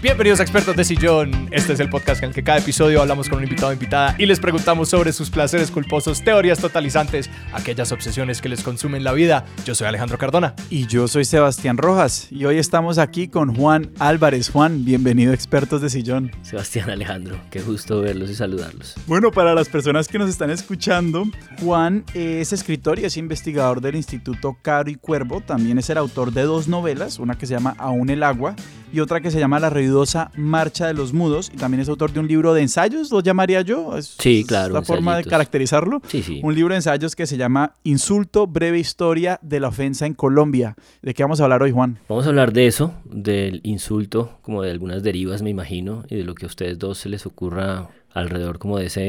Bienvenidos 0.00 0.38
a 0.38 0.44
Expertos 0.44 0.76
de 0.76 0.84
Sillón. 0.84 1.48
Este 1.50 1.72
es 1.72 1.80
el 1.80 1.90
podcast 1.90 2.22
en 2.22 2.28
el 2.28 2.34
que 2.34 2.44
cada 2.44 2.58
episodio 2.58 3.02
hablamos 3.02 3.28
con 3.28 3.38
un 3.38 3.44
invitado 3.44 3.70
o 3.70 3.72
invitada 3.72 4.14
y 4.16 4.26
les 4.26 4.38
preguntamos 4.38 4.90
sobre 4.90 5.12
sus 5.12 5.28
placeres 5.28 5.72
culposos, 5.72 6.22
teorías 6.22 6.60
totalizantes, 6.60 7.28
aquellas 7.52 7.90
obsesiones 7.90 8.40
que 8.40 8.48
les 8.48 8.62
consumen 8.62 9.02
la 9.02 9.12
vida. 9.12 9.44
Yo 9.64 9.74
soy 9.74 9.88
Alejandro 9.88 10.16
Cardona. 10.16 10.54
Y 10.70 10.86
yo 10.86 11.08
soy 11.08 11.24
Sebastián 11.24 11.78
Rojas. 11.78 12.28
Y 12.30 12.44
hoy 12.44 12.58
estamos 12.58 12.98
aquí 12.98 13.26
con 13.26 13.56
Juan 13.56 13.90
Álvarez. 13.98 14.50
Juan, 14.50 14.84
bienvenido 14.84 15.32
a 15.32 15.34
Expertos 15.34 15.82
de 15.82 15.90
Sillón. 15.90 16.30
Sebastián 16.42 16.90
Alejandro, 16.90 17.36
qué 17.50 17.60
gusto 17.60 18.00
verlos 18.00 18.30
y 18.30 18.36
saludarlos. 18.36 18.94
Bueno, 19.08 19.32
para 19.32 19.52
las 19.52 19.68
personas 19.68 20.06
que 20.06 20.20
nos 20.20 20.30
están 20.30 20.50
escuchando, 20.50 21.24
Juan 21.60 22.04
es 22.14 22.52
escritor 22.52 23.00
y 23.00 23.04
es 23.04 23.16
investigador 23.16 23.80
del 23.80 23.96
Instituto 23.96 24.56
Caro 24.62 24.90
y 24.90 24.94
Cuervo. 24.94 25.40
También 25.40 25.76
es 25.76 25.90
el 25.90 25.98
autor 25.98 26.32
de 26.32 26.42
dos 26.42 26.68
novelas, 26.68 27.18
una 27.18 27.36
que 27.36 27.46
se 27.46 27.54
llama 27.54 27.74
Aún 27.78 28.10
el 28.10 28.22
agua 28.22 28.54
y 28.92 29.00
otra 29.00 29.20
que 29.20 29.30
se 29.30 29.38
llama 29.38 29.58
La 29.60 29.70
ruidosa 29.88 30.30
Marcha 30.36 30.86
de 30.86 30.94
los 30.94 31.12
Mudos. 31.12 31.50
Y 31.52 31.56
también 31.56 31.80
es 31.80 31.88
autor 31.88 32.12
de 32.12 32.20
un 32.20 32.28
libro 32.28 32.52
de 32.52 32.62
ensayos, 32.62 33.10
lo 33.10 33.20
llamaría 33.20 33.62
yo. 33.62 33.96
Es, 33.96 34.16
sí, 34.18 34.44
claro. 34.46 34.74
la 34.74 34.82
forma 34.82 35.16
de 35.16 35.24
caracterizarlo. 35.24 36.02
Sí, 36.08 36.22
sí. 36.22 36.40
Un 36.42 36.54
libro 36.54 36.74
de 36.74 36.76
ensayos 36.76 37.16
que 37.16 37.26
se 37.26 37.36
llama 37.36 37.74
Insulto, 37.84 38.46
breve 38.46 38.78
historia 38.78 39.38
de 39.42 39.60
la 39.60 39.68
ofensa 39.68 40.06
en 40.06 40.14
Colombia. 40.14 40.76
¿De 41.02 41.14
qué 41.14 41.22
vamos 41.22 41.40
a 41.40 41.44
hablar 41.44 41.62
hoy, 41.62 41.72
Juan? 41.72 41.98
Vamos 42.08 42.26
a 42.26 42.28
hablar 42.28 42.52
de 42.52 42.66
eso, 42.66 42.92
del 43.04 43.60
insulto, 43.64 44.38
como 44.42 44.62
de 44.62 44.70
algunas 44.70 45.02
derivas, 45.02 45.42
me 45.42 45.50
imagino, 45.50 46.04
y 46.10 46.16
de 46.16 46.24
lo 46.24 46.34
que 46.34 46.44
a 46.44 46.48
ustedes 46.48 46.78
dos 46.78 46.98
se 46.98 47.08
les 47.08 47.24
ocurra 47.24 47.88
alrededor 48.12 48.58
como 48.58 48.78
de 48.78 48.86
esa 48.86 49.00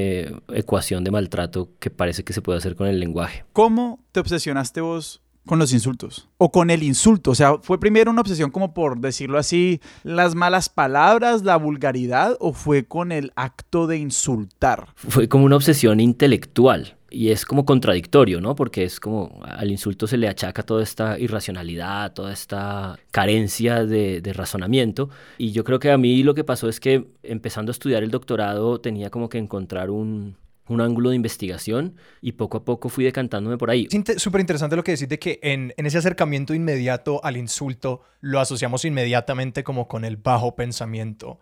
ecuación 0.54 1.04
de 1.04 1.12
maltrato 1.12 1.70
que 1.80 1.90
parece 1.90 2.24
que 2.24 2.34
se 2.34 2.42
puede 2.42 2.60
hacer 2.60 2.76
con 2.76 2.88
el 2.88 3.00
lenguaje. 3.00 3.44
¿Cómo 3.54 4.00
te 4.12 4.20
obsesionaste 4.20 4.82
vos 4.82 5.22
con 5.46 5.60
los 5.60 5.74
insultos 5.74 6.30
o 6.38 6.52
con 6.52 6.70
el 6.70 6.84
insulto. 6.84 7.32
O 7.32 7.36
sea, 7.36 7.58
fue 7.62 7.80
primero 7.80 8.12
una 8.12 8.22
obsesión 8.22 8.52
como 8.52 8.74
por 8.74 9.00
decirlo 9.00 9.38
así, 9.38 9.82
las 10.04 10.36
malas 10.36 10.70
palabras, 10.70 11.44
la 11.44 11.58
vulgaridad 11.58 12.38
o 12.40 12.54
fue 12.54 12.86
con 12.86 13.12
el 13.12 13.32
acto 13.36 13.88
de 13.88 13.98
insultar. 13.98 14.88
Fue 14.96 15.28
como 15.28 15.46
una 15.46 15.56
obsesión 15.56 16.00
intelectual. 16.00 16.96
Y 17.12 17.30
es 17.30 17.46
como 17.46 17.66
contradictorio, 17.66 18.40
¿no? 18.40 18.56
Porque 18.56 18.84
es 18.84 19.00
como 19.00 19.40
al 19.44 19.72
insulto 19.72 20.06
se 20.06 20.18
le 20.18 20.28
achaca 20.28 20.62
toda 20.62 20.84
esta 20.84 21.18
irracionalidad, 21.18 22.14
toda 22.14 22.32
esta 22.32 23.00
carencia 23.12 23.84
de, 23.86 24.22
razonamiento. 24.34 25.10
Y 25.40 25.52
yo 25.52 25.64
creo 25.64 25.80
que 25.80 25.92
a 25.92 25.98
mí 25.98 26.22
lo 26.22 26.36
que 26.36 26.44
pasó 26.44 26.70
es 26.70 26.80
que 26.80 27.08
empezando 27.24 27.72
a 27.72 27.74
estudiar 27.74 28.04
el 28.04 28.12
doctorado 28.12 28.80
tenía 28.80 29.10
como 29.10 29.28
que 29.28 29.40
encontrar 29.40 29.90
un, 29.90 30.36
un 30.70 30.82
ángulo 30.82 31.10
de 31.10 31.16
investigación 31.16 31.96
y 32.22 32.34
poco 32.34 32.58
a 32.58 32.66
poco 32.66 32.90
fui 32.90 33.04
decantándome 33.04 33.58
por 33.58 33.70
ahí. 33.70 33.88
Es 33.92 34.22
súper 34.22 34.42
interesante 34.42 34.76
lo 34.76 34.84
que 34.84 34.92
decís 34.92 35.10
de 35.10 35.20
que 35.20 35.40
en, 35.42 35.74
en, 35.78 35.86
ese 35.86 35.98
acercamiento 35.98 36.54
inmediato 36.54 37.24
al 37.24 37.38
insulto 37.38 38.02
lo 38.22 38.40
asociamos 38.40 38.86
inmediatamente 38.86 39.64
como 39.64 39.88
con 39.88 40.06
el 40.06 40.18
bajo 40.18 40.56
pensamiento. 40.56 41.40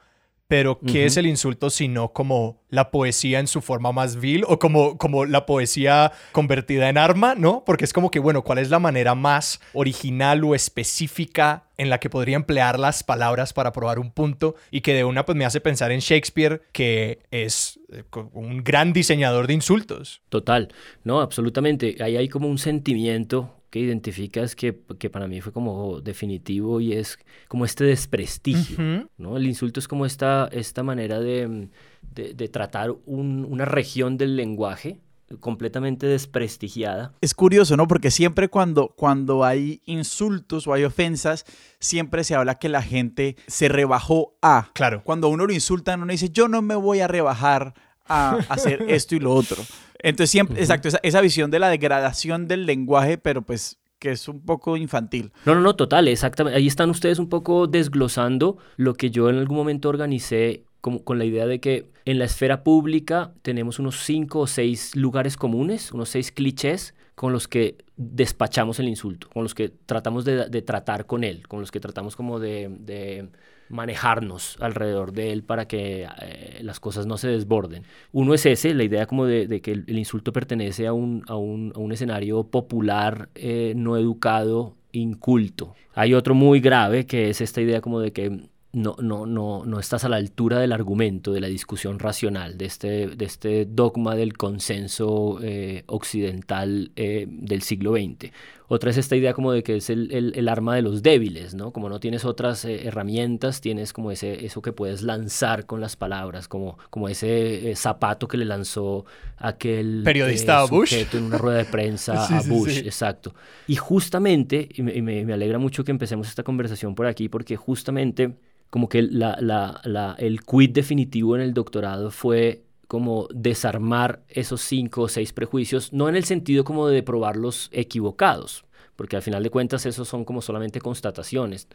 Pero, 0.48 0.80
¿qué 0.80 1.06
es 1.06 1.18
el 1.18 1.26
insulto 1.26 1.70
sino 1.70 2.14
como 2.14 2.62
la 2.70 2.90
poesía 2.90 3.40
en 3.40 3.48
su 3.48 3.62
forma 3.62 3.92
más 3.92 4.16
vil 4.16 4.46
o 4.48 4.60
como, 4.60 4.98
como 4.98 5.26
la 5.26 5.46
poesía 5.46 6.14
convertida 6.32 6.88
en 6.88 6.98
arma, 6.98 7.36
¿no? 7.36 7.64
Porque 7.66 7.84
es 7.84 7.92
como 7.92 8.12
que, 8.12 8.20
bueno, 8.20 8.44
¿cuál 8.44 8.60
es 8.60 8.70
la 8.70 8.80
manera 8.80 9.14
más 9.14 9.60
original 9.74 10.44
o 10.46 10.56
específica 10.56 11.66
en 11.78 11.90
la 11.90 12.00
que 12.00 12.10
podría 12.10 12.38
emplear 12.38 12.80
las 12.80 13.04
palabras 13.04 13.52
para 13.52 13.74
probar 13.74 14.00
un 14.00 14.12
punto? 14.12 14.56
Y 14.72 14.82
que 14.82 14.94
de 14.94 15.04
una, 15.04 15.26
pues 15.26 15.38
me 15.38 15.44
hace 15.44 15.60
pensar 15.60 15.92
en 15.92 16.00
Shakespeare, 16.00 16.62
que 16.72 17.20
es 17.30 17.80
eh, 17.92 18.04
un 18.32 18.64
gran 18.64 18.94
diseñador 18.94 19.48
de 19.48 19.54
insultos. 19.54 20.22
Total, 20.30 20.70
no, 21.04 21.20
absolutamente. 21.20 21.98
Ahí 22.00 22.16
hay 22.16 22.30
como 22.30 22.48
un 22.48 22.58
sentimiento 22.58 23.57
que 23.78 23.84
identificas 23.84 24.56
que, 24.56 24.80
que, 24.98 25.10
para 25.10 25.28
mí 25.28 25.42
fue 25.42 25.52
como 25.52 26.02
definitivo 26.02 26.82
y 26.82 26.94
es 26.94 27.20
como 27.48 27.66
este 27.66 27.84
desprestigio, 27.84 29.08
¿no? 29.18 29.38
El 29.38 29.46
insulto 29.46 29.80
es 29.80 29.88
como 29.88 30.06
esta, 30.06 30.50
esta 30.52 30.84
manera 30.84 31.20
de, 31.20 31.70
de, 32.02 32.34
de 32.34 32.48
tratar 32.50 32.92
un, 33.06 33.46
una 33.46 33.66
región 33.66 34.18
del 34.18 34.36
lenguaje 34.36 35.00
completamente 35.40 36.08
desprestigiada. 36.08 37.14
Es 37.22 37.34
curioso, 37.34 37.76
¿no? 37.76 37.88
Porque 37.88 38.12
siempre 38.12 38.48
cuando, 38.48 38.90
cuando 38.96 39.44
hay 39.44 39.82
insultos 39.86 40.66
o 40.68 40.74
hay 40.74 40.84
ofensas, 40.84 41.46
siempre 41.80 42.24
se 42.24 42.36
habla 42.36 42.56
que 42.56 42.70
la 42.70 42.82
gente 42.82 43.36
se 43.48 43.68
rebajó 43.68 44.38
a. 44.42 44.72
Claro. 44.74 45.04
Cuando 45.04 45.28
uno 45.28 45.46
lo 45.46 45.54
insulta, 45.54 45.96
uno 45.96 46.08
dice, 46.08 46.30
yo 46.30 46.48
no 46.48 46.62
me 46.62 46.76
voy 46.76 47.02
a 47.02 47.08
rebajar 47.08 47.74
a 48.08 48.38
hacer 48.50 48.84
esto 48.88 49.16
y 49.16 49.20
lo 49.20 49.34
otro. 49.34 49.62
Entonces, 50.00 50.30
siempre, 50.30 50.60
exacto, 50.60 50.88
esa, 50.88 51.00
esa, 51.04 51.22
visión 51.22 51.52
de 51.52 51.60
la 51.60 51.70
degradación 51.70 52.48
del 52.48 52.66
lenguaje, 52.66 53.18
pero 53.18 53.42
pues 53.42 53.80
que 54.00 54.12
es 54.12 54.28
un 54.28 54.42
poco 54.42 54.78
infantil. 54.78 55.32
No, 55.46 55.56
no, 55.56 55.62
no, 55.62 55.76
total, 55.76 56.08
exactamente. 56.08 56.58
Ahí 56.58 56.68
están 56.68 56.90
ustedes 56.90 57.20
un 57.20 57.30
poco 57.30 57.68
desglosando 57.68 58.58
lo 58.76 58.94
que 58.94 59.10
yo 59.10 59.30
en 59.30 59.38
algún 59.38 59.58
momento 59.58 59.90
organicé 59.90 60.64
como, 60.82 61.04
con 61.04 61.18
la 61.18 61.26
idea 61.26 61.48
de 61.48 61.60
que 61.60 61.90
en 62.06 62.20
la 62.20 62.26
esfera 62.26 62.64
pública 62.64 63.34
tenemos 63.42 63.80
unos 63.80 64.04
cinco 64.04 64.42
o 64.42 64.48
seis 64.48 64.96
lugares 64.96 65.36
comunes, 65.36 65.92
unos 65.92 66.10
seis 66.10 66.32
clichés 66.32 66.94
con 67.16 67.34
los 67.34 67.48
que 67.48 67.78
despachamos 67.96 68.80
el 68.80 68.88
insulto, 68.88 69.28
con 69.34 69.42
los 69.42 69.56
que 69.56 69.70
tratamos 69.70 70.24
de, 70.24 70.48
de 70.50 70.62
tratar 70.62 71.08
con 71.08 71.24
él, 71.24 71.48
con 71.48 71.60
los 71.60 71.72
que 71.72 71.80
tratamos 71.80 72.16
como 72.16 72.40
de, 72.40 72.70
de 72.80 73.30
manejarnos 73.70 74.58
alrededor 74.60 75.14
de 75.14 75.32
él 75.32 75.44
para 75.44 75.68
que 75.68 76.08
eh, 76.22 76.60
las 76.62 76.80
cosas 76.80 77.06
no 77.06 77.18
se 77.18 77.28
desborden. 77.30 77.84
Uno 78.12 78.34
es 78.34 78.46
ese, 78.46 78.74
la 78.74 78.84
idea 78.84 79.06
como 79.06 79.26
de, 79.26 79.62
que 79.62 79.72
el, 79.72 79.98
insulto 79.98 80.32
pertenece 80.34 80.88
a 80.88 80.94
un, 80.94 81.24
a 81.28 81.36
un, 81.36 81.74
a 81.76 81.80
un 81.80 81.92
escenario 81.92 82.44
popular, 82.46 83.30
eh, 83.36 83.74
no 83.76 83.98
educado, 83.98 84.76
inculto. 84.92 85.76
Hay 85.94 86.14
otro 86.14 86.34
muy 86.34 86.60
grave 86.60 87.06
que 87.06 87.30
es 87.30 87.42
esta 87.42 87.62
idea 87.62 87.82
como 87.82 88.00
de 88.00 88.14
que 88.14 88.50
no, 88.74 88.96
no, 89.00 89.26
no, 89.26 89.66
no 89.66 89.80
estás 89.80 90.04
a 90.04 90.10
la 90.10 90.18
altura 90.18 90.60
del 90.60 90.72
argumento, 90.72 91.34
de 91.34 91.42
la 91.42 91.48
discusión 91.48 92.00
racional, 92.00 92.58
de 92.58 92.66
este, 92.66 93.08
de 93.08 93.26
este 93.26 93.66
dogma 93.66 94.16
del 94.16 94.38
consenso 94.38 95.40
eh, 95.42 95.84
occidental 95.88 96.92
del 96.96 97.62
siglo 97.64 97.94
XX. 97.94 98.32
Otra 98.70 98.90
es 98.90 98.98
esta 98.98 99.16
idea 99.16 99.34
como 99.34 99.52
de 99.52 99.64
que 99.64 99.78
es 99.78 99.90
el, 99.90 100.12
el, 100.12 100.34
el 100.36 100.50
arma 100.50 100.76
de 100.76 100.82
los 100.82 101.02
débiles, 101.02 101.54
¿no? 101.54 101.72
Como 101.72 101.88
no 101.88 102.00
tienes 102.00 102.26
otras 102.26 102.66
eh, 102.66 102.88
herramientas, 102.88 103.62
tienes 103.62 103.94
como 103.94 104.12
ese, 104.12 104.46
eso 104.46 104.62
que 104.62 104.74
puedes 104.74 105.04
lanzar 105.04 105.66
con 105.66 105.80
las 105.80 105.96
palabras, 105.96 106.48
como, 106.48 106.78
como 106.90 107.08
ese 107.08 107.74
zapato 107.76 108.28
que 108.28 108.38
le 108.38 108.46
lanzó 108.46 109.06
aquel 109.38 110.02
periodista 110.04 110.60
a 110.60 110.66
Bush 110.66 110.94
en 110.94 111.24
una 111.24 111.38
rueda 111.38 111.60
de 111.60 111.66
prensa 111.66 112.18
sí, 112.28 112.34
a 112.34 112.42
Bush, 112.42 112.70
sí, 112.70 112.80
sí. 112.82 112.86
exacto. 112.86 113.34
Y 113.68 113.76
justamente, 113.76 114.68
y 114.74 114.82
me, 114.84 115.02
me, 115.02 115.26
me 115.26 115.34
alegra 115.34 115.60
mucho 115.60 115.84
que 115.84 115.92
empecemos 115.92 116.28
esta 116.28 116.44
conversación 116.44 116.94
por 116.94 117.06
aquí, 117.06 117.30
porque 117.30 117.56
justamente 117.56 118.34
como 118.70 118.90
que 118.90 119.02
la, 119.02 119.38
la, 119.40 119.80
la, 119.86 120.16
el 120.20 120.42
quid 120.42 120.72
definitivo 120.72 121.36
en 121.36 121.42
el 121.42 121.54
doctorado 121.54 122.12
fue 122.12 122.64
como 122.88 123.28
desarmar 123.34 124.22
esos 124.30 124.62
cinco 124.62 125.04
o 125.04 125.08
seis 125.08 125.34
prejuicios, 125.34 125.94
no 125.94 126.10
en 126.10 126.16
el 126.16 126.24
sentido 126.24 126.64
como 126.64 126.88
de 126.88 127.04
probarlos 127.04 127.70
equivocados, 127.72 128.66
porque 128.96 129.16
al 129.16 129.22
final 129.22 129.44
de 129.44 129.50
cuentas 129.50 129.86
esos 129.86 130.08
son 130.08 130.26
como 130.26 130.42
solamente 130.42 130.80
constataciones. 130.80 131.68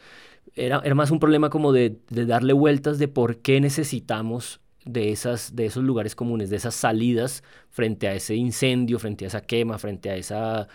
Era, 0.55 0.81
era 0.83 0.95
más 0.95 1.11
un 1.11 1.19
problema 1.19 1.49
como 1.49 1.71
de, 1.71 1.97
de 2.09 2.25
darle 2.25 2.53
vueltas 2.53 2.99
de 2.99 3.07
por 3.07 3.37
qué 3.37 3.61
necesitamos 3.61 4.59
de, 4.85 5.11
esas, 5.11 5.55
de 5.55 5.67
esos 5.67 5.83
lugares 5.83 6.15
comunes, 6.15 6.49
de 6.49 6.57
esas 6.57 6.75
salidas 6.75 7.43
frente 7.69 8.07
a 8.07 8.13
ese 8.13 8.35
incendio, 8.35 8.99
frente 8.99 9.25
a 9.25 9.27
esa 9.27 9.41
quema, 9.41 9.77
frente 9.77 10.09
a 10.09 10.15
esa 10.15 10.67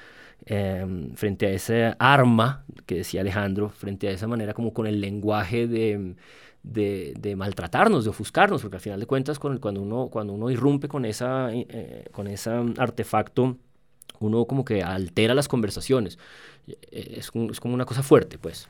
eh, 0.46 0.86
frente 1.14 1.46
a 1.46 1.50
esa 1.50 1.96
arma 1.98 2.64
que 2.86 2.96
decía 2.96 3.20
Alejandro, 3.20 3.70
frente 3.70 4.08
a 4.08 4.12
esa 4.12 4.28
manera 4.28 4.54
como 4.54 4.72
con 4.72 4.86
el 4.86 5.00
lenguaje 5.00 5.66
de, 5.66 6.14
de, 6.68 7.34
maltratarnos, 7.36 8.04
de 8.04 8.10
ofuscarnos, 8.10 8.62
porque 8.62 8.76
al 8.76 8.82
final 8.82 9.00
de 9.00 9.06
cuentas 9.06 9.38
con 9.38 9.58
cuando, 9.58 9.82
uno, 9.82 10.08
cuando 10.08 10.32
uno 10.32 10.50
irrumpe 10.50 10.88
con, 10.88 11.04
esa, 11.04 11.52
eh, 11.52 12.04
con 12.12 12.26
ese 12.26 12.50
artefacto, 12.76 13.56
uno 14.20 14.44
como 14.44 14.64
que 14.64 14.82
altera 14.82 15.34
las 15.34 15.48
conversaciones. 15.48 16.18
Es, 16.90 17.30
es 17.50 17.60
como 17.60 17.74
una 17.74 17.86
cosa 17.86 18.02
fuerte, 18.02 18.38
pues. 18.38 18.68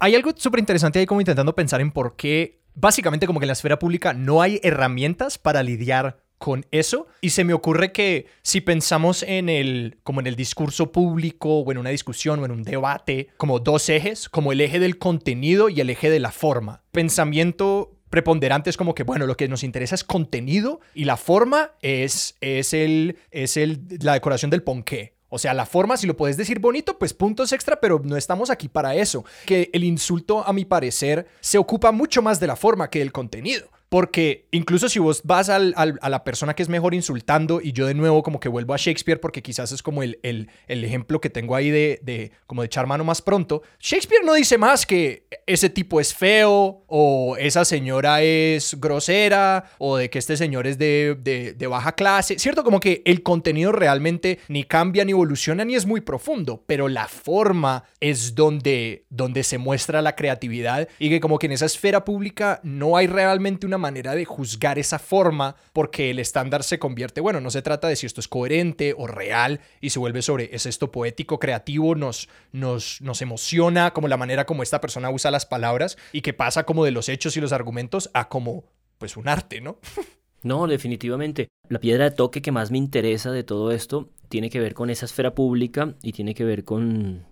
Hay 0.00 0.14
algo 0.14 0.32
súper 0.36 0.60
interesante 0.60 0.98
ahí 0.98 1.06
como 1.06 1.20
intentando 1.20 1.54
pensar 1.54 1.80
en 1.80 1.92
por 1.92 2.16
qué, 2.16 2.60
básicamente 2.74 3.26
como 3.26 3.40
que 3.40 3.44
en 3.44 3.48
la 3.48 3.52
esfera 3.54 3.78
pública 3.78 4.12
no 4.12 4.42
hay 4.42 4.60
herramientas 4.62 5.38
para 5.38 5.62
lidiar 5.62 6.23
con 6.38 6.66
eso 6.70 7.06
y 7.20 7.30
se 7.30 7.44
me 7.44 7.54
ocurre 7.54 7.92
que 7.92 8.26
si 8.42 8.60
pensamos 8.60 9.22
en 9.22 9.48
el 9.48 9.98
como 10.02 10.20
en 10.20 10.26
el 10.26 10.36
discurso 10.36 10.92
público 10.92 11.60
o 11.60 11.72
en 11.72 11.78
una 11.78 11.90
discusión 11.90 12.40
o 12.40 12.44
en 12.44 12.50
un 12.50 12.62
debate 12.62 13.28
como 13.36 13.60
dos 13.60 13.88
ejes, 13.88 14.28
como 14.28 14.52
el 14.52 14.60
eje 14.60 14.78
del 14.78 14.98
contenido 14.98 15.68
y 15.68 15.80
el 15.80 15.90
eje 15.90 16.10
de 16.10 16.20
la 16.20 16.32
forma. 16.32 16.82
Pensamiento 16.92 17.92
preponderante 18.10 18.70
es 18.70 18.76
como 18.76 18.94
que 18.94 19.02
bueno, 19.02 19.26
lo 19.26 19.36
que 19.36 19.48
nos 19.48 19.64
interesa 19.64 19.94
es 19.94 20.04
contenido 20.04 20.80
y 20.94 21.04
la 21.04 21.16
forma 21.16 21.72
es 21.82 22.36
es 22.40 22.74
el 22.74 23.18
es 23.30 23.56
el 23.56 23.80
la 24.00 24.14
decoración 24.14 24.50
del 24.50 24.62
ponqué. 24.62 25.14
O 25.34 25.38
sea, 25.38 25.52
la 25.52 25.66
forma, 25.66 25.96
si 25.96 26.06
lo 26.06 26.16
puedes 26.16 26.36
decir 26.36 26.60
bonito, 26.60 26.96
pues 26.96 27.12
puntos 27.12 27.52
extra, 27.52 27.80
pero 27.80 28.00
no 28.04 28.16
estamos 28.16 28.50
aquí 28.50 28.68
para 28.68 28.94
eso. 28.94 29.24
Que 29.46 29.68
el 29.72 29.82
insulto, 29.82 30.46
a 30.46 30.52
mi 30.52 30.64
parecer, 30.64 31.26
se 31.40 31.58
ocupa 31.58 31.90
mucho 31.90 32.22
más 32.22 32.38
de 32.38 32.46
la 32.46 32.54
forma 32.54 32.88
que 32.88 33.00
del 33.00 33.10
contenido. 33.10 33.68
Porque 33.94 34.48
incluso 34.50 34.88
si 34.88 34.98
vos 34.98 35.20
vas 35.22 35.48
al, 35.48 35.72
a 35.76 36.08
la 36.08 36.24
persona 36.24 36.54
que 36.54 36.64
es 36.64 36.68
mejor 36.68 36.94
insultando 36.94 37.60
y 37.60 37.70
yo 37.70 37.86
de 37.86 37.94
nuevo 37.94 38.24
como 38.24 38.40
que 38.40 38.48
vuelvo 38.48 38.74
a 38.74 38.76
Shakespeare 38.76 39.20
porque 39.20 39.40
quizás 39.40 39.70
es 39.70 39.84
como 39.84 40.02
el, 40.02 40.18
el, 40.24 40.50
el 40.66 40.84
ejemplo 40.84 41.20
que 41.20 41.30
tengo 41.30 41.54
ahí 41.54 41.70
de, 41.70 42.00
de, 42.02 42.32
como 42.48 42.62
de 42.62 42.66
echar 42.66 42.88
mano 42.88 43.04
más 43.04 43.22
pronto, 43.22 43.62
Shakespeare 43.78 44.24
no 44.24 44.34
dice 44.34 44.58
más 44.58 44.84
que 44.84 45.28
ese 45.46 45.70
tipo 45.70 46.00
es 46.00 46.12
feo 46.12 46.82
o 46.88 47.36
esa 47.38 47.64
señora 47.64 48.20
es 48.20 48.80
grosera 48.80 49.70
o 49.78 49.96
de 49.96 50.10
que 50.10 50.18
este 50.18 50.36
señor 50.36 50.66
es 50.66 50.76
de, 50.76 51.16
de, 51.22 51.52
de 51.52 51.66
baja 51.68 51.92
clase, 51.92 52.36
¿cierto? 52.40 52.64
Como 52.64 52.80
que 52.80 53.00
el 53.04 53.22
contenido 53.22 53.70
realmente 53.70 54.40
ni 54.48 54.64
cambia 54.64 55.04
ni 55.04 55.12
evoluciona 55.12 55.64
ni 55.64 55.76
es 55.76 55.86
muy 55.86 56.00
profundo, 56.00 56.64
pero 56.66 56.88
la 56.88 57.06
forma 57.06 57.84
es 58.00 58.34
donde, 58.34 59.06
donde 59.08 59.44
se 59.44 59.58
muestra 59.58 60.02
la 60.02 60.16
creatividad 60.16 60.88
y 60.98 61.10
que 61.10 61.20
como 61.20 61.38
que 61.38 61.46
en 61.46 61.52
esa 61.52 61.66
esfera 61.66 62.04
pública 62.04 62.58
no 62.64 62.96
hay 62.96 63.06
realmente 63.06 63.68
una 63.68 63.83
manera 63.84 64.14
de 64.14 64.24
juzgar 64.24 64.78
esa 64.78 64.98
forma 64.98 65.56
porque 65.74 66.10
el 66.10 66.18
estándar 66.18 66.62
se 66.62 66.78
convierte, 66.78 67.20
bueno, 67.20 67.40
no 67.42 67.50
se 67.50 67.60
trata 67.60 67.86
de 67.86 67.96
si 67.96 68.06
esto 68.06 68.20
es 68.20 68.28
coherente 68.28 68.94
o 68.96 69.06
real 69.06 69.60
y 69.82 69.90
se 69.90 69.98
vuelve 69.98 70.22
sobre, 70.22 70.48
¿es 70.56 70.64
esto 70.64 70.90
poético, 70.90 71.38
creativo? 71.38 71.94
Nos, 71.94 72.30
nos, 72.52 73.00
nos 73.02 73.20
emociona 73.20 73.92
como 73.92 74.08
la 74.08 74.16
manera 74.16 74.46
como 74.46 74.62
esta 74.62 74.80
persona 74.80 75.10
usa 75.10 75.30
las 75.30 75.44
palabras 75.44 75.98
y 76.12 76.22
que 76.22 76.32
pasa 76.32 76.64
como 76.64 76.84
de 76.84 76.92
los 76.92 77.10
hechos 77.10 77.36
y 77.36 77.40
los 77.40 77.52
argumentos 77.52 78.10
a 78.14 78.28
como 78.30 78.64
pues 78.96 79.18
un 79.18 79.28
arte, 79.28 79.60
¿no? 79.60 79.78
No, 80.44 80.66
definitivamente. 80.66 81.48
La 81.70 81.80
piedra 81.80 82.04
de 82.04 82.10
toque 82.10 82.42
que 82.42 82.52
más 82.52 82.70
me 82.70 82.76
interesa 82.76 83.32
de 83.32 83.44
todo 83.44 83.72
esto 83.72 84.10
tiene 84.28 84.50
que 84.50 84.60
ver 84.60 84.74
con 84.74 84.90
esa 84.90 85.06
esfera 85.06 85.34
pública 85.34 85.94
y 86.02 86.12
tiene 86.12 86.34
que 86.34 86.44
ver 86.44 86.64
con 86.64 87.24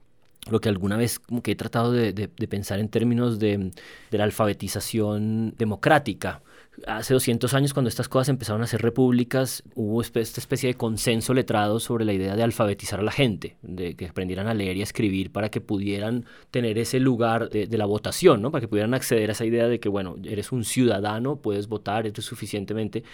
lo 0.51 0.61
que 0.61 0.69
alguna 0.69 0.97
vez 0.97 1.21
que 1.43 1.53
he 1.53 1.57
tratado 1.57 1.93
de, 1.93 2.29
pensar 2.49 2.81
en 2.81 2.89
términos 2.89 3.39
de, 3.39 3.71
la 4.11 4.25
alfabetización 4.25 5.55
democrática. 5.57 6.43
Hace 6.87 7.13
200 7.13 7.53
años, 7.55 7.75
cuando 7.75 7.91
estas 7.91 8.09
cosas 8.09 8.31
empezaron 8.31 8.63
a 8.63 8.67
ser 8.67 8.81
repúblicas, 8.81 9.63
hubo 9.75 10.01
esta 10.01 10.21
especie 10.21 10.69
de 10.69 10.75
consenso 10.75 11.35
letrado 11.35 11.79
sobre 11.79 12.05
la 12.05 12.15
idea 12.15 12.35
de 12.35 12.43
alfabetizar 12.43 12.99
a 12.99 13.03
la 13.03 13.13
gente, 13.13 13.57
de 13.63 13.95
que 13.95 14.07
aprendieran 14.07 14.49
a 14.49 14.55
leer 14.55 14.79
y 14.79 14.81
a 14.81 14.85
escribir 14.85 15.31
para 15.31 15.51
que 15.51 15.61
pudieran 15.61 16.25
tener 16.51 16.79
ese 16.79 16.99
lugar 16.99 17.51
de, 17.51 17.67
de 17.67 17.79
la 17.79 17.85
votación, 17.85 18.41
¿no? 18.41 18.51
para 18.51 18.63
que 18.63 18.69
pudieran 18.69 18.95
acceder 18.95 19.29
a 19.29 19.33
esa 19.33 19.45
idea 19.45 19.69
de 19.69 19.81
que, 19.81 19.91
bueno, 19.91 20.17
eres 20.25 20.51
un 20.51 20.65
ciudadano, 20.65 21.37
puedes 21.37 21.69
votar, 21.69 22.07
eres 22.07 22.25
suficientemente. 22.25 23.05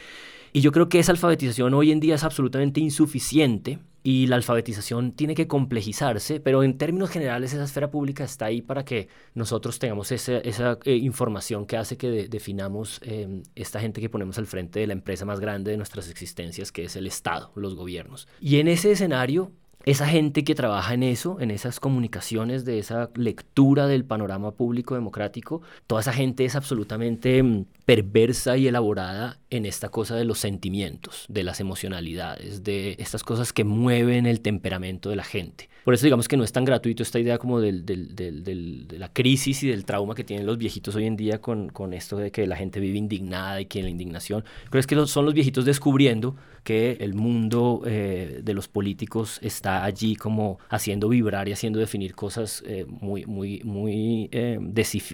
Y 0.53 0.61
yo 0.61 0.73
creo 0.73 0.89
que 0.89 0.99
esa 0.99 1.13
alfabetización 1.13 1.75
hoy 1.75 1.93
en 1.93 2.01
día 2.01 2.15
es 2.15 2.25
absolutamente 2.25 2.81
insuficiente 2.81 3.79
y 4.03 4.27
la 4.27 4.37
alfabetización 4.37 5.13
tiene 5.13 5.35
que 5.35 5.47
complejizarse, 5.47 6.41
pero 6.41 6.63
en 6.63 6.79
términos 6.79 7.11
generales 7.11 7.53
esa 7.53 7.65
esfera 7.65 7.91
pública 7.91 8.25
está 8.25 8.47
ahí 8.47 8.63
para 8.63 8.85
que 8.85 9.09
nosotros 9.35 9.79
tengamos 9.79 10.13
esa, 10.13 10.39
esa 10.39 10.79
eh, 10.85 10.95
información 10.95 11.67
que 11.67 11.77
hace 11.77 11.97
que 11.97 12.09
de, 12.09 12.29
definamos 12.29 13.01
eh, 13.03 13.43
esta 13.55 13.81
gente 13.81 14.01
que 14.01 14.09
ponemos 14.09 14.39
al 14.39 14.47
frente 14.47 14.81
de 14.81 14.87
la 14.87 14.93
empresa 14.95 15.25
más 15.25 15.41
grande 15.41 15.73
de 15.73 15.77
nuestras 15.77 16.09
existencias, 16.09 16.73
que 16.73 16.85
es 16.85 16.97
el 16.97 17.07
Estado, 17.07 17.53
los 17.55 17.75
gobiernos. 17.75 18.29
Y 18.41 18.61
en 18.61 18.69
ese 18.69 18.93
escenario 18.93 19.53
esa 19.85 20.07
gente 20.07 20.45
que 20.45 20.55
trabaja 20.55 20.95
en 20.95 21.03
eso, 21.03 21.41
en 21.41 21.51
esas 21.51 21.81
comunicaciones, 21.81 22.65
de 22.65 22.79
esa 22.79 23.11
lectura 23.15 23.87
del 23.87 24.05
panorama 24.05 24.53
público 24.53 24.95
democrático, 24.95 25.63
toda 25.87 26.01
esa 26.01 26.13
gente 26.13 26.45
es 26.45 26.57
absolutamente 26.57 27.43
mm, 27.43 27.65
perversa 27.85 28.57
y 28.57 28.69
elaborada 28.69 29.39
en 29.51 29.67
esta 29.67 29.89
cosa 29.89 30.17
de 30.17 30.25
los 30.25 30.39
sentimientos, 30.39 31.25
de 31.29 31.43
las 31.43 31.61
emocionalidades, 31.61 32.65
de 32.65 32.97
estas 32.99 33.23
cosas 33.23 33.53
que 33.53 33.65
mueven 33.65 34.27
el 34.27 34.41
temperamento 34.41 35.11
de 35.11 35.17
la 35.17 35.25
gente. 35.25 35.69
Por 35.85 35.95
eso 35.95 36.05
digamos 36.05 36.29
que 36.29 36.37
no 36.37 36.45
es 36.45 36.53
tan 36.53 36.65
gratuito 36.65 37.03
esta 37.03 37.19
idea 37.19 37.39
como 37.39 37.61
del, 37.61 37.87
del, 37.87 38.15
del, 38.15 38.87
de 38.89 38.99
la 38.99 39.13
crisis 39.13 39.63
y 39.63 39.69
del 39.69 39.85
trauma 39.85 40.15
que 40.15 40.25
tienen 40.25 40.47
los 40.47 40.59
viejitos 40.59 40.95
hoy 40.95 41.07
en 41.07 41.17
día 41.17 41.41
con, 41.41 41.71
con 41.71 41.93
esto 41.95 42.17
de 42.17 42.31
que 42.31 42.47
la 42.47 42.57
gente 42.57 42.81
vive 42.81 42.99
indignada 42.99 43.61
y 43.61 43.67
que 43.67 43.83
la 43.83 43.89
indignación. 43.89 44.45
Creo 44.71 44.83
que 44.83 45.07
son 45.07 45.25
los 45.25 45.35
viejitos 45.35 45.65
descubriendo 45.65 46.37
que 46.65 46.99
el 47.01 47.15
mundo 47.15 47.83
eh, 47.87 48.41
de 48.43 48.55
los 48.55 48.69
políticos 48.69 49.39
está 49.43 49.85
allí 49.85 50.17
como 50.17 50.59
haciendo 50.69 51.09
vibrar 51.09 51.49
y 51.49 51.53
haciendo 51.53 51.79
definir 51.79 52.15
cosas 52.15 52.63
eh, 52.67 52.85
muy, 52.87 53.25
muy, 53.25 53.63
muy 53.65 54.29
eh, 54.33 54.59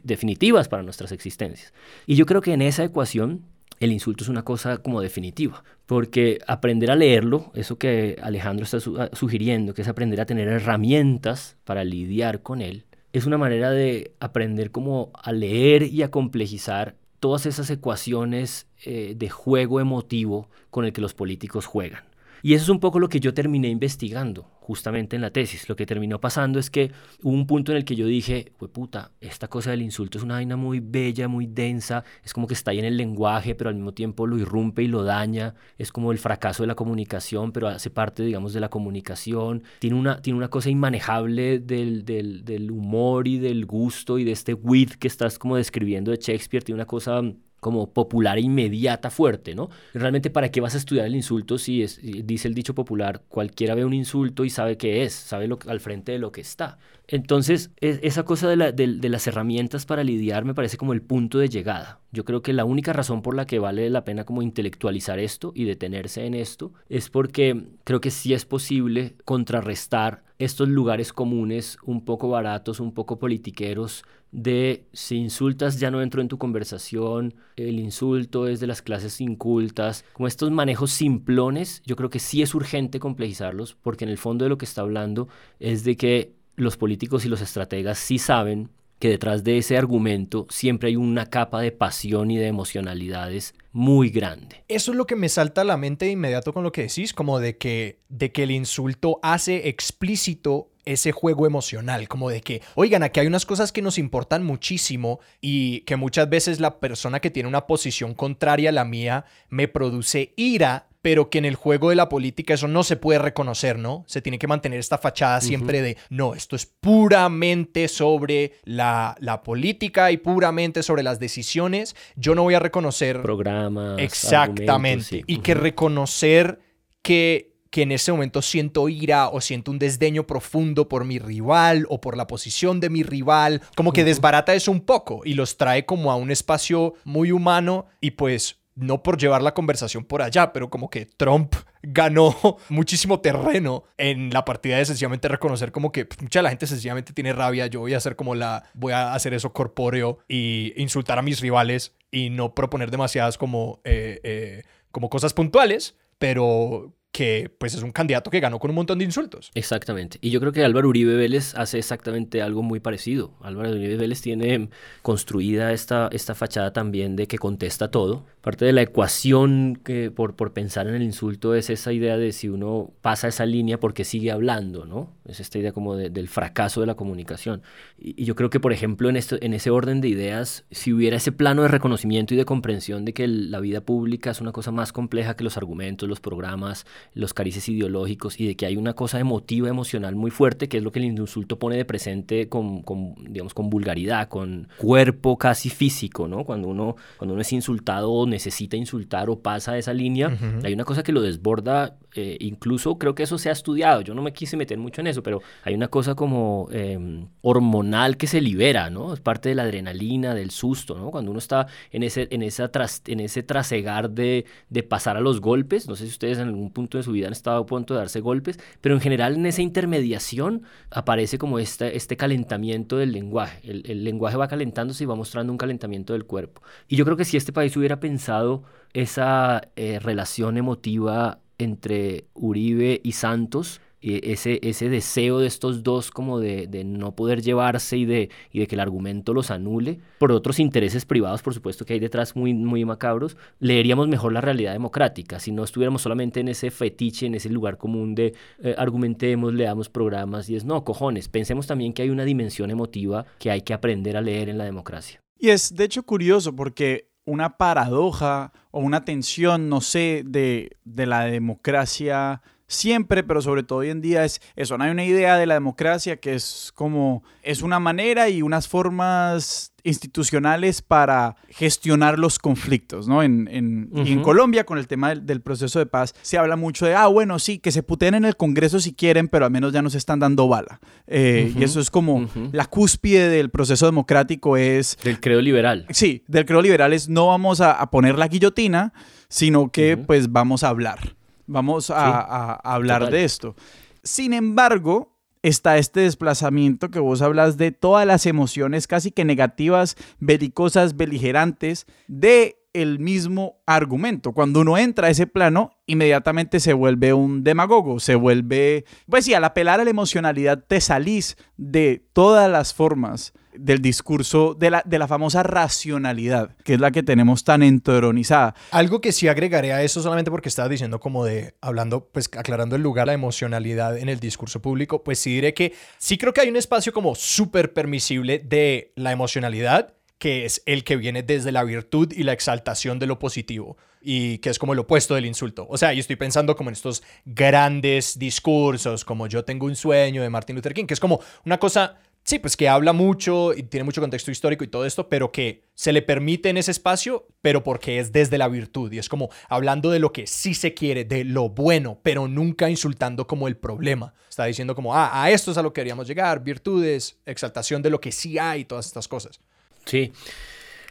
definitivas 0.02 0.68
para 0.68 0.82
nuestras 0.82 1.12
existencias. 1.12 1.72
Y 2.06 2.16
yo 2.16 2.26
creo 2.26 2.40
que 2.40 2.52
en 2.52 2.62
esa 2.62 2.84
ecuación 2.84 3.42
el 3.80 3.92
insulto 3.92 4.24
es 4.24 4.30
una 4.30 4.44
cosa 4.44 4.78
como 4.78 5.00
definitiva, 5.00 5.64
porque 5.86 6.38
aprender 6.46 6.90
a 6.90 6.96
leerlo, 6.96 7.50
eso 7.54 7.78
que 7.78 8.16
Alejandro 8.22 8.64
está 8.64 8.80
su 8.80 8.96
sugiriendo, 9.12 9.74
que 9.74 9.82
es 9.82 9.88
aprender 9.88 10.20
a 10.20 10.26
tener 10.26 10.48
herramientas 10.48 11.56
para 11.64 11.84
lidiar 11.84 12.42
con 12.42 12.60
él, 12.60 12.84
es 13.12 13.26
una 13.26 13.38
manera 13.38 13.70
de 13.70 14.12
aprender 14.18 14.72
como 14.72 15.10
a 15.14 15.32
leer 15.32 15.84
y 15.84 16.02
a 16.02 16.10
complejizar 16.10 16.96
todas 17.20 17.46
esas 17.46 17.70
ecuaciones 17.70 18.66
eh, 18.84 19.14
de 19.16 19.30
juego 19.30 19.80
emotivo 19.80 20.50
con 20.70 20.84
el 20.84 20.92
que 20.92 21.00
los 21.00 21.14
políticos 21.14 21.64
juegan. 21.64 22.02
Y 22.44 22.52
eso 22.52 22.64
es 22.64 22.68
un 22.68 22.78
poco 22.78 22.98
lo 22.98 23.08
que 23.08 23.20
yo 23.20 23.32
terminé 23.32 23.68
investigando 23.68 24.42
justamente 24.60 25.16
en 25.16 25.22
la 25.22 25.30
tesis. 25.30 25.66
Lo 25.66 25.76
que 25.76 25.86
terminó 25.86 26.20
pasando 26.20 26.58
es 26.58 26.68
que 26.68 26.92
hubo 27.22 27.32
un 27.32 27.46
punto 27.46 27.72
en 27.72 27.78
el 27.78 27.86
que 27.86 27.96
yo 27.96 28.06
dije, 28.06 28.52
puta, 28.70 29.12
esta 29.18 29.48
cosa 29.48 29.70
del 29.70 29.80
insulto 29.80 30.18
es 30.18 30.24
una 30.24 30.34
vaina 30.34 30.54
muy 30.54 30.80
bella, 30.80 31.26
muy 31.26 31.46
densa, 31.46 32.04
es 32.22 32.34
como 32.34 32.46
que 32.46 32.52
está 32.52 32.72
ahí 32.72 32.80
en 32.80 32.84
el 32.84 32.98
lenguaje, 32.98 33.54
pero 33.54 33.70
al 33.70 33.76
mismo 33.76 33.94
tiempo 33.94 34.26
lo 34.26 34.36
irrumpe 34.36 34.82
y 34.82 34.88
lo 34.88 35.04
daña, 35.04 35.54
es 35.78 35.90
como 35.90 36.12
el 36.12 36.18
fracaso 36.18 36.62
de 36.62 36.66
la 36.66 36.74
comunicación, 36.74 37.50
pero 37.50 37.68
hace 37.68 37.88
parte, 37.88 38.22
digamos, 38.22 38.52
de 38.52 38.60
la 38.60 38.68
comunicación, 38.68 39.62
tiene 39.78 39.96
una, 39.96 40.20
tiene 40.20 40.36
una 40.36 40.48
cosa 40.48 40.68
inmanejable 40.68 41.60
del, 41.60 42.04
del, 42.04 42.44
del 42.44 42.70
humor 42.70 43.26
y 43.26 43.38
del 43.38 43.64
gusto 43.64 44.18
y 44.18 44.24
de 44.24 44.32
este 44.32 44.52
wit 44.52 44.96
que 44.96 45.08
estás 45.08 45.38
como 45.38 45.56
describiendo 45.56 46.10
de 46.10 46.18
Shakespeare, 46.18 46.62
tiene 46.62 46.76
una 46.76 46.86
cosa 46.86 47.22
como 47.64 47.94
popular 47.94 48.38
inmediata, 48.38 49.08
fuerte, 49.08 49.54
¿no? 49.54 49.70
Realmente, 49.94 50.28
¿para 50.28 50.50
qué 50.50 50.60
vas 50.60 50.74
a 50.74 50.76
estudiar 50.76 51.06
el 51.06 51.16
insulto 51.16 51.56
si 51.56 51.82
es, 51.82 51.98
dice 52.02 52.46
el 52.46 52.52
dicho 52.52 52.74
popular, 52.74 53.22
cualquiera 53.30 53.74
ve 53.74 53.86
un 53.86 53.94
insulto 53.94 54.44
y 54.44 54.50
sabe 54.50 54.76
qué 54.76 55.02
es, 55.04 55.14
sabe 55.14 55.48
lo, 55.48 55.58
al 55.66 55.80
frente 55.80 56.12
de 56.12 56.18
lo 56.18 56.30
que 56.30 56.42
está? 56.42 56.76
Entonces, 57.08 57.70
es, 57.80 58.00
esa 58.02 58.24
cosa 58.24 58.50
de, 58.50 58.72
de, 58.72 59.08
las 59.08 59.26
herramientas 59.26 59.86
para 59.86 60.04
lidiar 60.04 60.44
me 60.44 60.52
parece 60.52 60.76
como 60.76 60.92
el 60.92 61.00
punto 61.00 61.38
de 61.38 61.48
llegada. 61.48 62.00
Yo 62.12 62.26
creo 62.26 62.42
que 62.42 62.52
la 62.52 62.66
única 62.66 62.92
razón 62.92 63.22
por 63.22 63.34
la 63.34 63.46
que 63.46 63.58
vale 63.58 63.88
la 63.88 64.04
pena 64.04 64.24
como 64.24 64.42
intelectualizar 64.42 65.18
esto 65.18 65.52
y 65.54 65.64
detenerse 65.64 66.26
en 66.26 66.34
esto 66.34 66.74
es 66.90 67.08
porque 67.08 67.64
creo 67.84 68.02
que 68.02 68.10
sí 68.10 68.34
es 68.34 68.44
posible 68.44 69.14
contrarrestar 69.24 70.22
estos 70.38 70.68
lugares 70.68 71.14
comunes 71.14 71.78
un 71.82 72.04
poco 72.04 72.28
baratos, 72.28 72.80
un 72.80 72.92
poco 72.92 73.18
politiqueros, 73.18 74.04
de 74.34 74.88
si 74.92 75.14
insultas 75.14 75.78
ya 75.78 75.92
no 75.92 76.02
entro 76.02 76.20
en 76.20 76.26
tu 76.26 76.38
conversación, 76.38 77.34
el 77.54 77.78
insulto 77.78 78.48
es 78.48 78.58
de 78.58 78.66
las 78.66 78.82
clases 78.82 79.20
incultas, 79.20 80.04
como 80.12 80.26
estos 80.26 80.50
manejos 80.50 80.90
simplones, 80.90 81.82
yo 81.86 81.94
creo 81.94 82.10
que 82.10 82.18
sí 82.18 82.42
es 82.42 82.52
urgente 82.52 82.98
complejizarlos, 82.98 83.76
porque 83.80 84.04
en 84.04 84.10
el 84.10 84.18
fondo 84.18 84.44
de 84.44 84.48
lo 84.48 84.58
que 84.58 84.64
está 84.64 84.80
hablando 84.80 85.28
es 85.60 85.84
de 85.84 85.96
que 85.96 86.32
los 86.56 86.76
políticos 86.76 87.24
y 87.24 87.28
los 87.28 87.40
estrategas 87.40 87.98
sí 87.98 88.18
saben 88.18 88.70
que 88.98 89.08
detrás 89.08 89.44
de 89.44 89.58
ese 89.58 89.76
argumento 89.76 90.46
siempre 90.50 90.88
hay 90.88 90.96
una 90.96 91.26
capa 91.26 91.60
de 91.60 91.70
pasión 91.70 92.30
y 92.32 92.36
de 92.36 92.48
emocionalidades 92.48 93.54
muy 93.70 94.10
grande. 94.10 94.64
Eso 94.66 94.90
es 94.92 94.96
lo 94.96 95.06
que 95.06 95.14
me 95.14 95.28
salta 95.28 95.60
a 95.60 95.64
la 95.64 95.76
mente 95.76 96.06
de 96.06 96.12
inmediato 96.12 96.52
con 96.52 96.64
lo 96.64 96.72
que 96.72 96.82
decís, 96.82 97.12
como 97.12 97.38
de 97.38 97.56
que, 97.56 98.00
de 98.08 98.32
que 98.32 98.44
el 98.44 98.50
insulto 98.50 99.20
hace 99.22 99.68
explícito 99.68 100.70
ese 100.84 101.12
juego 101.12 101.46
emocional, 101.46 102.08
como 102.08 102.30
de 102.30 102.40
que, 102.40 102.62
oigan, 102.74 103.02
aquí 103.02 103.20
hay 103.20 103.26
unas 103.26 103.46
cosas 103.46 103.72
que 103.72 103.82
nos 103.82 103.98
importan 103.98 104.44
muchísimo 104.44 105.20
y 105.40 105.80
que 105.80 105.96
muchas 105.96 106.28
veces 106.28 106.60
la 106.60 106.78
persona 106.80 107.20
que 107.20 107.30
tiene 107.30 107.48
una 107.48 107.66
posición 107.66 108.14
contraria 108.14 108.70
a 108.70 108.72
la 108.72 108.84
mía 108.84 109.24
me 109.48 109.68
produce 109.68 110.32
ira, 110.36 110.88
pero 111.02 111.28
que 111.28 111.36
en 111.38 111.44
el 111.44 111.54
juego 111.54 111.90
de 111.90 111.96
la 111.96 112.08
política 112.08 112.54
eso 112.54 112.66
no 112.66 112.82
se 112.82 112.96
puede 112.96 113.18
reconocer, 113.18 113.78
¿no? 113.78 114.04
Se 114.06 114.22
tiene 114.22 114.38
que 114.38 114.46
mantener 114.46 114.80
esta 114.80 114.96
fachada 114.96 115.40
siempre 115.42 115.80
uh 115.80 115.82
-huh. 115.82 115.84
de, 115.84 115.96
no, 116.08 116.34
esto 116.34 116.56
es 116.56 116.64
puramente 116.64 117.88
sobre 117.88 118.52
la, 118.64 119.14
la, 119.20 119.42
política 119.42 120.12
y 120.12 120.16
puramente 120.16 120.82
sobre 120.82 121.02
las 121.02 121.20
decisiones. 121.20 121.94
Yo 122.16 122.34
no 122.34 122.42
voy 122.42 122.54
a 122.54 122.58
reconocer... 122.58 123.20
Programas. 123.20 123.98
Exactamente. 123.98 125.04
Sí. 125.04 125.24
Y 125.26 125.34
uh 125.34 125.38
-huh. 125.38 125.42
que 125.42 125.54
reconocer 125.54 126.60
que 127.02 127.53
que 127.74 127.82
en 127.82 127.90
ese 127.90 128.12
momento 128.12 128.40
siento 128.40 128.88
ira 128.88 129.28
o 129.30 129.40
siento 129.40 129.72
un 129.72 129.80
desdeño 129.80 130.28
profundo 130.28 130.88
por 130.88 131.04
mi 131.04 131.18
rival 131.18 131.86
o 131.88 132.00
por 132.00 132.16
la 132.16 132.28
posición 132.28 132.78
de 132.78 132.88
mi 132.88 133.02
rival, 133.02 133.62
como 133.74 133.92
que 133.92 134.04
desbarata 134.04 134.54
eso 134.54 134.70
un 134.70 134.82
poco 134.82 135.22
y 135.24 135.34
los 135.34 135.56
trae 135.56 135.84
como 135.84 136.12
a 136.12 136.14
un 136.14 136.30
espacio 136.30 136.94
muy 137.02 137.32
humano 137.32 137.86
y 138.00 138.12
pues 138.12 138.60
no 138.76 139.02
por 139.02 139.18
llevar 139.18 139.42
la 139.42 139.54
conversación 139.54 140.04
por 140.04 140.22
allá, 140.22 140.52
pero 140.52 140.70
como 140.70 140.88
que 140.88 141.04
Trump 141.04 141.56
ganó 141.82 142.36
muchísimo 142.68 143.18
terreno 143.18 143.82
en 143.98 144.30
la 144.30 144.44
partida 144.44 144.76
de 144.76 144.84
sencillamente 144.84 145.26
reconocer 145.26 145.72
como 145.72 145.90
que 145.90 146.04
pues, 146.04 146.22
mucha 146.22 146.38
de 146.38 146.44
la 146.44 146.50
gente 146.50 146.68
sencillamente 146.68 147.12
tiene 147.12 147.32
rabia, 147.32 147.66
yo 147.66 147.80
voy 147.80 147.94
a 147.94 147.96
hacer 147.96 148.14
como 148.14 148.36
la, 148.36 148.70
voy 148.74 148.92
a 148.92 149.14
hacer 149.14 149.34
eso 149.34 149.52
corpóreo 149.52 150.18
y 150.28 150.74
insultar 150.76 151.18
a 151.18 151.22
mis 151.22 151.40
rivales 151.40 151.96
y 152.12 152.30
no 152.30 152.54
proponer 152.54 152.92
demasiadas 152.92 153.36
como, 153.36 153.80
eh, 153.82 154.20
eh, 154.22 154.62
como 154.92 155.10
cosas 155.10 155.34
puntuales, 155.34 155.96
pero 156.20 156.94
que 157.14 157.48
pues 157.58 157.74
es 157.74 157.82
un 157.84 157.92
candidato 157.92 158.28
que 158.28 158.40
ganó 158.40 158.58
con 158.58 158.72
un 158.72 158.74
montón 158.74 158.98
de 158.98 159.04
insultos. 159.04 159.52
Exactamente. 159.54 160.18
Y 160.20 160.30
yo 160.30 160.40
creo 160.40 160.50
que 160.50 160.64
Álvaro 160.64 160.88
Uribe 160.88 161.14
Vélez 161.14 161.54
hace 161.54 161.78
exactamente 161.78 162.42
algo 162.42 162.64
muy 162.64 162.80
parecido. 162.80 163.34
Álvaro 163.40 163.70
Uribe 163.70 163.96
Vélez 163.96 164.20
tiene 164.20 164.68
construida 165.00 165.72
esta, 165.72 166.08
esta 166.10 166.34
fachada 166.34 166.72
también 166.72 167.14
de 167.14 167.28
que 167.28 167.38
contesta 167.38 167.92
todo. 167.92 168.26
Parte 168.40 168.64
de 168.64 168.72
la 168.72 168.82
ecuación 168.82 169.78
que 169.84 170.10
por, 170.10 170.34
por 170.34 170.52
pensar 170.52 170.88
en 170.88 170.96
el 170.96 171.04
insulto 171.04 171.54
es 171.54 171.70
esa 171.70 171.92
idea 171.92 172.16
de 172.16 172.32
si 172.32 172.48
uno 172.48 172.90
pasa 173.00 173.28
esa 173.28 173.46
línea 173.46 173.78
porque 173.78 174.04
sigue 174.04 174.32
hablando, 174.32 174.84
¿no? 174.84 175.14
Es 175.24 175.38
esta 175.38 175.60
idea 175.60 175.70
como 175.70 175.96
del 175.96 176.28
fracaso 176.28 176.80
de 176.80 176.88
la 176.88 176.96
comunicación. 176.96 177.62
Y, 177.96 178.24
yo 178.24 178.34
creo 178.34 178.50
que, 178.50 178.58
por 178.58 178.72
ejemplo, 178.72 179.08
en, 179.08 179.16
esto, 179.16 179.36
en 179.40 179.54
ese 179.54 179.70
orden 179.70 180.00
de 180.00 180.08
ideas, 180.08 180.64
si 180.72 180.92
hubiera 180.92 181.16
ese 181.16 181.30
plano 181.30 181.62
de 181.62 181.68
reconocimiento 181.68 182.34
y 182.34 182.36
de 182.36 182.44
comprensión 182.44 183.04
de 183.04 183.14
que 183.14 183.28
la 183.28 183.60
vida 183.60 183.82
pública 183.82 184.32
es 184.32 184.40
una 184.40 184.50
cosa 184.50 184.72
más 184.72 184.92
compleja 184.92 185.36
que 185.36 185.44
los 185.44 185.56
argumentos, 185.56 186.08
los 186.08 186.20
programas, 186.20 186.86
los 187.12 187.34
carices 187.34 187.68
ideológicos 187.68 188.40
y 188.40 188.46
de 188.46 188.56
que 188.56 188.66
hay 188.66 188.76
una 188.76 188.94
cosa 188.94 189.20
emotiva, 189.20 189.68
emocional 189.68 190.14
muy 190.14 190.30
fuerte, 190.30 190.68
que 190.68 190.78
es 190.78 190.82
lo 190.82 190.92
que 190.92 191.00
el 191.00 191.04
insulto 191.04 191.58
pone 191.58 191.76
de 191.76 191.84
presente 191.84 192.48
con, 192.48 192.82
con, 192.82 193.14
digamos, 193.28 193.54
con 193.54 193.70
vulgaridad, 193.70 194.28
con 194.28 194.68
cuerpo 194.78 195.36
casi 195.38 195.68
físico, 195.70 196.28
¿no? 196.28 196.44
Cuando 196.44 196.68
uno, 196.68 196.96
cuando 197.16 197.34
uno 197.34 197.42
es 197.42 197.52
insultado 197.52 198.10
o 198.10 198.26
necesita 198.26 198.76
insultar 198.76 199.30
o 199.30 199.40
pasa 199.40 199.78
esa 199.78 199.92
línea, 199.92 200.36
hay 200.62 200.72
una 200.72 200.84
cosa 200.84 201.02
que 201.02 201.12
lo 201.12 201.20
desborda, 201.20 201.96
eh, 202.14 202.36
incluso 202.40 202.98
creo 202.98 203.14
que 203.14 203.24
eso 203.24 203.38
se 203.38 203.48
ha 203.48 203.52
estudiado, 203.52 204.00
yo 204.00 204.14
no 204.14 204.22
me 204.22 204.32
quise 204.32 204.56
meter 204.56 204.78
mucho 204.78 205.00
en 205.00 205.08
eso, 205.08 205.22
pero 205.22 205.42
hay 205.62 205.74
una 205.74 205.88
cosa 205.88 206.14
como 206.14 206.68
em, 206.72 207.28
hormonal 207.42 208.16
que 208.16 208.26
se 208.26 208.40
libera, 208.40 208.90
¿no? 208.90 209.14
Es 209.14 209.20
parte 209.20 209.48
de 209.48 209.54
la 209.54 209.62
adrenalina, 209.64 210.34
del 210.34 210.50
susto, 210.50 210.96
¿no? 210.96 211.10
Cuando 211.10 211.30
uno 211.30 211.38
está 211.38 211.66
en 211.90 212.02
ese, 212.02 212.28
en 212.30 212.42
esa 212.42 212.70
en 213.06 213.20
ese 213.20 213.42
trasegar 213.42 214.10
de, 214.10 214.44
de 214.68 214.82
pasar 214.82 215.16
a 215.16 215.20
los 215.20 215.40
golpes, 215.40 215.88
no 215.88 215.96
sé 215.96 216.04
si 216.04 216.10
ustedes 216.10 216.38
en 216.38 216.48
algún 216.48 216.70
punto 216.70 216.98
de 216.98 217.04
su 217.04 217.12
vida 217.12 217.26
han 217.26 217.32
estado 217.32 217.62
a 217.62 217.66
punto 217.66 217.94
de 217.94 218.00
darse 218.00 218.20
golpes, 218.20 218.58
pero 218.80 218.94
en 218.94 219.00
general 219.00 219.34
en 219.34 219.46
esa 219.46 219.62
intermediación 219.62 220.62
aparece 220.90 221.38
como 221.38 221.58
este, 221.58 221.96
este 221.96 222.16
calentamiento 222.16 222.96
del 222.96 223.12
lenguaje. 223.12 223.60
El, 223.64 224.04
lenguaje 224.04 224.36
va 224.36 224.48
calentándose 224.48 225.04
y 225.04 225.06
va 225.06 225.14
mostrando 225.14 225.52
un 225.52 225.58
calentamiento 225.58 226.12
del 226.12 226.24
cuerpo. 226.24 226.62
Y 226.88 226.96
yo 226.96 227.04
creo 227.04 227.16
que 227.16 227.24
si 227.24 227.36
este 227.36 227.52
país 227.52 227.76
hubiera 227.76 228.00
pensado 228.00 228.64
esa 228.92 229.62
eh, 229.76 229.98
relación 229.98 230.56
emotiva 230.56 231.40
entre 231.58 232.26
Uribe 232.34 233.00
y 233.02 233.12
Santos, 233.12 233.80
ese, 234.04 234.60
ese 234.62 234.88
deseo 234.90 235.38
de 235.38 235.46
estos 235.46 235.82
dos 235.82 236.10
como 236.10 236.38
de, 236.38 236.66
de, 236.66 236.84
no 236.84 237.14
poder 237.14 237.40
llevarse 237.40 237.96
y 237.96 238.04
de, 238.04 238.28
y 238.52 238.60
de 238.60 238.66
que 238.66 238.74
el 238.74 238.80
argumento 238.80 239.32
los 239.32 239.50
anule, 239.50 239.98
por 240.18 240.30
otros 240.30 240.60
intereses 240.60 241.06
privados, 241.06 241.42
por 241.42 241.54
supuesto, 241.54 241.86
que 241.86 241.94
hay 241.94 242.00
detrás 242.00 242.36
muy, 242.36 242.52
muy 242.52 242.84
macabros, 242.84 243.36
leeríamos 243.60 244.08
mejor 244.08 244.32
la 244.32 244.42
realidad 244.42 244.72
democrática, 244.72 245.40
si 245.40 245.52
no 245.52 245.64
estuviéramos 245.64 246.02
solamente 246.02 246.40
en 246.40 246.48
ese 246.48 246.70
fetiche, 246.70 247.26
en 247.26 247.34
ese 247.34 247.48
lugar 247.48 247.78
común 247.78 248.14
de 248.14 248.34
eh, 248.62 248.74
argumentemos, 248.76 249.54
leamos 249.54 249.88
programas 249.88 250.50
y 250.50 250.56
es, 250.56 250.64
no, 250.64 250.84
cojones, 250.84 251.28
pensemos 251.28 251.66
también 251.66 251.94
que 251.94 252.02
hay 252.02 252.10
una 252.10 252.24
dimensión 252.24 252.70
emotiva 252.70 253.24
que 253.38 253.50
hay 253.50 253.62
que 253.62 253.72
aprender 253.72 254.16
a 254.18 254.20
leer 254.20 254.50
en 254.50 254.58
la 254.58 254.64
democracia. 254.64 255.20
Y 255.38 255.48
es 255.48 255.74
de 255.74 255.84
hecho 255.84 256.04
curioso 256.04 256.54
porque 256.54 257.08
una 257.24 257.56
paradoja 257.56 258.52
o 258.70 258.80
una 258.80 259.04
tensión, 259.04 259.68
no 259.68 259.80
sé, 259.80 260.22
de, 260.24 260.76
de 260.84 261.06
la 261.06 261.24
democracia 261.24 262.42
siempre, 262.66 263.22
pero 263.22 263.42
sobre 263.42 263.62
todo 263.62 263.80
hoy 263.80 263.90
en 263.90 264.00
día 264.00 264.24
es 264.24 264.40
eso, 264.56 264.78
no 264.78 264.84
hay 264.84 264.90
una 264.90 265.04
idea 265.04 265.36
de 265.36 265.46
la 265.46 265.54
democracia 265.54 266.16
que 266.16 266.34
es 266.34 266.72
como, 266.74 267.22
es 267.42 267.62
una 267.62 267.78
manera 267.78 268.28
y 268.28 268.42
unas 268.42 268.68
formas 268.68 269.73
institucionales 269.84 270.82
para 270.82 271.36
gestionar 271.48 272.18
los 272.18 272.38
conflictos, 272.38 273.06
¿no? 273.06 273.22
En, 273.22 273.48
en, 273.50 273.90
y 274.04 274.12
en 274.12 274.22
Colombia, 274.22 274.64
con 274.64 274.78
el 274.78 274.88
tema 274.88 275.14
del, 275.14 275.40
proceso 275.40 275.78
de 275.78 275.86
paz, 275.86 276.14
se 276.22 276.38
habla 276.38 276.56
mucho 276.56 276.86
de, 276.86 276.94
ah, 276.94 277.06
bueno, 277.06 277.38
sí, 277.38 277.58
que 277.58 277.70
se 277.70 277.82
puteen 277.82 278.14
en 278.14 278.24
el 278.24 278.36
Congreso 278.36 278.80
si 278.80 278.94
quieren, 278.94 279.28
pero 279.28 279.44
al 279.44 279.50
menos 279.50 279.72
ya 279.72 279.82
nos 279.82 279.94
están 279.94 280.18
dando 280.18 280.48
bala. 280.48 280.80
Eh, 281.06 281.52
y 281.56 281.62
eso 281.62 281.80
es 281.80 281.90
como 281.90 282.28
la 282.52 282.66
cúspide 282.66 283.28
del 283.28 283.50
proceso 283.50 283.86
democrático 283.86 284.56
es... 284.56 284.98
Del 285.04 285.20
creo 285.20 285.40
liberal. 285.40 285.86
Sí, 285.90 286.24
del 286.26 286.46
creo 286.46 286.62
liberal 286.62 286.92
es 286.92 287.08
no 287.08 287.28
vamos 287.28 287.60
a, 287.60 287.72
a 287.72 287.90
poner 287.90 288.18
la 288.18 288.28
guillotina, 288.28 288.92
sino 289.28 289.70
que 289.70 289.96
pues 289.96 290.32
vamos 290.32 290.64
a 290.64 290.68
hablar. 290.68 291.14
Vamos 291.46 291.90
a, 291.90 292.54
hablar 292.54 293.10
de 293.10 293.24
esto. 293.24 293.54
Sin 294.02 294.32
embargo, 294.32 295.13
está 295.44 295.76
este 295.76 296.00
desplazamiento 296.00 296.90
que 296.90 297.00
vos 297.00 297.20
hablas 297.20 297.58
de 297.58 297.70
todas 297.70 298.06
las 298.06 298.24
emociones 298.24 298.86
casi 298.86 299.10
que 299.10 299.26
negativas, 299.26 299.94
belicosas, 300.18 300.96
beligerantes 300.96 301.86
de 302.08 302.56
el 302.72 302.98
mismo 302.98 303.58
argumento. 303.66 304.32
Cuando 304.32 304.60
uno 304.60 304.78
entra 304.78 305.08
a 305.08 305.10
ese 305.10 305.26
plano, 305.26 305.72
inmediatamente 305.86 306.60
se 306.60 306.72
vuelve 306.72 307.12
un 307.12 307.44
demagogo, 307.44 308.00
se 308.00 308.14
vuelve, 308.14 308.86
pues 309.06 309.26
sí, 309.26 309.34
al 309.34 309.44
apelar 309.44 309.80
a 309.80 309.84
la 309.84 309.90
emocionalidad 309.90 310.64
te 310.66 310.80
salís 310.80 311.36
de 311.58 312.08
todas 312.14 312.50
las 312.50 312.72
formas 312.72 313.34
del 313.56 313.80
discurso 313.80 314.54
de 314.54 314.70
la, 314.70 314.82
de 314.84 314.98
la 314.98 315.08
famosa 315.08 315.42
racionalidad, 315.42 316.56
que 316.64 316.74
es 316.74 316.80
la 316.80 316.90
que 316.90 317.02
tenemos 317.02 317.44
tan 317.44 317.62
entronizada. 317.62 318.54
Algo 318.70 319.00
que 319.00 319.12
sí 319.12 319.28
agregaré 319.28 319.72
a 319.72 319.82
eso 319.82 320.02
solamente 320.02 320.30
porque 320.30 320.48
estaba 320.48 320.68
diciendo 320.68 321.00
como 321.00 321.24
de, 321.24 321.54
hablando, 321.60 322.08
pues 322.12 322.28
aclarando 322.36 322.76
el 322.76 322.82
lugar, 322.82 323.06
la 323.06 323.12
emocionalidad 323.12 323.98
en 323.98 324.08
el 324.08 324.20
discurso 324.20 324.60
público, 324.60 325.02
pues 325.02 325.18
sí 325.18 325.34
diré 325.34 325.54
que 325.54 325.74
sí 325.98 326.18
creo 326.18 326.32
que 326.32 326.40
hay 326.40 326.48
un 326.48 326.56
espacio 326.56 326.92
como 326.92 327.14
súper 327.14 327.72
permisible 327.72 328.38
de 328.38 328.92
la 328.96 329.12
emocionalidad, 329.12 329.94
que 330.18 330.44
es 330.44 330.62
el 330.66 330.84
que 330.84 330.96
viene 330.96 331.22
desde 331.22 331.52
la 331.52 331.64
virtud 331.64 332.12
y 332.12 332.22
la 332.22 332.32
exaltación 332.32 332.98
de 332.98 333.06
lo 333.06 333.18
positivo 333.18 333.76
y 334.00 334.38
que 334.38 334.50
es 334.50 334.58
como 334.58 334.74
el 334.74 334.78
opuesto 334.78 335.14
del 335.14 335.26
insulto. 335.26 335.66
O 335.68 335.78
sea, 335.78 335.92
yo 335.92 336.00
estoy 336.00 336.16
pensando 336.16 336.54
como 336.54 336.70
en 336.70 336.74
estos 336.74 337.02
grandes 337.24 338.18
discursos, 338.18 339.04
como 339.04 339.26
yo 339.26 339.44
tengo 339.44 339.66
un 339.66 339.74
sueño 339.74 340.22
de 340.22 340.30
Martin 340.30 340.56
Luther 340.56 340.74
King, 340.74 340.84
que 340.84 340.94
es 340.94 341.00
como 341.00 341.20
una 341.44 341.58
cosa 341.58 341.98
Sí, 342.24 342.38
pues 342.38 342.56
que 342.56 342.70
habla 342.70 342.94
mucho 342.94 343.52
y 343.52 343.64
tiene 343.64 343.84
mucho 343.84 344.00
contexto 344.00 344.30
histórico 344.30 344.64
y 344.64 344.68
todo 344.68 344.86
esto, 344.86 345.10
pero 345.10 345.30
que 345.30 345.64
se 345.74 345.92
le 345.92 346.00
permite 346.00 346.48
en 346.48 346.56
ese 346.56 346.70
espacio, 346.70 347.26
pero 347.42 347.62
porque 347.62 347.98
es 347.98 348.12
desde 348.12 348.38
la 348.38 348.48
virtud 348.48 348.90
y 348.90 348.98
es 348.98 349.10
como 349.10 349.28
hablando 349.46 349.90
de 349.90 349.98
lo 349.98 350.10
que 350.10 350.26
sí 350.26 350.54
se 350.54 350.72
quiere, 350.72 351.04
de 351.04 351.24
lo 351.24 351.50
bueno, 351.50 352.00
pero 352.02 352.26
nunca 352.26 352.70
insultando 352.70 353.26
como 353.26 353.46
el 353.46 353.58
problema. 353.58 354.14
Está 354.26 354.46
diciendo 354.46 354.74
como, 354.74 354.94
ah, 354.94 355.22
a 355.22 355.30
esto 355.30 355.50
es 355.50 355.58
a 355.58 355.62
lo 355.62 355.74
que 355.74 355.82
queríamos 355.82 356.08
llegar, 356.08 356.42
virtudes, 356.42 357.18
exaltación 357.26 357.82
de 357.82 357.90
lo 357.90 358.00
que 358.00 358.10
sí 358.10 358.38
hay, 358.38 358.64
todas 358.64 358.86
estas 358.86 359.06
cosas. 359.06 359.38
Sí. 359.84 360.10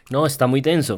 No, 0.10 0.26
está 0.26 0.48
muy 0.48 0.62
denso. 0.62 0.98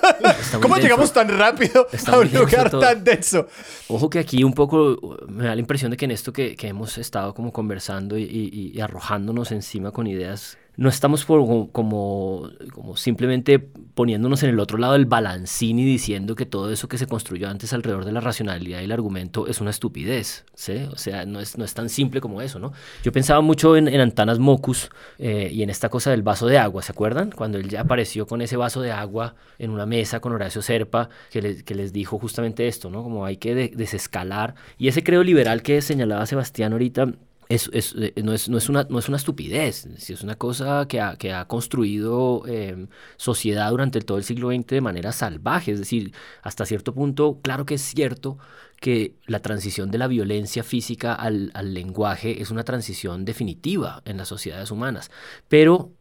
¿Cómo 0.62 0.76
llegamos 0.78 1.12
tan 1.12 1.28
rápido 1.28 1.86
a 2.06 2.18
un 2.18 2.32
lugar 2.32 2.70
tan 2.70 3.04
denso? 3.04 3.48
Ojo 3.88 4.08
que 4.08 4.18
aquí 4.18 4.44
un 4.44 4.54
poco 4.54 5.18
me 5.28 5.44
da 5.44 5.54
la 5.54 5.60
impresión 5.60 5.90
de 5.90 5.96
que 5.96 6.06
en 6.06 6.10
esto 6.10 6.32
que, 6.32 6.56
que 6.56 6.68
hemos 6.68 6.96
estado 6.98 7.34
como 7.34 7.52
conversando 7.52 8.16
y, 8.16 8.24
y 8.24 8.80
arrojándonos 8.80 9.52
encima 9.52 9.90
con 9.92 10.06
ideas 10.06 10.58
no 10.76 10.88
estamos 10.88 11.24
como, 11.24 11.70
como, 11.72 12.50
simplemente 12.96 13.58
poniéndonos 13.58 14.42
en 14.42 14.50
el 14.50 14.60
otro 14.60 14.76
lado 14.76 14.92
del 14.92 15.06
balancín 15.06 15.78
y 15.78 15.84
diciendo 15.84 16.34
que 16.34 16.44
todo 16.44 16.70
eso 16.70 16.86
que 16.88 16.98
se 16.98 17.06
construyó 17.06 17.48
antes 17.48 17.72
alrededor 17.72 18.04
de 18.04 18.12
la 18.12 18.20
racionalidad 18.20 18.80
y 18.80 18.84
el 18.84 18.92
argumento 18.92 19.46
es 19.46 19.60
una 19.60 19.70
estupidez, 19.70 20.44
¿sí? 20.54 20.86
O 20.92 20.98
sea, 20.98 21.24
no 21.24 21.40
es, 21.40 21.56
no 21.56 21.64
es 21.64 21.72
tan 21.72 21.88
simple 21.88 22.20
como 22.20 22.42
eso, 22.42 22.58
¿no? 22.58 22.72
Yo 23.02 23.10
pensaba 23.12 23.40
mucho 23.40 23.76
en, 23.76 23.88
Antanas 23.96 24.38
Mocus 24.38 24.90
eh, 25.18 25.50
y 25.50 25.62
en 25.62 25.70
esta 25.70 25.88
cosa 25.88 26.10
del 26.10 26.22
vaso 26.22 26.46
de 26.46 26.58
agua, 26.58 26.82
¿se 26.82 26.92
acuerdan? 26.92 27.30
Cuando 27.30 27.56
él 27.58 27.68
ya 27.68 27.80
apareció 27.80 28.26
con 28.26 28.42
ese 28.42 28.56
vaso 28.56 28.82
de 28.82 28.92
agua 28.92 29.34
en 29.58 29.70
una 29.70 29.86
mesa 29.86 30.20
con 30.20 30.32
Horacio 30.32 30.60
Serpa, 30.60 31.08
que, 31.30 31.64
que 31.64 31.74
les 31.74 31.92
dijo 31.94 32.18
justamente 32.18 32.68
esto, 32.68 32.90
¿no? 32.90 33.02
Como 33.02 33.24
hay 33.24 33.38
que 33.38 33.54
desescalar. 33.54 34.54
Y 34.76 34.88
ese 34.88 35.02
creo 35.02 35.22
liberal 35.22 35.62
que 35.62 35.80
señalaba 35.80 36.26
Sebastián 36.26 36.72
ahorita, 36.72 37.14
es, 37.48 37.70
eh, 37.72 38.12
no, 38.22 38.32
es, 38.32 38.48
no, 38.48 38.58
es 38.58 38.68
una, 38.68 38.86
no 38.88 38.98
es 38.98 39.08
una 39.08 39.16
estupidez, 39.16 39.86
es 39.86 40.22
una 40.22 40.36
cosa 40.36 40.86
que 40.88 41.00
ha, 41.00 41.16
que 41.16 41.32
ha 41.32 41.46
construido 41.46 42.42
em, 42.46 42.88
sociedad 43.16 43.70
durante 43.70 44.00
todo 44.00 44.18
el 44.18 44.24
siglo 44.24 44.50
XX 44.50 44.66
de 44.66 44.80
manera 44.80 45.12
salvaje. 45.12 45.72
Es 45.72 45.78
decir, 45.78 46.12
hasta 46.42 46.66
cierto 46.66 46.94
punto, 46.94 47.40
claro 47.42 47.64
que 47.66 47.74
es 47.74 47.82
cierto 47.82 48.38
que 48.80 49.14
la 49.26 49.40
transición 49.40 49.90
de 49.90 49.98
la 49.98 50.06
violencia 50.06 50.62
física 50.62 51.14
al, 51.14 51.50
al 51.54 51.72
lenguaje 51.72 52.42
es 52.42 52.50
una 52.50 52.64
transición 52.64 53.24
definitiva 53.24 54.02
en 54.04 54.16
las 54.18 54.28
sociedades 54.28 54.70
humanas, 54.70 55.10
pero 55.48 55.92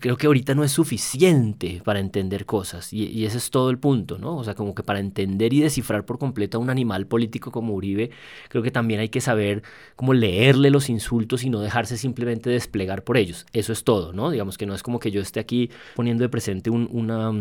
creo 0.00 0.16
que 0.16 0.26
ahorita 0.26 0.54
no 0.54 0.64
es 0.64 0.72
suficiente 0.72 1.80
para 1.84 1.98
entender 1.98 2.44
cosas 2.44 2.92
y, 2.92 3.24
ese 3.24 3.38
es 3.38 3.50
todo 3.50 3.70
el 3.70 3.78
punto, 3.78 4.18
¿no? 4.18 4.36
O 4.36 4.44
sea, 4.44 4.54
como 4.54 4.74
que 4.74 4.82
para 4.82 5.00
entender 5.00 5.52
y 5.52 5.60
descifrar 5.60 6.04
por 6.04 6.18
completo 6.18 6.58
a 6.58 6.60
un 6.60 6.68
animal 6.68 7.06
político 7.06 7.50
como 7.50 7.74
Uribe, 7.74 8.10
creo 8.48 8.62
que 8.62 8.70
también 8.70 9.00
hay 9.00 9.08
que 9.08 9.20
saber 9.20 9.62
cómo 9.96 10.12
leerle 10.12 10.70
los 10.70 10.90
insultos 10.90 11.44
y 11.44 11.50
no 11.50 11.60
dejarse 11.60 11.96
simplemente 11.96 12.50
desplegar 12.50 13.02
por 13.02 13.16
ellos. 13.16 13.46
Eso 13.52 13.72
es 13.72 13.84
todo, 13.84 14.12
¿no? 14.12 14.30
Digamos 14.30 14.58
que 14.58 14.66
no 14.66 14.74
es 14.74 14.82
como 14.82 14.98
que 14.98 15.10
yo 15.10 15.20
esté 15.22 15.40
aquí 15.40 15.70
poniendo 15.94 16.22
de 16.22 16.28
presente 16.28 16.70
una 16.70 17.32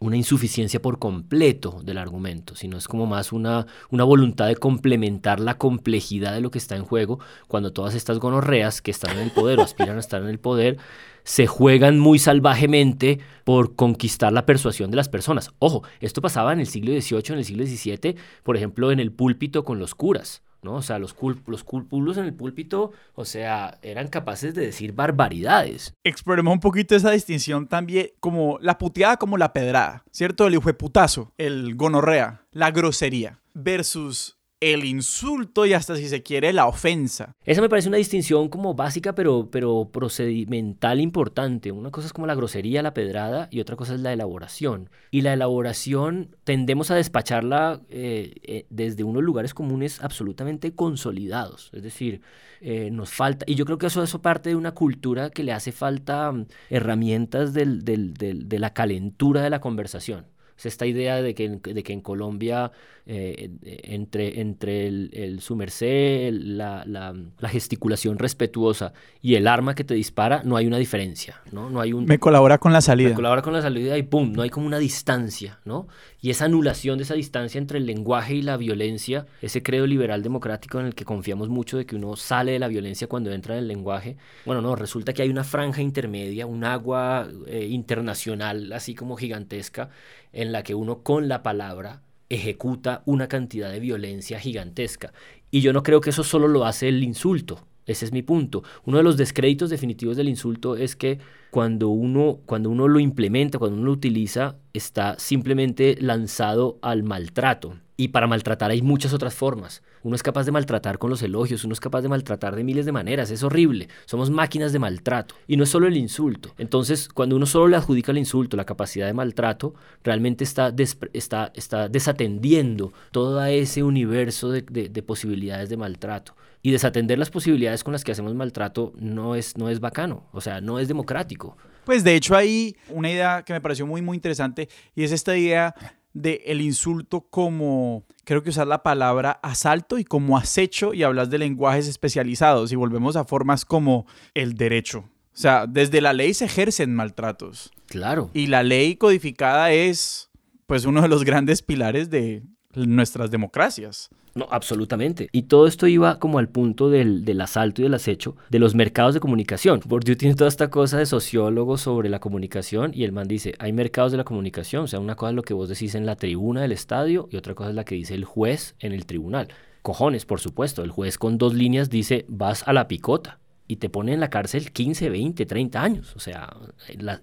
una 0.00 0.16
insuficiencia 0.16 0.82
por 0.82 0.98
completo 0.98 1.80
del 1.82 1.98
argumento, 1.98 2.54
sino 2.56 2.76
es 2.76 2.88
como 2.88 3.06
más 3.06 3.32
una, 3.32 3.66
una 3.90 4.04
voluntad 4.04 4.48
de 4.48 4.56
complementar 4.56 5.40
la 5.40 5.56
complejidad 5.56 6.34
de 6.34 6.40
lo 6.40 6.50
que 6.50 6.58
está 6.58 6.76
en 6.76 6.84
juego 6.84 7.20
cuando 7.48 7.72
todas 7.72 7.94
estas 7.94 8.18
gonorreas 8.18 8.82
que 8.82 8.90
están 8.90 9.16
en 9.16 9.22
el 9.22 9.30
poder 9.30 9.58
o 9.58 9.62
aspiran 9.62 9.96
a 9.96 10.00
estar 10.00 10.22
en 10.22 10.28
el 10.28 10.38
poder 10.38 10.78
se 11.24 11.46
juegan 11.46 11.98
muy 11.98 12.18
salvajemente 12.18 13.18
por 13.44 13.74
conquistar 13.74 14.32
la 14.32 14.46
persuasión 14.46 14.90
de 14.90 14.96
las 14.96 15.08
personas. 15.08 15.50
Ojo, 15.58 15.82
esto 16.00 16.20
pasaba 16.22 16.52
en 16.52 16.60
el 16.60 16.66
siglo 16.66 16.92
XVIII, 16.92 17.32
en 17.32 17.38
el 17.38 17.44
siglo 17.44 17.66
XVII, 17.66 18.16
por 18.42 18.56
ejemplo, 18.56 18.92
en 18.92 19.00
el 19.00 19.10
púlpito 19.12 19.64
con 19.64 19.78
los 19.78 19.94
curas. 19.94 20.42
¿no? 20.62 20.76
O 20.76 20.82
sea, 20.82 20.98
los, 20.98 21.12
cul 21.12 21.42
los 21.46 21.62
culpulos 21.62 22.16
en 22.16 22.24
el 22.24 22.32
púlpito, 22.32 22.92
o 23.14 23.24
sea, 23.24 23.78
eran 23.82 24.08
capaces 24.08 24.54
de 24.54 24.62
decir 24.62 24.92
barbaridades. 24.92 25.94
Exploremos 26.04 26.54
un 26.54 26.60
poquito 26.60 26.96
esa 26.96 27.10
distinción 27.10 27.68
también, 27.68 28.08
como 28.18 28.58
la 28.60 28.78
puteada 28.78 29.18
como 29.18 29.36
la 29.36 29.52
pedrada, 29.52 30.04
¿cierto? 30.10 30.46
El 30.46 30.54
hijo 30.54 30.72
putazo, 30.72 31.32
el 31.36 31.76
gonorrea, 31.76 32.46
la 32.50 32.70
grosería, 32.70 33.40
versus 33.52 34.38
el 34.72 34.84
insulto 34.84 35.66
y 35.66 35.74
hasta 35.74 35.96
si 35.96 36.08
se 36.08 36.22
quiere 36.22 36.52
la 36.52 36.66
ofensa. 36.66 37.36
Esa 37.44 37.60
me 37.60 37.68
parece 37.68 37.88
una 37.88 37.98
distinción 37.98 38.48
como 38.48 38.74
básica 38.74 39.14
pero, 39.14 39.48
pero 39.50 39.90
procedimental 39.92 41.00
importante. 41.00 41.70
Una 41.70 41.90
cosa 41.90 42.06
es 42.06 42.12
como 42.12 42.26
la 42.26 42.34
grosería, 42.34 42.82
la 42.82 42.94
pedrada 42.94 43.48
y 43.50 43.60
otra 43.60 43.76
cosa 43.76 43.94
es 43.94 44.00
la 44.00 44.12
elaboración. 44.12 44.88
Y 45.10 45.20
la 45.20 45.34
elaboración 45.34 46.36
tendemos 46.44 46.90
a 46.90 46.94
despacharla 46.94 47.82
eh, 47.90 48.34
eh, 48.42 48.66
desde 48.70 49.04
unos 49.04 49.22
lugares 49.22 49.52
comunes 49.52 50.02
absolutamente 50.02 50.74
consolidados. 50.74 51.70
Es 51.74 51.82
decir, 51.82 52.22
eh, 52.60 52.90
nos 52.90 53.10
falta, 53.10 53.44
y 53.46 53.56
yo 53.56 53.66
creo 53.66 53.76
que 53.76 53.86
eso, 53.86 54.02
eso 54.02 54.22
parte 54.22 54.48
de 54.48 54.56
una 54.56 54.72
cultura 54.72 55.28
que 55.28 55.44
le 55.44 55.52
hace 55.52 55.72
falta 55.72 56.32
mm, 56.32 56.46
herramientas 56.70 57.52
del, 57.52 57.84
del, 57.84 58.14
de 58.14 58.58
la 58.58 58.72
calentura 58.72 59.42
de 59.42 59.50
la 59.50 59.60
conversación. 59.60 60.33
Es 60.56 60.66
esta 60.66 60.86
idea 60.86 61.20
de 61.22 61.34
que, 61.34 61.48
de 61.48 61.82
que 61.82 61.92
en 61.92 62.00
Colombia 62.00 62.70
eh, 63.06 63.50
entre, 63.82 64.40
entre 64.40 64.86
el, 64.86 65.10
el 65.12 65.40
su 65.40 65.56
merced, 65.56 66.32
la, 66.32 66.84
la, 66.86 67.14
la, 67.38 67.48
gesticulación 67.50 68.18
respetuosa 68.18 68.94
y 69.20 69.34
el 69.34 69.46
arma 69.46 69.74
que 69.74 69.84
te 69.84 69.92
dispara, 69.92 70.42
no 70.42 70.56
hay 70.56 70.66
una 70.66 70.78
diferencia, 70.78 71.42
¿no? 71.52 71.68
no 71.68 71.82
hay 71.82 71.92
un, 71.92 72.06
me 72.06 72.18
colabora 72.18 72.56
con 72.56 72.72
la 72.72 72.80
salida. 72.80 73.10
Me 73.10 73.14
colabora 73.14 73.42
con 73.42 73.52
la 73.52 73.60
salida 73.60 73.98
y 73.98 74.04
¡pum! 74.04 74.32
No 74.32 74.40
hay 74.40 74.48
como 74.48 74.66
una 74.66 74.78
distancia, 74.78 75.58
¿no? 75.66 75.86
Y 76.22 76.30
esa 76.30 76.46
anulación 76.46 76.96
de 76.96 77.04
esa 77.04 77.12
distancia 77.12 77.58
entre 77.58 77.76
el 77.76 77.84
lenguaje 77.84 78.36
y 78.36 78.42
la 78.42 78.56
violencia, 78.56 79.26
ese 79.42 79.62
credo 79.62 79.86
liberal 79.86 80.22
democrático 80.22 80.80
en 80.80 80.86
el 80.86 80.94
que 80.94 81.04
confiamos 81.04 81.50
mucho 81.50 81.76
de 81.76 81.84
que 81.84 81.96
uno 81.96 82.16
sale 82.16 82.52
de 82.52 82.58
la 82.58 82.68
violencia 82.68 83.06
cuando 83.06 83.30
entra 83.32 83.54
en 83.54 83.58
el 83.60 83.68
lenguaje, 83.68 84.16
bueno, 84.46 84.62
no, 84.62 84.76
resulta 84.76 85.12
que 85.12 85.20
hay 85.20 85.28
una 85.28 85.44
franja 85.44 85.82
intermedia, 85.82 86.46
un 86.46 86.64
agua 86.64 87.28
eh, 87.46 87.66
internacional 87.68 88.72
así 88.72 88.94
como 88.94 89.16
gigantesca, 89.16 89.90
en 90.34 90.52
la 90.52 90.62
que 90.62 90.74
uno 90.74 91.02
con 91.02 91.28
la 91.28 91.42
palabra 91.42 92.02
ejecuta 92.28 93.02
una 93.06 93.28
cantidad 93.28 93.70
de 93.70 93.80
violencia 93.80 94.38
gigantesca. 94.38 95.12
Y 95.50 95.60
yo 95.60 95.72
no 95.72 95.82
creo 95.82 96.00
que 96.00 96.10
eso 96.10 96.24
solo 96.24 96.48
lo 96.48 96.64
hace 96.64 96.88
el 96.88 97.02
insulto. 97.02 97.66
Ese 97.86 98.06
es 98.06 98.12
mi 98.12 98.22
punto. 98.22 98.62
Uno 98.84 98.96
de 98.96 99.02
los 99.02 99.16
descréditos 99.16 99.70
definitivos 99.70 100.16
del 100.16 100.28
insulto 100.28 100.76
es 100.76 100.96
que 100.96 101.18
cuando 101.50 101.88
uno, 101.88 102.40
cuando 102.46 102.70
uno 102.70 102.88
lo 102.88 102.98
implementa, 102.98 103.58
cuando 103.58 103.76
uno 103.76 103.86
lo 103.86 103.92
utiliza, 103.92 104.56
está 104.72 105.16
simplemente 105.18 105.96
lanzado 106.00 106.78
al 106.82 107.02
maltrato. 107.02 107.76
Y 107.96 108.08
para 108.08 108.26
maltratar 108.26 108.72
hay 108.72 108.82
muchas 108.82 109.12
otras 109.12 109.34
formas. 109.34 109.82
Uno 110.02 110.16
es 110.16 110.22
capaz 110.22 110.44
de 110.44 110.52
maltratar 110.52 110.98
con 110.98 111.10
los 111.10 111.22
elogios, 111.22 111.64
uno 111.64 111.74
es 111.74 111.80
capaz 111.80 112.02
de 112.02 112.08
maltratar 112.08 112.56
de 112.56 112.64
miles 112.64 112.86
de 112.86 112.92
maneras, 112.92 113.30
es 113.30 113.44
horrible. 113.44 113.88
Somos 114.04 114.30
máquinas 114.30 114.72
de 114.72 114.80
maltrato. 114.80 115.36
Y 115.46 115.56
no 115.56 115.62
es 115.62 115.70
solo 115.70 115.86
el 115.86 115.96
insulto. 115.96 116.54
Entonces, 116.58 117.08
cuando 117.08 117.36
uno 117.36 117.46
solo 117.46 117.68
le 117.68 117.76
adjudica 117.76 118.10
al 118.10 118.18
insulto 118.18 118.56
la 118.56 118.64
capacidad 118.64 119.06
de 119.06 119.14
maltrato, 119.14 119.74
realmente 120.02 120.42
está, 120.42 120.74
está, 121.12 121.52
está 121.54 121.88
desatendiendo 121.88 122.92
todo 123.12 123.44
ese 123.44 123.84
universo 123.84 124.50
de, 124.50 124.62
de, 124.62 125.02
posibilidades 125.02 125.68
de 125.68 125.76
maltrato. 125.76 126.34
Y 126.62 126.72
desatender 126.72 127.18
las 127.18 127.30
posibilidades 127.30 127.84
con 127.84 127.92
las 127.92 128.02
que 128.02 128.10
hacemos 128.10 128.34
maltrato 128.34 128.92
no 128.96 129.36
es, 129.36 129.56
no 129.56 129.68
es 129.68 129.78
bacano, 129.80 130.26
o 130.32 130.40
sea, 130.40 130.60
no 130.60 130.80
es 130.80 130.88
democrático. 130.88 131.56
Pues 131.84 132.02
de 132.02 132.16
hecho 132.16 132.34
hay 132.34 132.74
una 132.88 133.10
idea 133.10 133.42
que 133.42 133.52
me 133.52 133.60
pareció 133.60 133.86
muy, 133.86 134.00
muy 134.00 134.16
interesante 134.16 134.68
y 134.94 135.04
es 135.04 135.12
esta 135.12 135.36
idea 135.36 135.74
de 136.14 136.42
el 136.46 136.60
insulto 136.60 137.22
como, 137.22 138.04
creo 138.24 138.42
que 138.42 138.50
usar 138.50 138.66
la 138.66 138.82
palabra 138.82 139.32
asalto 139.42 139.98
y 139.98 140.04
como 140.04 140.38
acecho 140.38 140.94
y 140.94 141.02
hablas 141.02 141.28
de 141.28 141.38
lenguajes 141.38 141.88
especializados 141.88 142.72
y 142.72 142.76
volvemos 142.76 143.16
a 143.16 143.24
formas 143.24 143.64
como 143.64 144.06
el 144.32 144.54
derecho. 144.54 145.00
O 145.00 145.36
sea, 145.36 145.66
desde 145.66 146.00
la 146.00 146.12
ley 146.12 146.32
se 146.32 146.44
ejercen 146.44 146.94
maltratos. 146.94 147.72
Claro. 147.86 148.30
Y 148.32 148.46
la 148.46 148.62
ley 148.62 148.94
codificada 148.96 149.72
es 149.72 150.30
pues 150.66 150.84
uno 150.84 151.02
de 151.02 151.08
los 151.08 151.24
grandes 151.24 151.60
pilares 151.60 152.08
de 152.08 152.44
nuestras 152.74 153.30
democracias. 153.30 154.10
No, 154.34 154.48
absolutamente. 154.50 155.28
Y 155.30 155.42
todo 155.42 155.68
esto 155.68 155.86
iba 155.86 156.18
como 156.18 156.38
al 156.38 156.48
punto 156.48 156.90
del, 156.90 157.24
del, 157.24 157.40
asalto 157.40 157.80
y 157.80 157.84
del 157.84 157.94
acecho 157.94 158.36
de 158.50 158.58
los 158.58 158.74
mercados 158.74 159.14
de 159.14 159.20
comunicación. 159.20 159.80
Bourdieu 159.86 160.16
tiene 160.16 160.34
toda 160.34 160.48
esta 160.48 160.70
cosa 160.70 160.98
de 160.98 161.06
sociólogo 161.06 161.78
sobre 161.78 162.08
la 162.08 162.18
comunicación 162.18 162.90
y 162.92 163.04
el 163.04 163.12
man 163.12 163.28
dice, 163.28 163.54
hay 163.60 163.72
mercados 163.72 164.10
de 164.10 164.18
la 164.18 164.24
comunicación. 164.24 164.84
O 164.84 164.86
sea, 164.88 164.98
una 164.98 165.14
cosa 165.14 165.30
es 165.30 165.36
lo 165.36 165.42
que 165.42 165.54
vos 165.54 165.68
decís 165.68 165.94
en 165.94 166.04
la 166.04 166.16
tribuna 166.16 166.62
del 166.62 166.72
estadio 166.72 167.28
y 167.30 167.36
otra 167.36 167.54
cosa 167.54 167.70
es 167.70 167.76
la 167.76 167.84
que 167.84 167.94
dice 167.94 168.14
el 168.14 168.24
juez 168.24 168.74
en 168.80 168.92
el 168.92 169.06
tribunal. 169.06 169.48
Cojones, 169.82 170.26
por 170.26 170.40
supuesto. 170.40 170.82
El 170.82 170.90
juez 170.90 171.16
con 171.16 171.38
dos 171.38 171.54
líneas 171.54 171.88
dice, 171.88 172.24
vas 172.28 172.66
a 172.66 172.72
la 172.72 172.88
picota 172.88 173.38
y 173.68 173.76
te 173.76 173.88
pone 173.88 174.14
en 174.14 174.20
la 174.20 174.30
cárcel 174.30 174.72
15, 174.72 175.10
20, 175.10 175.46
30 175.46 175.82
años. 175.82 176.16
O 176.16 176.18
sea, 176.18 176.56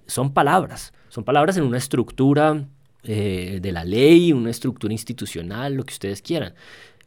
son 0.07 0.33
palabras. 0.33 0.93
Son 1.09 1.23
palabras 1.23 1.57
en 1.57 1.63
una 1.63 1.77
estructura 1.77 2.65
eh, 3.03 3.59
de 3.61 3.71
la 3.71 3.83
ley, 3.83 4.31
una 4.31 4.51
estructura 4.51 4.93
institucional, 4.93 5.73
lo 5.73 5.83
que 5.83 5.93
ustedes 5.93 6.21
quieran. 6.21 6.53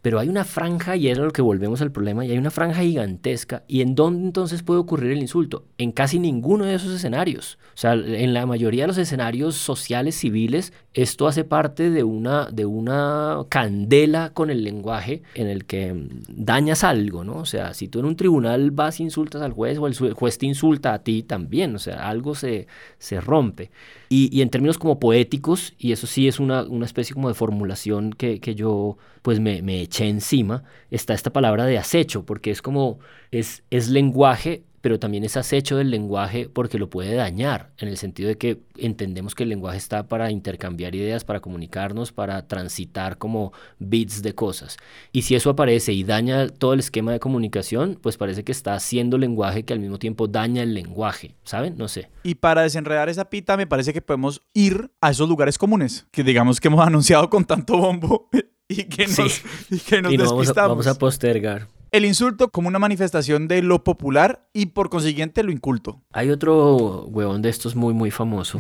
Pero 0.05 0.19
hay 0.19 0.29
una 0.29 0.45
franja, 0.45 0.97
y 0.97 1.09
es 1.09 1.17
lo 1.17 1.31
que 1.31 1.40
volvemos 1.40 1.81
al 1.81 1.90
problema, 1.90 2.27
y 2.27 2.31
hay 2.31 2.37
una 2.37 2.51
franja 2.51 2.83
gigantesca. 2.83 3.64
¿Y 3.67 3.81
en 3.81 3.95
dónde 3.95 4.27
entonces 4.27 4.62
puede 4.62 4.81
ocurrir 4.81 5.12
el 5.12 5.23
insulto? 5.23 5.64
En 5.79 5.93
casi 5.93 6.19
ninguno 6.19 6.67
de 6.67 6.75
esos 6.75 6.93
escenarios. 6.93 7.59
O 7.69 7.79
sea, 7.79 7.95
en 7.95 8.35
la 8.35 8.45
mayoría 8.45 8.83
de 8.83 8.88
los 8.88 8.99
escenarios 8.99 9.55
sociales, 9.55 10.14
civiles, 10.14 10.75
esto 10.93 11.27
hace 11.27 11.45
parte 11.45 11.88
de 11.88 12.05
una, 12.05 12.51
de 12.51 12.67
una 12.67 13.47
candela 13.49 14.35
con 14.35 14.51
el 14.51 14.62
lenguaje 14.62 15.23
en 15.37 15.47
el 15.47 15.64
que 15.64 15.97
dañas 16.29 16.85
algo, 16.85 17.25
¿no? 17.25 17.37
O 17.38 17.47
sea, 17.47 17.73
si 17.73 17.88
tú 17.88 18.01
en 18.01 18.05
un 18.05 18.17
tribunal 18.17 18.73
vas 18.73 19.01
insultas 19.01 19.40
al 19.40 19.53
juez 19.53 19.79
o 19.79 19.87
el 19.87 19.95
juez 20.12 20.37
te 20.37 20.45
insulta 20.45 20.93
a 20.93 20.99
ti 20.99 21.23
también, 21.23 21.75
o 21.77 21.79
sea, 21.79 22.11
algo 22.11 22.35
se, 22.35 22.67
se 22.99 23.23
rompe. 23.23 23.71
Y, 24.16 24.42
en 24.42 24.48
términos 24.48 24.79
como 24.79 25.00
poéticos, 25.00 25.74
y 25.77 25.90
eso 25.90 26.07
sí 26.07 26.29
es 26.29 26.38
una, 26.38 26.62
una 26.62 26.87
especie 26.87 27.14
como 27.14 27.27
de 27.27 27.35
formulación 27.35 28.12
que, 28.12 28.38
que 28.38 28.55
yo 28.55 28.96
pues 29.22 29.40
me, 29.40 29.61
me, 29.61 29.81
eché 29.81 30.09
encima, 30.09 30.62
está 30.92 31.14
esta 31.14 31.33
palabra 31.33 31.66
de 31.66 31.79
acecho, 31.79 32.24
porque 32.24 32.53
es 32.53 32.62
como, 32.62 33.00
es, 33.33 33.64
es 33.70 33.88
lenguaje 33.88 34.62
pero 34.85 34.99
también 34.99 35.25
es 35.25 35.38
acecho 35.38 35.79
del 35.79 35.90
lenguaje 35.90 36.51
porque 36.53 36.79
lo 36.79 36.90
puede 36.90 37.14
dañar, 37.14 37.70
en 37.79 37.88
el 37.88 37.97
sentido 37.97 38.29
de 38.29 38.37
que 38.37 38.61
entendemos 38.77 39.35
que 39.35 39.44
el 39.44 39.49
lenguaje 39.49 39.79
está 39.79 40.09
para 40.09 40.31
intercambiar 40.31 40.94
ideas, 40.94 41.25
para 41.25 41.40
comunicarnos, 41.40 42.12
para 42.12 42.47
transitar 42.47 43.16
como 43.16 43.55
bits 43.79 44.20
de 44.20 44.35
cosas. 44.35 44.77
Y 45.11 45.23
si 45.23 45.37
eso 45.37 45.49
aparece 45.49 45.94
y 45.94 46.05
daña 46.05 46.49
todo 46.49 46.75
el 46.75 46.81
esquema 46.81 47.12
de 47.12 47.18
comunicación, 47.18 47.99
pues 47.99 48.18
parece 48.18 48.44
que 48.44 48.53
está 48.53 48.75
haciendo 48.75 49.16
lenguaje 49.16 49.62
que 49.62 49.73
al 49.73 49.81
mismo 49.81 49.99
tiempo 49.99 50.29
daña 50.29 50.62
el 50.62 50.75
lenguaje, 50.75 51.35
¿saben? 51.44 51.79
No 51.79 51.88
sé. 51.88 52.11
Y 52.23 52.35
para 52.35 52.61
desenredar 52.61 53.09
esa 53.09 53.31
pita, 53.31 53.57
me 53.57 53.66
parece 53.66 53.94
que 53.94 54.03
podemos 54.03 54.42
ir 54.53 54.90
a 55.01 55.12
esos 55.12 55.27
lugares 55.27 55.57
comunes, 55.57 56.07
que 56.11 56.23
digamos 56.23 56.61
que 56.61 56.68
hemos 56.68 56.81
anunciado 56.87 57.31
con 57.31 57.47
tanto 57.47 57.79
bombo 57.79 58.29
y 58.68 58.85
que 58.85 59.07
nos, 59.07 59.40
y 59.70 59.79
que 59.79 60.03
nos 60.03 60.12
despistamos. 60.12 60.68
vamos 60.68 60.87
a 60.88 60.99
postergar 60.99 61.68
el 61.94 62.04
insulto 62.04 62.48
como 62.48 62.66
una 62.66 62.80
manifestación 62.80 63.46
de 63.46 63.62
lo 63.62 63.85
popular 63.85 64.48
y 64.52 64.66
por 64.66 64.90
consiguiente 64.90 65.44
lo 65.44 65.52
inculto. 65.52 66.02
Hay 66.12 66.30
otro 66.30 67.04
huevón 67.04 67.40
de 67.40 67.50
estos 67.50 67.76
muy, 67.76 67.94
muy 67.94 68.11
famoso 68.11 68.59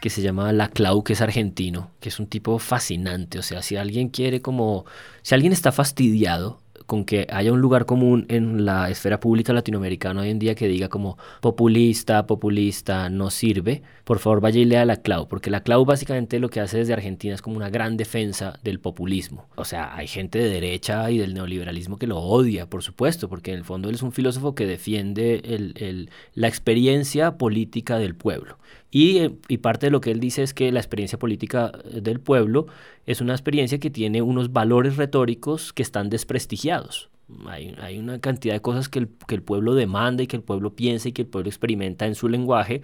que 0.00 0.10
se 0.10 0.22
llama 0.22 0.52
La 0.52 0.66
Clau, 0.66 1.04
que 1.04 1.12
es 1.12 1.20
argentino, 1.20 1.92
que 2.00 2.08
es 2.08 2.18
un 2.18 2.26
tipo 2.26 2.58
fascinante. 2.58 3.38
O 3.38 3.42
sea, 3.42 3.62
si 3.62 3.76
alguien 3.76 4.08
quiere 4.08 4.42
como, 4.42 4.86
si 5.22 5.36
alguien 5.36 5.52
está 5.52 5.70
fastidiado 5.70 6.63
con 6.86 7.04
que 7.04 7.26
haya 7.30 7.52
un 7.52 7.60
lugar 7.60 7.86
común 7.86 8.26
en 8.28 8.64
la 8.64 8.90
esfera 8.90 9.20
pública 9.20 9.52
latinoamericana 9.52 10.22
hoy 10.22 10.30
en 10.30 10.38
día 10.38 10.54
que 10.54 10.68
diga 10.68 10.88
como 10.88 11.18
populista, 11.40 12.26
populista, 12.26 13.08
no 13.10 13.30
sirve, 13.30 13.82
por 14.04 14.18
favor 14.18 14.40
vaya 14.40 14.60
y 14.60 14.64
lea 14.64 14.84
la 14.84 14.96
CLAU, 14.96 15.28
porque 15.28 15.50
la 15.50 15.62
CLAU 15.62 15.84
básicamente 15.84 16.38
lo 16.38 16.50
que 16.50 16.60
hace 16.60 16.78
desde 16.78 16.92
Argentina 16.92 17.34
es 17.34 17.42
como 17.42 17.56
una 17.56 17.70
gran 17.70 17.96
defensa 17.96 18.58
del 18.62 18.80
populismo. 18.80 19.48
O 19.56 19.64
sea, 19.64 19.94
hay 19.94 20.06
gente 20.06 20.38
de 20.38 20.50
derecha 20.50 21.10
y 21.10 21.18
del 21.18 21.34
neoliberalismo 21.34 21.98
que 21.98 22.06
lo 22.06 22.18
odia, 22.18 22.68
por 22.68 22.82
supuesto, 22.82 23.28
porque 23.28 23.52
en 23.52 23.58
el 23.58 23.64
fondo 23.64 23.88
él 23.88 23.94
es 23.94 24.02
un 24.02 24.12
filósofo 24.12 24.54
que 24.54 24.66
defiende 24.66 25.42
el, 25.44 26.10
la 26.34 26.48
experiencia 26.48 27.38
política 27.38 27.98
del 27.98 28.14
pueblo. 28.14 28.58
Y, 28.96 29.28
parte 29.58 29.86
de 29.86 29.90
lo 29.90 30.00
que 30.00 30.12
él 30.12 30.20
dice 30.20 30.44
es 30.44 30.54
que 30.54 30.70
la 30.70 30.78
experiencia 30.78 31.18
política 31.18 31.72
del 31.92 32.20
pueblo 32.20 32.68
es 33.06 33.20
una 33.20 33.32
experiencia 33.32 33.80
que 33.80 33.90
tiene 33.90 34.22
unos 34.22 34.52
valores 34.52 34.96
retóricos 34.96 35.72
que 35.72 35.82
están 35.82 36.10
desprestigiados. 36.10 37.10
Hay, 37.48 37.74
hay 37.80 37.98
una 37.98 38.20
cantidad 38.20 38.54
de 38.54 38.60
cosas 38.60 38.88
que 38.88 39.00
el, 39.00 39.08
que 39.26 39.34
el 39.34 39.42
pueblo 39.42 39.74
demanda 39.74 40.22
y 40.22 40.28
que 40.28 40.36
el 40.36 40.44
pueblo 40.44 40.76
piensa 40.76 41.08
y 41.08 41.12
que 41.12 41.22
el 41.22 41.28
pueblo 41.28 41.48
experimenta 41.48 42.06
en 42.06 42.14
su 42.14 42.28
lenguaje 42.28 42.82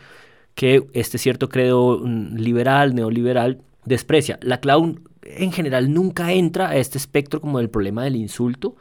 que 0.57 0.85
este 0.95 1.17
cierto 1.17 1.49
credo 1.49 2.01
mm, 2.03 2.35
liberal, 2.39 2.93
neoliberal, 2.97 3.61
desprecia. 3.85 4.41
La 4.43 4.59
clown 4.59 5.09
en 5.23 5.53
general 5.53 5.93
nunca 5.93 6.33
entra 6.33 6.71
a 6.71 6.77
este 6.77 6.99
espectro 6.99 7.41
como 7.41 7.59
del 7.59 7.71
problema 7.71 8.05
del 8.05 8.17
insulto, 8.17 8.77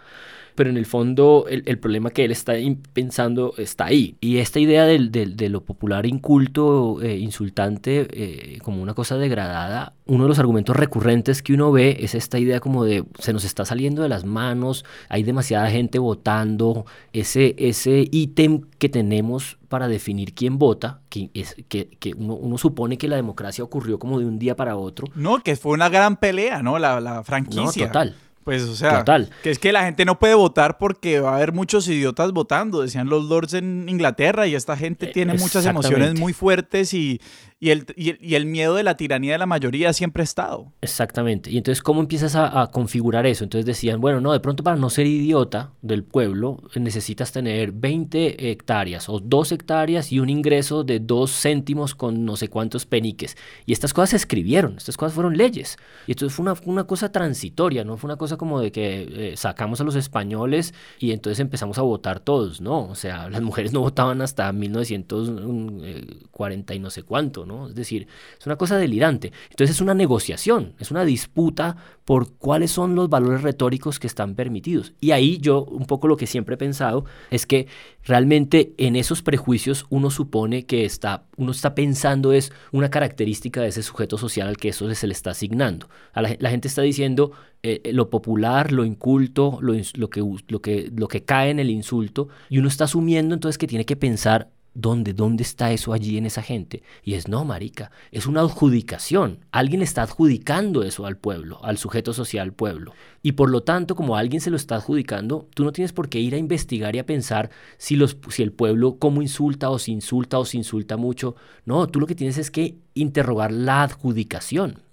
pero 0.60 0.70
en 0.70 0.78
el 0.78 0.86
fondo 0.86 1.46
el, 1.48 1.80
problema 1.80 2.10
que 2.10 2.26
él 2.26 2.32
está 2.32 2.54
pensando 2.92 3.54
está 3.58 3.86
ahí. 3.86 4.18
Y 4.20 4.40
esta 4.40 4.60
idea 4.60 4.86
de 4.86 5.50
lo 5.50 5.64
popular 5.64 6.06
inculto, 6.06 7.02
eh, 7.02 7.18
insultante, 7.18 8.08
eh, 8.12 8.60
como 8.62 8.82
una 8.82 8.94
cosa 8.94 9.18
degradada, 9.18 9.94
uno 10.06 10.24
de 10.26 10.28
los 10.28 10.40
argumentos 10.40 10.76
recurrentes 10.76 11.42
que 11.42 11.54
uno 11.54 11.72
ve 11.72 11.98
es 12.02 12.16
esta 12.16 12.40
idea 12.40 12.60
como 12.60 12.84
de 12.84 13.06
se 13.20 13.32
nos 13.32 13.46
está 13.46 13.64
saliendo 13.64 14.02
de 14.02 14.10
las 14.10 14.26
manos, 14.26 14.84
hay 15.08 15.24
demasiada 15.24 15.70
gente 15.70 16.00
votando, 16.00 16.86
ese, 17.14 17.56
ese 17.58 18.08
ítem 18.12 18.64
que 18.80 18.90
tenemos 18.90 19.58
para 19.70 19.88
definir 19.88 20.34
quién 20.34 20.58
vota, 20.58 21.00
que, 21.10 21.30
es, 21.36 21.56
que, 21.70 21.90
que 22.00 22.14
uno, 22.16 22.34
uno, 22.34 22.58
supone 22.58 22.98
que 22.98 23.08
la 23.08 23.16
democracia 23.16 23.64
ocurrió 23.64 24.00
como 24.00 24.20
de 24.20 24.26
un 24.26 24.40
día 24.40 24.56
para 24.56 24.76
otro. 24.76 25.08
No, 25.14 25.40
que 25.44 25.56
fue 25.56 25.74
una 25.74 25.90
gran 25.90 26.18
pelea, 26.30 26.62
¿no? 26.62 26.78
La, 26.78 27.00
la 27.00 27.24
franquicia. 27.24 27.86
No, 27.86 27.92
total. 27.92 28.16
Pues, 28.44 28.64
o 28.64 28.76
sea, 28.76 29.00
Total. 29.00 29.30
que 29.44 29.52
es 29.52 29.60
que 29.60 29.72
la 29.72 29.84
gente 29.84 30.06
no 30.06 30.18
puede 30.18 30.34
votar 30.34 30.80
porque 30.80 31.20
va 31.20 31.34
a 31.34 31.36
haber 31.36 31.52
muchos 31.52 31.88
idiotas 31.88 32.32
votando, 32.32 32.82
decían 32.82 33.08
los 33.08 33.26
lords 33.26 33.54
en 33.54 33.88
Inglaterra, 33.88 34.48
y 34.48 34.56
esta 34.56 34.76
gente 34.76 35.06
tiene 35.08 35.36
muchas 35.36 35.68
emociones 35.68 36.20
muy 36.20 36.34
fuertes 36.34 36.94
y, 36.96 37.22
y 37.62 37.72
el, 37.72 37.86
y, 37.98 38.36
el, 38.36 38.46
miedo 38.46 38.76
de 38.76 38.84
la 38.84 38.96
tiranía 38.96 39.34
de 39.34 39.38
la 39.38 39.46
mayoría 39.46 39.92
siempre 39.92 40.22
ha 40.22 40.24
estado. 40.24 40.72
Exactamente. 40.80 41.52
Y 41.52 41.58
entonces, 41.58 41.84
¿cómo 41.84 42.00
empiezas 42.00 42.34
a, 42.36 42.70
configurar 42.72 43.26
eso? 43.26 43.44
Entonces 43.44 43.66
decían, 43.66 44.00
bueno, 44.00 44.22
no, 44.22 44.32
de 44.32 44.40
pronto 44.40 44.64
para 44.64 44.78
no 44.78 44.90
ser 44.90 45.08
idiota 45.08 45.74
del 45.82 46.06
pueblo, 46.06 46.64
necesitas 46.76 47.34
tener 47.34 47.74
20 47.74 48.50
hectáreas 48.50 49.10
o 49.10 49.20
2 49.20 49.52
hectáreas 49.52 50.14
y 50.14 50.22
un 50.22 50.30
ingreso 50.30 50.86
de 50.86 51.02
2 51.02 51.30
céntimos 51.30 51.96
con 51.96 52.24
no 52.24 52.38
sé 52.38 52.48
cuántos 52.48 52.86
peniques. 52.86 53.36
Y 53.66 53.74
estas 53.74 53.94
cosas 53.94 54.12
se 54.12 54.16
escribieron, 54.16 54.76
estas 54.78 54.96
cosas 54.96 55.14
fueron 55.14 55.36
leyes. 55.36 55.76
Y 56.08 56.14
entonces 56.14 56.34
fue 56.34 56.44
una, 56.44 56.54
una 56.64 56.86
cosa 56.86 57.12
transitoria, 57.12 57.84
no 57.84 57.98
fue 57.98 58.08
una 58.08 58.16
cosa 58.16 58.38
como 58.38 58.62
de 58.62 58.72
que 58.72 59.34
eh, 59.34 59.36
sacamos 59.36 59.82
a 59.82 59.84
los 59.84 59.96
españoles 59.96 60.74
y 60.98 61.12
entonces 61.12 61.42
empezamos 61.42 61.78
a 61.78 61.82
votar 61.82 62.22
todos, 62.22 62.62
¿no? 62.62 62.88
O 62.88 62.96
sea, 62.96 63.30
las 63.30 63.42
mujeres 63.42 63.74
no 63.74 63.82
votaban 63.82 64.22
hasta 64.22 64.50
1940 64.54 66.74
y 66.74 66.80
no 66.80 66.90
sé 66.90 67.04
cuánto, 67.04 67.49
es 67.70 67.76
decir, 67.76 68.08
es 68.40 68.46
una 68.46 68.56
cosa 68.56 68.78
delirante. 68.78 69.32
Entonces 69.50 69.76
es 69.76 69.82
una 69.82 69.94
negociación, 69.94 70.74
es 70.80 70.92
una 70.92 71.06
disputa 71.06 71.78
por 72.06 72.34
cuáles 72.38 72.72
son 72.72 72.96
los 72.96 73.10
valores 73.10 73.44
retóricos 73.44 74.00
que 74.00 74.08
están 74.08 74.36
permitidos. 74.36 74.94
Y 75.00 75.12
ahí 75.12 75.38
yo 75.38 75.64
un 75.64 75.86
poco 75.86 76.08
lo 76.08 76.18
que 76.18 76.28
siempre 76.28 76.56
he 76.56 76.58
pensado 76.58 77.06
es 77.30 77.46
que 77.46 77.68
realmente 78.04 78.74
en 78.78 78.96
esos 78.96 79.22
prejuicios 79.22 79.86
uno 79.90 80.10
supone 80.10 80.66
que 80.66 80.86
está, 80.86 81.26
uno 81.38 81.52
está 81.52 81.76
pensando 81.76 82.34
es 82.34 82.52
una 82.72 82.90
característica 82.90 83.62
de 83.62 83.68
ese 83.68 83.84
sujeto 83.84 84.18
social 84.18 84.48
al 84.48 84.58
que 84.58 84.70
eso 84.70 84.94
se 84.94 85.08
le 85.08 85.14
está 85.14 85.32
asignando. 85.32 85.90
La, 86.16 86.50
gente 86.50 86.68
está 86.68 86.82
diciendo 86.82 87.32
eh, 87.62 87.82
eh, 87.84 87.94
lo 87.94 88.10
popular, 88.10 88.72
lo 88.72 88.86
inculto, 88.86 89.60
lo, 89.62 89.74
lo, 89.74 90.10
que, 90.10 90.24
lo, 90.48 90.62
que, 90.62 90.92
lo 90.96 91.08
que 91.08 91.24
cae 91.24 91.52
en 91.52 91.60
el 91.60 91.70
insulto, 91.70 92.30
y 92.50 92.58
uno 92.58 92.68
está 92.68 92.86
asumiendo 92.86 93.36
entonces 93.36 93.58
que 93.58 93.68
tiene 93.68 93.86
que 93.86 93.96
pensar 93.96 94.50
¿Dónde, 94.74 95.14
¿Dónde 95.14 95.44
está 95.44 95.72
eso 95.72 95.94
allí 95.94 96.18
en 96.18 96.26
esa 96.26 96.42
gente? 96.42 96.84
Y 97.04 97.16
es, 97.16 97.28
no, 97.28 97.44
marica, 97.44 97.92
es 98.12 98.28
una 98.28 98.42
adjudicación. 98.42 99.40
Alguien 99.52 99.82
está 99.82 100.04
adjudicando 100.04 100.84
eso 100.84 101.06
al 101.06 101.18
pueblo, 101.18 101.60
al 101.64 101.78
sujeto 101.78 102.14
social 102.14 102.54
pueblo. 102.54 102.94
Y 103.24 103.34
por 103.34 103.50
lo 103.50 103.64
tanto, 103.64 103.96
como 103.96 104.16
alguien 104.16 104.42
se 104.42 104.52
lo 104.52 104.56
está 104.56 104.76
adjudicando, 104.76 105.48
tú 105.56 105.64
no 105.64 105.72
tienes 105.72 105.92
por 105.92 106.08
qué 106.08 106.20
ir 106.20 106.36
a 106.36 106.38
investigar 106.38 106.96
y 106.96 107.00
a 107.00 107.06
pensar 107.06 107.50
si, 107.78 107.96
los, 107.96 108.18
si 108.30 108.44
el 108.44 108.52
pueblo 108.52 108.98
cómo 109.00 109.22
insulta 109.22 109.70
o 109.70 109.80
si 109.80 109.92
insulta 109.92 110.38
o 110.40 110.46
si 110.46 110.58
insulta 110.58 110.98
mucho. 110.98 111.36
No, 111.66 111.88
tú 111.88 112.00
lo 112.00 112.08
que 112.08 112.16
tienes 112.16 112.38
es 112.38 112.52
que 112.52 112.78
interrogar 112.94 113.52
la 113.52 113.84
adjudicación. 113.84 114.84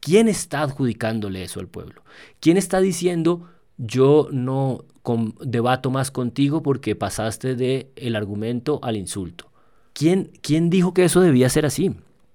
¿Quién 0.00 0.28
está 0.28 0.62
adjudicándole 0.62 1.42
eso 1.42 1.60
al 1.60 1.68
pueblo? 1.68 2.02
¿Quién 2.40 2.56
está 2.56 2.80
diciendo 2.80 3.48
yo 3.76 4.28
no 4.32 4.84
debato 5.40 5.90
más 5.90 6.10
contigo 6.10 6.62
porque 6.62 6.96
pasaste 6.96 7.54
de 7.54 7.90
el 7.96 8.16
argumento 8.16 8.80
al 8.82 8.96
insulto. 8.96 9.50
¿Quién, 9.92 10.30
¿Quién 10.42 10.68
dijo 10.68 10.92
que 10.92 11.04
eso 11.04 11.20
debía 11.20 11.48
ser 11.48 11.64
así? 11.64 11.92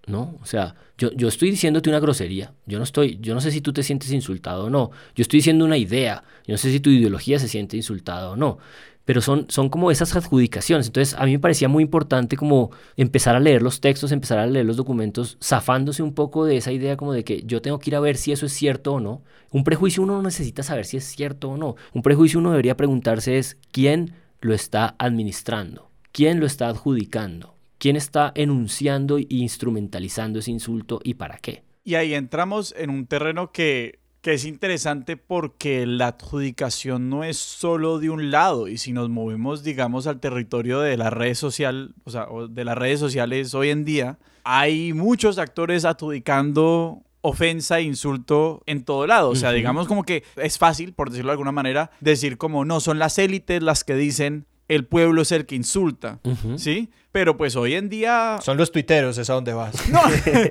¿No? 0.07 0.35
O 0.41 0.45
sea, 0.45 0.75
yo, 0.97 1.11
yo 1.11 1.27
estoy 1.27 1.51
diciéndote 1.51 1.89
una 1.89 1.99
grosería. 1.99 2.53
Yo 2.65 2.79
no 2.79 2.83
estoy, 2.83 3.19
yo 3.21 3.35
no 3.35 3.41
sé 3.41 3.51
si 3.51 3.61
tú 3.61 3.71
te 3.71 3.83
sientes 3.83 4.11
insultado 4.11 4.65
o 4.65 4.69
no. 4.69 4.91
Yo 5.15 5.21
estoy 5.21 5.37
diciendo 5.39 5.63
una 5.63 5.77
idea. 5.77 6.23
Yo 6.47 6.53
no 6.53 6.57
sé 6.57 6.71
si 6.71 6.79
tu 6.79 6.89
ideología 6.89 7.37
se 7.37 7.47
siente 7.47 7.77
insultada 7.77 8.31
o 8.31 8.35
no 8.35 8.57
pero 9.05 9.21
son, 9.21 9.45
son 9.49 9.69
como 9.69 9.91
esas 9.91 10.15
adjudicaciones. 10.15 10.87
Entonces 10.87 11.15
a 11.17 11.25
mí 11.25 11.31
me 11.31 11.39
parecía 11.39 11.67
muy 11.67 11.83
importante 11.83 12.37
como 12.37 12.71
empezar 12.97 13.35
a 13.35 13.39
leer 13.39 13.61
los 13.61 13.81
textos, 13.81 14.11
empezar 14.11 14.39
a 14.39 14.47
leer 14.47 14.65
los 14.65 14.77
documentos, 14.77 15.37
zafándose 15.41 16.03
un 16.03 16.13
poco 16.13 16.45
de 16.45 16.57
esa 16.57 16.71
idea 16.71 16.97
como 16.97 17.13
de 17.13 17.23
que 17.23 17.43
yo 17.43 17.61
tengo 17.61 17.79
que 17.79 17.89
ir 17.89 17.95
a 17.95 17.99
ver 17.99 18.17
si 18.17 18.31
eso 18.31 18.45
es 18.45 18.53
cierto 18.53 18.93
o 18.93 18.99
no. 18.99 19.23
Un 19.51 19.63
prejuicio 19.63 20.03
uno 20.03 20.13
no 20.13 20.23
necesita 20.23 20.63
saber 20.63 20.85
si 20.85 20.97
es 20.97 21.05
cierto 21.05 21.49
o 21.49 21.57
no. 21.57 21.75
Un 21.93 22.01
prejuicio 22.01 22.39
uno 22.39 22.51
debería 22.51 22.77
preguntarse 22.77 23.37
es 23.37 23.57
quién 23.71 24.13
lo 24.39 24.53
está 24.53 24.95
administrando, 24.97 25.89
quién 26.11 26.39
lo 26.39 26.45
está 26.45 26.67
adjudicando, 26.67 27.55
quién 27.77 27.95
está 27.95 28.31
enunciando 28.35 29.17
e 29.17 29.25
instrumentalizando 29.29 30.39
ese 30.39 30.51
insulto 30.51 30.99
y 31.03 31.15
para 31.15 31.37
qué. 31.37 31.63
Y 31.83 31.95
ahí 31.95 32.13
entramos 32.13 32.75
en 32.77 32.91
un 32.91 33.07
terreno 33.07 33.51
que 33.51 34.00
que 34.21 34.33
es 34.33 34.45
interesante 34.45 35.17
porque 35.17 35.85
la 35.85 36.07
adjudicación 36.07 37.09
no 37.09 37.23
es 37.23 37.37
solo 37.37 37.99
de 37.99 38.09
un 38.09 38.29
lado 38.29 38.67
y 38.67 38.77
si 38.77 38.93
nos 38.93 39.09
movemos 39.09 39.63
digamos 39.63 40.05
al 40.07 40.19
territorio 40.19 40.79
de 40.79 40.95
la 40.95 41.09
red 41.09 41.33
social, 41.33 41.95
o 42.03 42.11
sea, 42.11 42.27
de 42.49 42.63
las 42.63 42.77
redes 42.77 42.99
sociales 42.99 43.53
hoy 43.55 43.69
en 43.69 43.83
día, 43.83 44.19
hay 44.43 44.93
muchos 44.93 45.37
actores 45.39 45.85
adjudicando 45.85 47.01
ofensa 47.21 47.79
e 47.79 47.83
insulto 47.83 48.63
en 48.65 48.83
todo 48.83 49.07
lado. 49.07 49.29
O 49.29 49.35
sea, 49.35 49.51
digamos 49.51 49.87
como 49.87 50.03
que 50.03 50.23
es 50.35 50.57
fácil, 50.57 50.93
por 50.93 51.09
decirlo 51.09 51.29
de 51.29 51.33
alguna 51.33 51.51
manera, 51.51 51.91
decir 51.99 52.37
como 52.37 52.65
no, 52.65 52.79
son 52.79 52.99
las 52.99 53.17
élites 53.17 53.61
las 53.61 53.83
que 53.83 53.95
dicen 53.95 54.45
el 54.67 54.85
pueblo 54.85 55.21
es 55.23 55.31
el 55.31 55.45
que 55.45 55.55
insulta, 55.55 56.19
¿sí? 56.55 56.89
Pero 57.11 57.35
pues 57.35 57.55
hoy 57.57 57.75
en 57.75 57.89
día... 57.89 58.39
Son 58.41 58.57
los 58.57 58.71
tuiteros, 58.71 59.17
es 59.17 59.29
a 59.29 59.33
donde 59.33 59.53
vas. 59.53 59.75
No. 59.91 59.99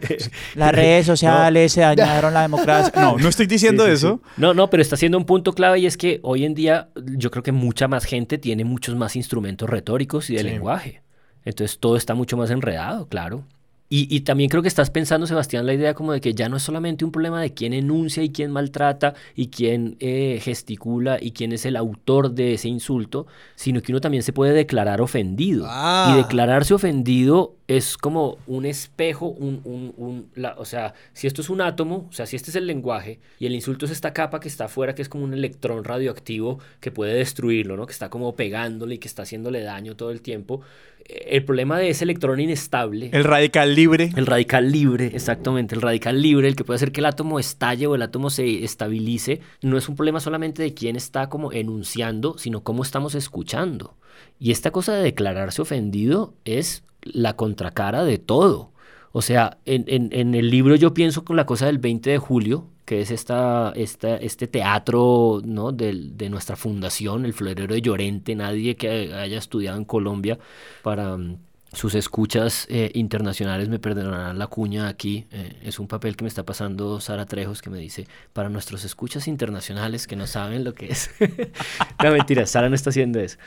Las 0.54 0.72
redes 0.72 1.06
sociales 1.06 1.72
se 1.72 1.80
dañaron 1.80 2.34
la 2.34 2.42
democracia. 2.42 2.92
No, 2.94 3.16
no 3.16 3.28
estoy 3.28 3.46
diciendo 3.46 3.86
eso. 3.86 4.20
No, 4.36 4.52
no, 4.52 4.68
pero 4.68 4.82
está 4.82 4.96
siendo 4.96 5.16
un 5.16 5.24
punto 5.24 5.52
clave 5.54 5.78
y 5.78 5.86
es 5.86 5.96
que 5.96 6.20
hoy 6.22 6.44
en 6.44 6.54
día 6.54 6.90
yo 7.16 7.30
creo 7.30 7.42
que 7.42 7.52
mucha 7.52 7.88
más 7.88 8.04
gente 8.04 8.36
tiene 8.36 8.64
muchos 8.64 8.96
más 8.96 9.16
instrumentos 9.16 9.70
retóricos 9.70 10.28
y 10.28 10.34
de 10.34 10.42
lenguaje. 10.42 11.02
Entonces 11.44 11.78
todo 11.78 11.96
está 11.96 12.14
mucho 12.14 12.36
más 12.36 12.50
enredado, 12.50 13.08
claro. 13.08 13.44
Y, 13.92 14.20
también 14.20 14.48
creo 14.48 14.62
que 14.62 14.68
estás 14.68 14.88
pensando, 14.88 15.26
Sebastián, 15.26 15.66
la 15.66 15.74
idea 15.74 15.94
como 15.94 16.12
de 16.12 16.20
que 16.20 16.32
ya 16.32 16.48
no 16.48 16.58
es 16.58 16.62
solamente 16.62 17.04
un 17.04 17.10
problema 17.10 17.42
de 17.42 17.52
quién 17.52 17.72
enuncia 17.72 18.22
y 18.22 18.30
quién 18.30 18.52
maltrata 18.52 19.14
y 19.34 19.48
quién 19.48 19.96
eh, 19.98 20.38
gesticula 20.40 21.18
y 21.20 21.32
quién 21.32 21.50
es 21.50 21.66
el 21.66 21.74
autor 21.74 22.30
de 22.30 22.54
ese 22.54 22.68
insulto, 22.68 23.26
sino 23.56 23.82
que 23.82 23.90
uno 23.90 24.00
también 24.00 24.22
se 24.22 24.32
puede 24.32 24.52
declarar 24.52 25.00
ofendido. 25.00 25.64
Ah. 25.68 26.12
Y 26.12 26.18
declararse 26.18 26.72
ofendido 26.72 27.56
es 27.66 27.96
como 27.96 28.38
un 28.46 28.64
espejo, 28.64 29.26
un, 29.26 29.60
un, 29.64 29.92
un 29.96 30.30
la, 30.36 30.54
o 30.56 30.64
sea, 30.64 30.94
si 31.12 31.26
esto 31.26 31.42
es 31.42 31.50
un 31.50 31.60
átomo, 31.60 32.06
o 32.08 32.12
sea, 32.12 32.26
si 32.26 32.36
este 32.36 32.50
es 32.50 32.56
el 32.56 32.68
lenguaje 32.68 33.18
y 33.40 33.46
el 33.46 33.54
insulto 33.54 33.86
es 33.86 33.90
esta 33.90 34.12
capa 34.12 34.38
que 34.38 34.48
está 34.48 34.66
afuera, 34.66 34.94
que 34.94 35.02
es 35.02 35.08
como 35.08 35.24
un 35.24 35.34
electrón 35.34 35.82
radioactivo 35.82 36.60
que 36.78 36.92
puede 36.92 37.14
destruirlo, 37.14 37.76
¿no? 37.76 37.86
Que 37.86 37.92
está 37.92 38.08
como 38.08 38.36
pegándole 38.36 38.96
y 38.96 38.98
que 38.98 39.08
está 39.08 39.22
haciéndole 39.22 39.62
daño 39.62 39.96
todo 39.96 40.12
el 40.12 40.20
tiempo 40.20 40.62
el 41.06 41.44
problema 41.44 41.78
de 41.78 41.90
ese 41.90 42.04
electrón 42.04 42.40
inestable. 42.40 43.10
El 43.12 43.24
radical 43.24 43.74
libre. 43.74 44.10
El 44.16 44.26
radical 44.26 44.70
libre, 44.70 45.10
exactamente. 45.14 45.74
El 45.74 45.82
radical 45.82 46.20
libre, 46.20 46.48
el 46.48 46.56
que 46.56 46.64
puede 46.64 46.76
hacer 46.76 46.92
que 46.92 47.00
el 47.00 47.06
átomo 47.06 47.38
estalle 47.38 47.86
o 47.86 47.94
el 47.94 48.02
átomo 48.02 48.30
se 48.30 48.64
estabilice, 48.64 49.40
no 49.62 49.76
es 49.76 49.88
un 49.88 49.96
problema 49.96 50.20
solamente 50.20 50.62
de 50.62 50.74
quién 50.74 50.96
está 50.96 51.28
como 51.28 51.52
enunciando, 51.52 52.38
sino 52.38 52.62
cómo 52.62 52.82
estamos 52.82 53.14
escuchando. 53.14 53.96
Y 54.38 54.50
esta 54.50 54.70
cosa 54.70 54.94
de 54.94 55.02
declararse 55.02 55.62
ofendido 55.62 56.34
es 56.44 56.84
la 57.02 57.36
contracara 57.36 58.04
de 58.04 58.18
todo. 58.18 58.70
O 59.12 59.22
sea, 59.22 59.58
en, 59.64 59.84
en 59.88 60.34
el 60.34 60.50
libro 60.50 60.76
yo 60.76 60.94
pienso 60.94 61.24
con 61.24 61.36
la 61.36 61.46
cosa 61.46 61.66
del 61.66 61.78
20 61.78 62.10
de 62.10 62.18
julio, 62.18 62.68
que 62.90 63.02
es 63.02 63.12
esta, 63.12 63.72
esta, 63.76 64.16
este 64.16 64.48
teatro 64.48 65.40
¿no? 65.44 65.70
de, 65.70 65.92
de, 65.94 66.28
nuestra 66.28 66.56
fundación, 66.56 67.24
el 67.24 67.34
Florero 67.34 67.72
de 67.72 67.80
Llorente, 67.80 68.34
nadie 68.34 68.74
que 68.74 69.14
haya 69.14 69.38
estudiado 69.38 69.78
en 69.78 69.84
Colombia 69.84 70.40
para 70.82 71.16
mm, 71.16 71.38
sus 71.72 71.94
escuchas 71.94 72.66
eh, 72.68 72.90
internacionales 72.94 73.68
me 73.68 73.78
perdonarán 73.78 74.38
la 74.38 74.48
cuña 74.48 74.88
aquí. 74.88 75.26
Eh, 75.30 75.52
es 75.62 75.78
un 75.78 75.86
papel 75.86 76.16
que 76.16 76.24
me 76.24 76.28
está 76.28 76.44
pasando 76.44 77.00
Sara 77.00 77.26
Trejos 77.26 77.62
que 77.62 77.70
me 77.70 77.78
dice, 77.78 78.08
para 78.32 78.48
nuestros 78.48 78.84
escuchas 78.84 79.28
internacionales 79.28 80.08
que 80.08 80.16
no 80.16 80.26
saben 80.26 80.64
lo 80.64 80.74
que 80.74 80.86
es. 80.86 81.10
no, 82.02 82.10
mentira, 82.10 82.44
Sara 82.46 82.68
no 82.68 82.74
está 82.74 82.90
haciendo 82.90 83.20
eso. 83.20 83.38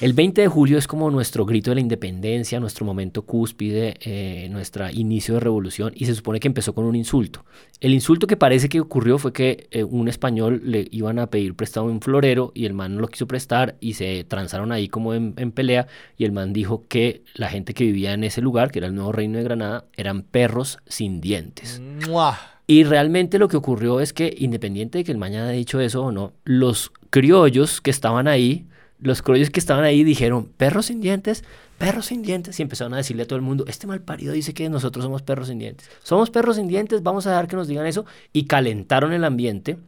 El 0.00 0.12
20 0.12 0.42
de 0.42 0.48
julio 0.48 0.78
es 0.78 0.86
como 0.86 1.10
nuestro 1.10 1.44
grito 1.44 1.72
de 1.72 1.76
la 1.76 1.80
independencia, 1.80 2.60
nuestro 2.60 2.86
momento 2.86 3.22
cúspide, 3.22 3.96
eh, 4.00 4.48
nuestro 4.50 4.88
inicio 4.88 5.34
de 5.34 5.40
revolución 5.40 5.92
y 5.96 6.06
se 6.06 6.14
supone 6.14 6.38
que 6.38 6.46
empezó 6.46 6.74
con 6.74 6.84
un 6.84 6.94
insulto. 6.94 7.44
El 7.80 7.94
insulto 7.94 8.28
que 8.28 8.36
parece 8.36 8.68
que 8.68 8.80
ocurrió 8.80 9.18
fue 9.18 9.32
que 9.32 9.68
un 9.90 10.06
español 10.06 10.60
le 10.64 10.86
iban 10.92 11.18
a 11.18 11.26
pedir 11.28 11.56
prestado 11.56 11.86
un 11.86 12.00
florero 12.00 12.52
y 12.54 12.66
el 12.66 12.74
man 12.74 12.94
no 12.94 13.00
lo 13.00 13.08
quiso 13.08 13.26
prestar 13.26 13.76
y 13.80 13.94
se 13.94 14.22
transaron 14.22 14.70
ahí 14.70 14.88
como 14.88 15.14
en 15.14 15.50
pelea 15.50 15.88
y 16.16 16.24
el 16.24 16.30
man 16.30 16.52
dijo 16.52 16.86
que 16.86 17.24
la 17.34 17.48
gente 17.48 17.71
gente 17.72 17.74
que 17.74 17.84
vivía 17.84 18.12
en 18.12 18.24
ese 18.24 18.40
lugar, 18.40 18.70
que 18.70 18.78
era 18.78 18.88
el 18.88 18.94
nuevo 18.94 19.12
reino 19.12 19.38
de 19.38 19.44
Granada, 19.44 19.84
eran 19.96 20.22
perros 20.22 20.78
sin 20.86 21.20
dientes. 21.20 21.80
¡Mua! 21.80 22.38
Y 22.66 22.84
realmente 22.84 23.38
lo 23.38 23.48
que 23.48 23.56
ocurrió 23.56 24.00
es 24.00 24.12
que, 24.12 24.34
independiente 24.38 24.98
de 24.98 25.04
que 25.04 25.12
el 25.12 25.18
mañana 25.18 25.48
haya 25.48 25.58
dicho 25.58 25.80
eso 25.80 26.04
o 26.04 26.12
no, 26.12 26.32
los 26.44 26.92
criollos 27.10 27.80
que 27.80 27.90
estaban 27.90 28.28
ahí, 28.28 28.66
los 29.00 29.20
criollos 29.22 29.50
que 29.50 29.60
estaban 29.60 29.84
ahí 29.84 30.04
dijeron, 30.04 30.46
perros 30.56 30.86
sin 30.86 31.00
dientes, 31.00 31.44
perros 31.78 32.06
sin 32.06 32.22
dientes, 32.22 32.58
y 32.58 32.62
empezaron 32.62 32.94
a 32.94 32.98
decirle 32.98 33.24
a 33.24 33.26
todo 33.26 33.36
el 33.36 33.42
mundo, 33.42 33.64
este 33.66 33.86
mal 33.86 34.00
parido 34.00 34.32
dice 34.32 34.54
que 34.54 34.68
nosotros 34.68 35.04
somos 35.04 35.22
perros 35.22 35.48
sin 35.48 35.58
dientes. 35.58 35.90
Somos 36.02 36.30
perros 36.30 36.56
sin 36.56 36.68
dientes, 36.68 37.02
vamos 37.02 37.26
a 37.26 37.30
dejar 37.30 37.48
que 37.48 37.56
nos 37.56 37.68
digan 37.68 37.86
eso, 37.86 38.06
y 38.32 38.44
calentaron 38.44 39.12
el 39.12 39.24
ambiente 39.24 39.78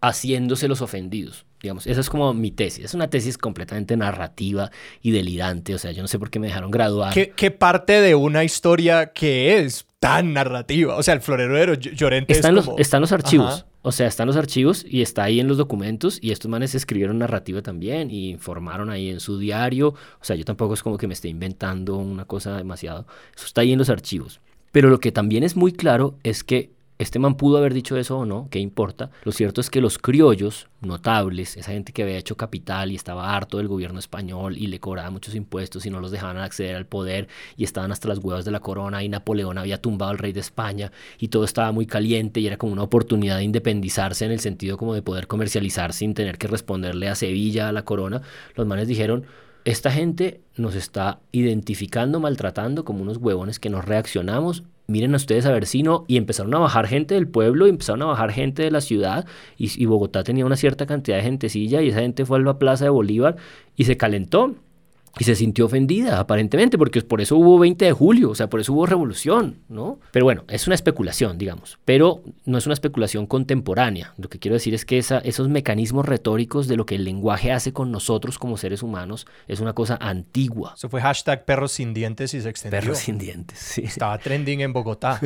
haciéndose 0.00 0.68
los 0.68 0.80
ofendidos. 0.80 1.44
Digamos, 1.62 1.86
esa 1.86 2.00
es 2.00 2.10
como 2.10 2.34
mi 2.34 2.50
tesis. 2.50 2.84
Es 2.86 2.94
una 2.94 3.08
tesis 3.08 3.38
completamente 3.38 3.96
narrativa 3.96 4.70
y 5.00 5.12
delirante. 5.12 5.74
O 5.74 5.78
sea, 5.78 5.92
yo 5.92 6.02
no 6.02 6.08
sé 6.08 6.18
por 6.18 6.28
qué 6.28 6.40
me 6.40 6.48
dejaron 6.48 6.70
graduar. 6.72 7.14
¿Qué, 7.14 7.32
qué 7.36 7.50
parte 7.52 8.00
de 8.00 8.14
una 8.16 8.42
historia 8.42 9.12
que 9.12 9.60
es 9.60 9.86
tan 10.00 10.32
narrativa? 10.32 10.96
O 10.96 11.02
sea, 11.04 11.14
el 11.14 11.20
florero 11.20 11.54
de 11.54 11.78
Ll- 11.78 11.94
Llorente 11.94 12.32
Están 12.32 12.50
es 12.50 12.54
los, 12.56 12.64
como... 12.66 12.78
están 12.78 13.00
los 13.00 13.12
archivos. 13.12 13.54
Ajá. 13.54 13.66
O 13.84 13.90
sea, 13.90 14.06
están 14.06 14.28
los 14.28 14.36
archivos 14.36 14.84
y 14.88 15.02
está 15.02 15.24
ahí 15.24 15.40
en 15.40 15.48
los 15.48 15.56
documentos 15.56 16.18
y 16.20 16.30
estos 16.30 16.48
manes 16.48 16.74
escribieron 16.74 17.18
narrativa 17.18 17.62
también 17.62 18.10
y 18.12 18.30
informaron 18.30 18.90
ahí 18.90 19.08
en 19.10 19.18
su 19.18 19.38
diario. 19.38 19.88
O 19.88 20.24
sea, 20.24 20.36
yo 20.36 20.44
tampoco 20.44 20.74
es 20.74 20.82
como 20.82 20.98
que 20.98 21.08
me 21.08 21.14
esté 21.14 21.28
inventando 21.28 21.96
una 21.96 22.24
cosa 22.24 22.56
demasiado. 22.56 23.06
Eso 23.36 23.46
está 23.46 23.62
ahí 23.62 23.72
en 23.72 23.78
los 23.78 23.90
archivos. 23.90 24.40
Pero 24.70 24.88
lo 24.88 25.00
que 25.00 25.10
también 25.10 25.42
es 25.42 25.56
muy 25.56 25.72
claro 25.72 26.16
es 26.22 26.44
que 26.44 26.70
este 27.02 27.18
man 27.18 27.36
pudo 27.36 27.58
haber 27.58 27.74
dicho 27.74 27.96
eso 27.96 28.18
o 28.18 28.26
no, 28.26 28.48
¿qué 28.50 28.58
importa? 28.58 29.10
Lo 29.24 29.32
cierto 29.32 29.60
es 29.60 29.70
que 29.70 29.80
los 29.80 29.98
criollos 29.98 30.68
notables, 30.80 31.56
esa 31.56 31.72
gente 31.72 31.92
que 31.92 32.02
había 32.02 32.16
hecho 32.16 32.36
capital 32.36 32.90
y 32.90 32.96
estaba 32.96 33.36
harto 33.36 33.58
del 33.58 33.68
gobierno 33.68 33.98
español 33.98 34.56
y 34.56 34.66
le 34.66 34.80
cobraba 34.80 35.10
muchos 35.10 35.34
impuestos 35.34 35.86
y 35.86 35.90
no 35.90 36.00
los 36.00 36.10
dejaban 36.10 36.38
acceder 36.38 36.76
al 36.76 36.86
poder 36.86 37.28
y 37.56 37.64
estaban 37.64 37.92
hasta 37.92 38.08
las 38.08 38.18
huevas 38.18 38.44
de 38.44 38.50
la 38.50 38.60
corona 38.60 39.02
y 39.02 39.08
Napoleón 39.08 39.58
había 39.58 39.80
tumbado 39.80 40.10
al 40.10 40.18
rey 40.18 40.32
de 40.32 40.40
España 40.40 40.92
y 41.18 41.28
todo 41.28 41.44
estaba 41.44 41.72
muy 41.72 41.86
caliente 41.86 42.40
y 42.40 42.46
era 42.46 42.56
como 42.56 42.72
una 42.72 42.82
oportunidad 42.82 43.38
de 43.38 43.44
independizarse 43.44 44.24
en 44.24 44.32
el 44.32 44.40
sentido 44.40 44.76
como 44.76 44.94
de 44.94 45.02
poder 45.02 45.26
comercializar 45.26 45.92
sin 45.92 46.14
tener 46.14 46.38
que 46.38 46.48
responderle 46.48 47.08
a 47.08 47.14
Sevilla, 47.14 47.68
a 47.68 47.72
la 47.72 47.84
corona. 47.84 48.22
Los 48.54 48.66
manes 48.66 48.88
dijeron, 48.88 49.26
esta 49.64 49.90
gente 49.90 50.40
nos 50.56 50.74
está 50.74 51.20
identificando, 51.30 52.20
maltratando 52.20 52.84
como 52.84 53.02
unos 53.02 53.18
huevones 53.18 53.58
que 53.58 53.70
nos 53.70 53.84
reaccionamos. 53.84 54.64
Miren 54.86 55.14
a 55.14 55.16
ustedes 55.16 55.46
a 55.46 55.52
ver 55.52 55.66
si 55.66 55.82
no. 55.82 56.04
Y 56.08 56.16
empezaron 56.16 56.54
a 56.54 56.58
bajar 56.58 56.86
gente 56.86 57.14
del 57.14 57.28
pueblo, 57.28 57.66
y 57.66 57.70
empezaron 57.70 58.02
a 58.02 58.06
bajar 58.06 58.32
gente 58.32 58.62
de 58.62 58.70
la 58.70 58.80
ciudad. 58.80 59.26
Y, 59.56 59.82
y 59.82 59.86
Bogotá 59.86 60.24
tenía 60.24 60.44
una 60.44 60.56
cierta 60.56 60.86
cantidad 60.86 61.16
de 61.16 61.22
gentecilla. 61.22 61.82
Y 61.82 61.88
esa 61.88 62.00
gente 62.00 62.24
fue 62.26 62.38
a 62.38 62.42
la 62.42 62.58
plaza 62.58 62.84
de 62.84 62.90
Bolívar 62.90 63.36
y 63.76 63.84
se 63.84 63.96
calentó. 63.96 64.56
Y 65.18 65.24
se 65.24 65.34
sintió 65.34 65.66
ofendida, 65.66 66.18
aparentemente, 66.18 66.78
porque 66.78 67.02
por 67.02 67.20
eso 67.20 67.36
hubo 67.36 67.58
20 67.58 67.84
de 67.84 67.92
julio, 67.92 68.30
o 68.30 68.34
sea, 68.34 68.48
por 68.48 68.60
eso 68.60 68.72
hubo 68.72 68.86
revolución, 68.86 69.58
¿no? 69.68 69.98
Pero 70.10 70.24
bueno, 70.24 70.44
es 70.48 70.66
una 70.66 70.74
especulación, 70.74 71.36
digamos, 71.36 71.78
pero 71.84 72.22
no 72.46 72.56
es 72.56 72.66
una 72.66 72.72
especulación 72.72 73.26
contemporánea. 73.26 74.14
Lo 74.16 74.28
que 74.30 74.38
quiero 74.38 74.54
decir 74.54 74.74
es 74.74 74.86
que 74.86 74.96
esa, 74.96 75.18
esos 75.18 75.48
mecanismos 75.48 76.06
retóricos 76.06 76.66
de 76.66 76.76
lo 76.76 76.86
que 76.86 76.94
el 76.94 77.04
lenguaje 77.04 77.52
hace 77.52 77.72
con 77.72 77.92
nosotros 77.92 78.38
como 78.38 78.56
seres 78.56 78.82
humanos 78.82 79.26
es 79.48 79.60
una 79.60 79.74
cosa 79.74 79.98
antigua. 80.00 80.72
Eso 80.76 80.88
fue 80.88 81.02
hashtag 81.02 81.44
perros 81.44 81.72
sin 81.72 81.92
dientes 81.92 82.32
y 82.32 82.40
se 82.40 82.48
extendió. 82.48 82.80
Perros 82.80 82.98
sin 82.98 83.18
dientes, 83.18 83.58
sí. 83.58 83.82
Estaba 83.84 84.16
trending 84.18 84.60
en 84.60 84.72
Bogotá. 84.72 85.20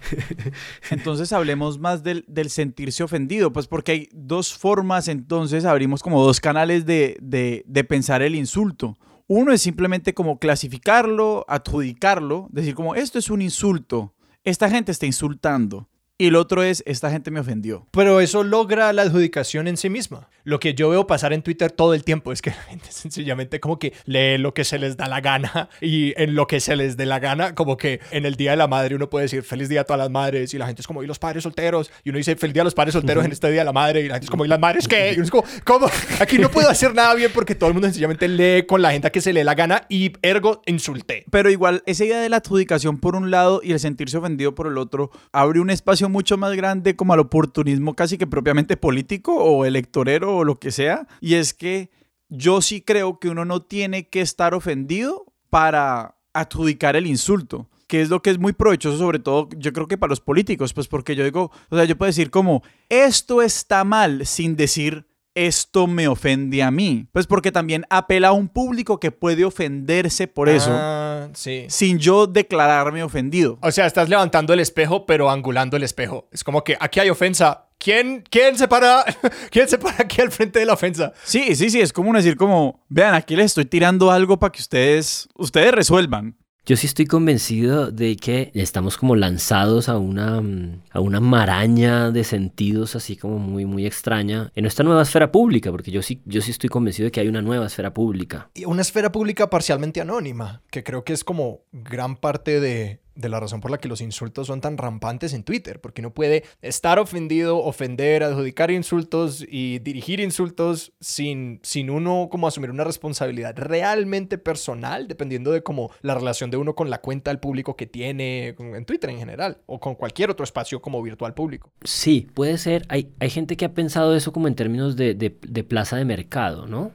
Entonces 0.90 1.32
hablemos 1.32 1.78
más 1.78 2.02
del, 2.02 2.24
del 2.26 2.48
sentirse 2.48 3.02
ofendido, 3.02 3.52
pues 3.52 3.66
porque 3.66 3.92
hay 3.92 4.08
dos 4.12 4.54
formas, 4.54 5.08
entonces 5.08 5.64
abrimos 5.64 6.02
como 6.02 6.24
dos 6.24 6.40
canales 6.40 6.86
de, 6.86 7.16
de, 7.20 7.64
de 7.66 7.84
pensar 7.84 8.22
el 8.22 8.34
insulto. 8.34 8.93
Uno 9.26 9.52
es 9.52 9.62
simplemente 9.62 10.12
como 10.12 10.38
clasificarlo, 10.38 11.46
adjudicarlo, 11.48 12.48
decir 12.50 12.74
como 12.74 12.94
esto 12.94 13.18
es 13.18 13.30
un 13.30 13.40
insulto, 13.40 14.12
esta 14.44 14.68
gente 14.68 14.92
está 14.92 15.06
insultando. 15.06 15.88
Y 16.18 16.26
el 16.26 16.36
otro 16.36 16.62
es 16.62 16.82
esta 16.86 17.10
gente 17.10 17.30
me 17.30 17.40
ofendió. 17.40 17.88
Pero 17.90 18.20
eso 18.20 18.44
logra 18.44 18.92
la 18.92 19.02
adjudicación 19.02 19.66
en 19.66 19.76
sí 19.76 19.90
misma. 19.90 20.28
Lo 20.44 20.60
que 20.60 20.74
yo 20.74 20.90
veo 20.90 21.06
pasar 21.06 21.32
en 21.32 21.40
Twitter 21.42 21.72
todo 21.72 21.94
el 21.94 22.04
tiempo 22.04 22.30
es 22.30 22.42
que 22.42 22.50
la 22.56 22.62
gente 22.64 22.92
sencillamente 22.92 23.60
como 23.60 23.78
que 23.78 23.94
lee 24.04 24.36
lo 24.38 24.52
que 24.52 24.64
se 24.64 24.78
les 24.78 24.96
da 24.96 25.08
la 25.08 25.20
gana 25.20 25.70
y 25.80 26.12
en 26.20 26.34
lo 26.34 26.46
que 26.46 26.60
se 26.60 26.76
les 26.76 26.98
dé 26.98 27.06
la 27.06 27.18
gana, 27.18 27.54
como 27.54 27.78
que 27.78 28.00
en 28.10 28.26
el 28.26 28.36
Día 28.36 28.50
de 28.50 28.58
la 28.58 28.68
Madre 28.68 28.94
uno 28.94 29.08
puede 29.08 29.24
decir 29.24 29.42
feliz 29.42 29.68
día 29.68 29.82
a 29.82 29.84
todas 29.84 29.98
las 29.98 30.10
madres 30.10 30.52
y 30.52 30.58
la 30.58 30.66
gente 30.66 30.82
es 30.82 30.86
como, 30.86 31.02
¿y 31.02 31.06
los 31.06 31.18
padres 31.18 31.42
solteros? 31.44 31.90
Y 32.04 32.10
uno 32.10 32.18
dice 32.18 32.36
feliz 32.36 32.52
día 32.52 32.62
a 32.62 32.64
los 32.64 32.74
padres 32.74 32.92
solteros 32.92 33.24
en 33.24 33.32
este 33.32 33.50
Día 33.50 33.60
de 33.60 33.64
la 33.64 33.72
Madre 33.72 34.00
y 34.02 34.08
la 34.08 34.14
gente 34.14 34.26
es 34.26 34.30
como, 34.30 34.44
¿y 34.44 34.48
las 34.48 34.60
madres 34.60 34.86
qué? 34.86 35.12
Y 35.12 35.14
uno 35.14 35.24
es 35.24 35.30
como, 35.30 35.44
¿cómo? 35.64 35.86
Aquí 36.20 36.38
no 36.38 36.50
puedo 36.50 36.68
hacer 36.68 36.94
nada 36.94 37.14
bien 37.14 37.30
porque 37.32 37.54
todo 37.54 37.68
el 37.68 37.74
mundo 37.74 37.88
sencillamente 37.88 38.28
lee 38.28 38.66
con 38.66 38.82
la 38.82 38.92
gente 38.92 39.10
que 39.10 39.20
se 39.22 39.32
le 39.32 39.40
dé 39.40 39.44
la 39.44 39.54
gana 39.54 39.86
y 39.88 40.12
ergo 40.22 40.60
insulté. 40.66 41.24
Pero 41.30 41.50
igual, 41.50 41.82
esa 41.86 42.04
idea 42.04 42.20
de 42.20 42.28
la 42.28 42.36
adjudicación 42.36 42.98
por 42.98 43.16
un 43.16 43.30
lado 43.30 43.60
y 43.62 43.72
el 43.72 43.80
sentirse 43.80 44.18
ofendido 44.18 44.54
por 44.54 44.66
el 44.66 44.76
otro 44.76 45.10
abre 45.32 45.60
un 45.60 45.70
espacio 45.70 46.08
mucho 46.08 46.36
más 46.36 46.54
grande 46.54 46.96
como 46.96 47.14
al 47.14 47.20
oportunismo 47.20 47.94
casi 47.94 48.18
que 48.18 48.26
propiamente 48.26 48.76
político 48.76 49.34
o 49.36 49.64
electorero 49.64 50.33
o 50.36 50.44
lo 50.44 50.58
que 50.58 50.70
sea. 50.70 51.06
Y 51.20 51.34
es 51.34 51.54
que 51.54 51.90
yo 52.28 52.60
sí 52.62 52.80
creo 52.80 53.18
que 53.18 53.28
uno 53.28 53.44
no 53.44 53.62
tiene 53.62 54.08
que 54.08 54.20
estar 54.20 54.54
ofendido 54.54 55.26
para 55.50 56.16
adjudicar 56.32 56.96
el 56.96 57.06
insulto. 57.06 57.68
Que 57.86 58.00
es 58.00 58.08
lo 58.08 58.22
que 58.22 58.30
es 58.30 58.38
muy 58.38 58.52
provechoso, 58.54 58.96
sobre 58.98 59.18
todo 59.18 59.48
yo 59.56 59.72
creo 59.72 59.86
que 59.86 59.98
para 59.98 60.10
los 60.10 60.20
políticos, 60.20 60.72
pues 60.72 60.88
porque 60.88 61.14
yo 61.14 61.22
digo, 61.22 61.50
o 61.68 61.76
sea, 61.76 61.84
yo 61.84 61.96
puedo 61.96 62.08
decir 62.08 62.30
como, 62.30 62.62
esto 62.88 63.42
está 63.42 63.84
mal 63.84 64.26
sin 64.26 64.56
decir, 64.56 65.06
esto 65.34 65.86
me 65.86 66.08
ofende 66.08 66.62
a 66.62 66.70
mí. 66.70 67.06
Pues 67.12 67.26
porque 67.26 67.52
también 67.52 67.84
apela 67.90 68.28
a 68.28 68.32
un 68.32 68.48
público 68.48 68.98
que 68.98 69.10
puede 69.12 69.44
ofenderse 69.44 70.26
por 70.28 70.48
eso 70.48 70.70
Ah, 70.72 71.28
sí. 71.34 71.66
sin 71.68 71.98
yo 71.98 72.26
declararme 72.26 73.02
ofendido. 73.02 73.58
O 73.60 73.70
sea, 73.70 73.86
estás 73.86 74.08
levantando 74.08 74.54
el 74.54 74.60
espejo, 74.60 75.04
pero 75.06 75.30
angulando 75.30 75.76
el 75.76 75.82
espejo. 75.82 76.26
Es 76.32 76.42
como 76.42 76.64
que 76.64 76.76
aquí 76.80 77.00
hay 77.00 77.10
ofensa. 77.10 77.63
¿Quién, 77.84 78.24
quién 78.30 78.56
se 78.56 78.66
para? 78.66 79.04
¿Quién 79.50 79.68
se 79.68 79.76
para 79.76 79.96
aquí 79.98 80.22
al 80.22 80.30
frente 80.30 80.58
de 80.58 80.64
la 80.64 80.72
ofensa? 80.72 81.12
Sí, 81.22 81.54
sí, 81.54 81.68
sí, 81.68 81.82
es 81.82 81.92
como 81.92 82.14
decir 82.14 82.34
como, 82.34 82.80
vean, 82.88 83.14
aquí 83.14 83.36
les 83.36 83.46
estoy 83.46 83.66
tirando 83.66 84.10
algo 84.10 84.38
para 84.38 84.52
que 84.52 84.62
ustedes, 84.62 85.28
ustedes 85.34 85.70
resuelvan. 85.72 86.34
Yo 86.64 86.78
sí 86.78 86.86
estoy 86.86 87.04
convencido 87.04 87.90
de 87.90 88.16
que 88.16 88.50
estamos 88.54 88.96
como 88.96 89.16
lanzados 89.16 89.90
a 89.90 89.98
una, 89.98 90.40
mm, 90.40 90.80
a 90.92 91.00
una 91.00 91.20
maraña 91.20 92.10
de 92.10 92.24
sentidos 92.24 92.96
así 92.96 93.16
como 93.16 93.38
muy, 93.38 93.66
muy 93.66 93.84
extraña 93.84 94.50
en 94.54 94.62
nuestra 94.62 94.82
nueva 94.82 95.02
esfera 95.02 95.30
pública, 95.30 95.70
porque 95.70 95.90
yo 95.90 96.00
sí, 96.00 96.22
yo 96.24 96.40
sí 96.40 96.52
estoy 96.52 96.70
convencido 96.70 97.04
de 97.04 97.10
que 97.10 97.20
hay 97.20 97.28
una 97.28 97.42
nueva 97.42 97.66
esfera 97.66 97.92
pública. 97.92 98.48
Y 98.54 98.64
una 98.64 98.80
esfera 98.80 99.12
pública 99.12 99.50
parcialmente 99.50 100.00
anónima, 100.00 100.62
que 100.70 100.82
creo 100.82 101.04
que 101.04 101.12
es 101.12 101.22
como 101.22 101.66
gran 101.70 102.16
parte 102.16 102.60
de, 102.60 103.03
de 103.14 103.28
la 103.28 103.40
razón 103.40 103.60
por 103.60 103.70
la 103.70 103.78
que 103.78 103.88
los 103.88 104.00
insultos 104.00 104.46
son 104.46 104.60
tan 104.60 104.76
rampantes 104.78 105.32
en 105.34 105.44
Twitter, 105.44 105.80
porque 105.80 106.00
uno 106.00 106.12
puede 106.12 106.44
estar 106.62 106.98
ofendido, 106.98 107.58
ofender, 107.58 108.22
adjudicar 108.22 108.70
insultos 108.70 109.44
y 109.48 109.78
dirigir 109.78 110.20
insultos 110.20 110.92
sin, 111.00 111.60
sin 111.62 111.90
uno 111.90 112.28
como 112.30 112.46
asumir 112.46 112.70
una 112.70 112.84
responsabilidad 112.84 113.54
realmente 113.56 114.38
personal, 114.38 115.08
dependiendo 115.08 115.50
de 115.52 115.62
como 115.62 115.90
la 116.02 116.14
relación 116.14 116.50
de 116.50 116.56
uno 116.56 116.74
con 116.74 116.90
la 116.90 117.00
cuenta 117.00 117.30
del 117.30 117.38
público 117.38 117.76
que 117.76 117.86
tiene 117.86 118.54
en 118.58 118.84
Twitter 118.84 119.10
en 119.10 119.18
general, 119.18 119.58
o 119.66 119.78
con 119.80 119.94
cualquier 119.94 120.30
otro 120.30 120.44
espacio 120.44 120.80
como 120.82 121.02
virtual 121.02 121.34
público. 121.34 121.70
Sí, 121.82 122.26
puede 122.34 122.58
ser. 122.58 122.84
Hay, 122.88 123.12
hay 123.20 123.30
gente 123.30 123.56
que 123.56 123.64
ha 123.64 123.72
pensado 123.74 124.14
eso 124.16 124.32
como 124.32 124.48
en 124.48 124.54
términos 124.54 124.96
de, 124.96 125.14
de- 125.14 125.64
plaza 125.64 125.96
de 125.96 126.04
mercado, 126.04 126.66
¿no? 126.66 126.90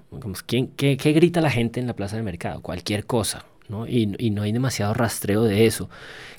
¿quién, 0.46 0.68
qué, 0.68 0.96
qué 0.96 1.12
grita 1.12 1.42
la 1.42 1.50
gente 1.50 1.80
en 1.80 1.88
la 1.88 1.96
plaza 1.96 2.16
de 2.18 2.24
mercado? 2.24 2.62
Cualquier 2.62 3.06
cosa, 3.08 3.46
¿no? 3.70 3.88
Y, 3.88 4.08
no 4.32 4.42
hay 4.42 4.52
demasiado 4.52 4.94
rastreo 4.94 5.44
de 5.44 5.66
eso. 5.66 5.90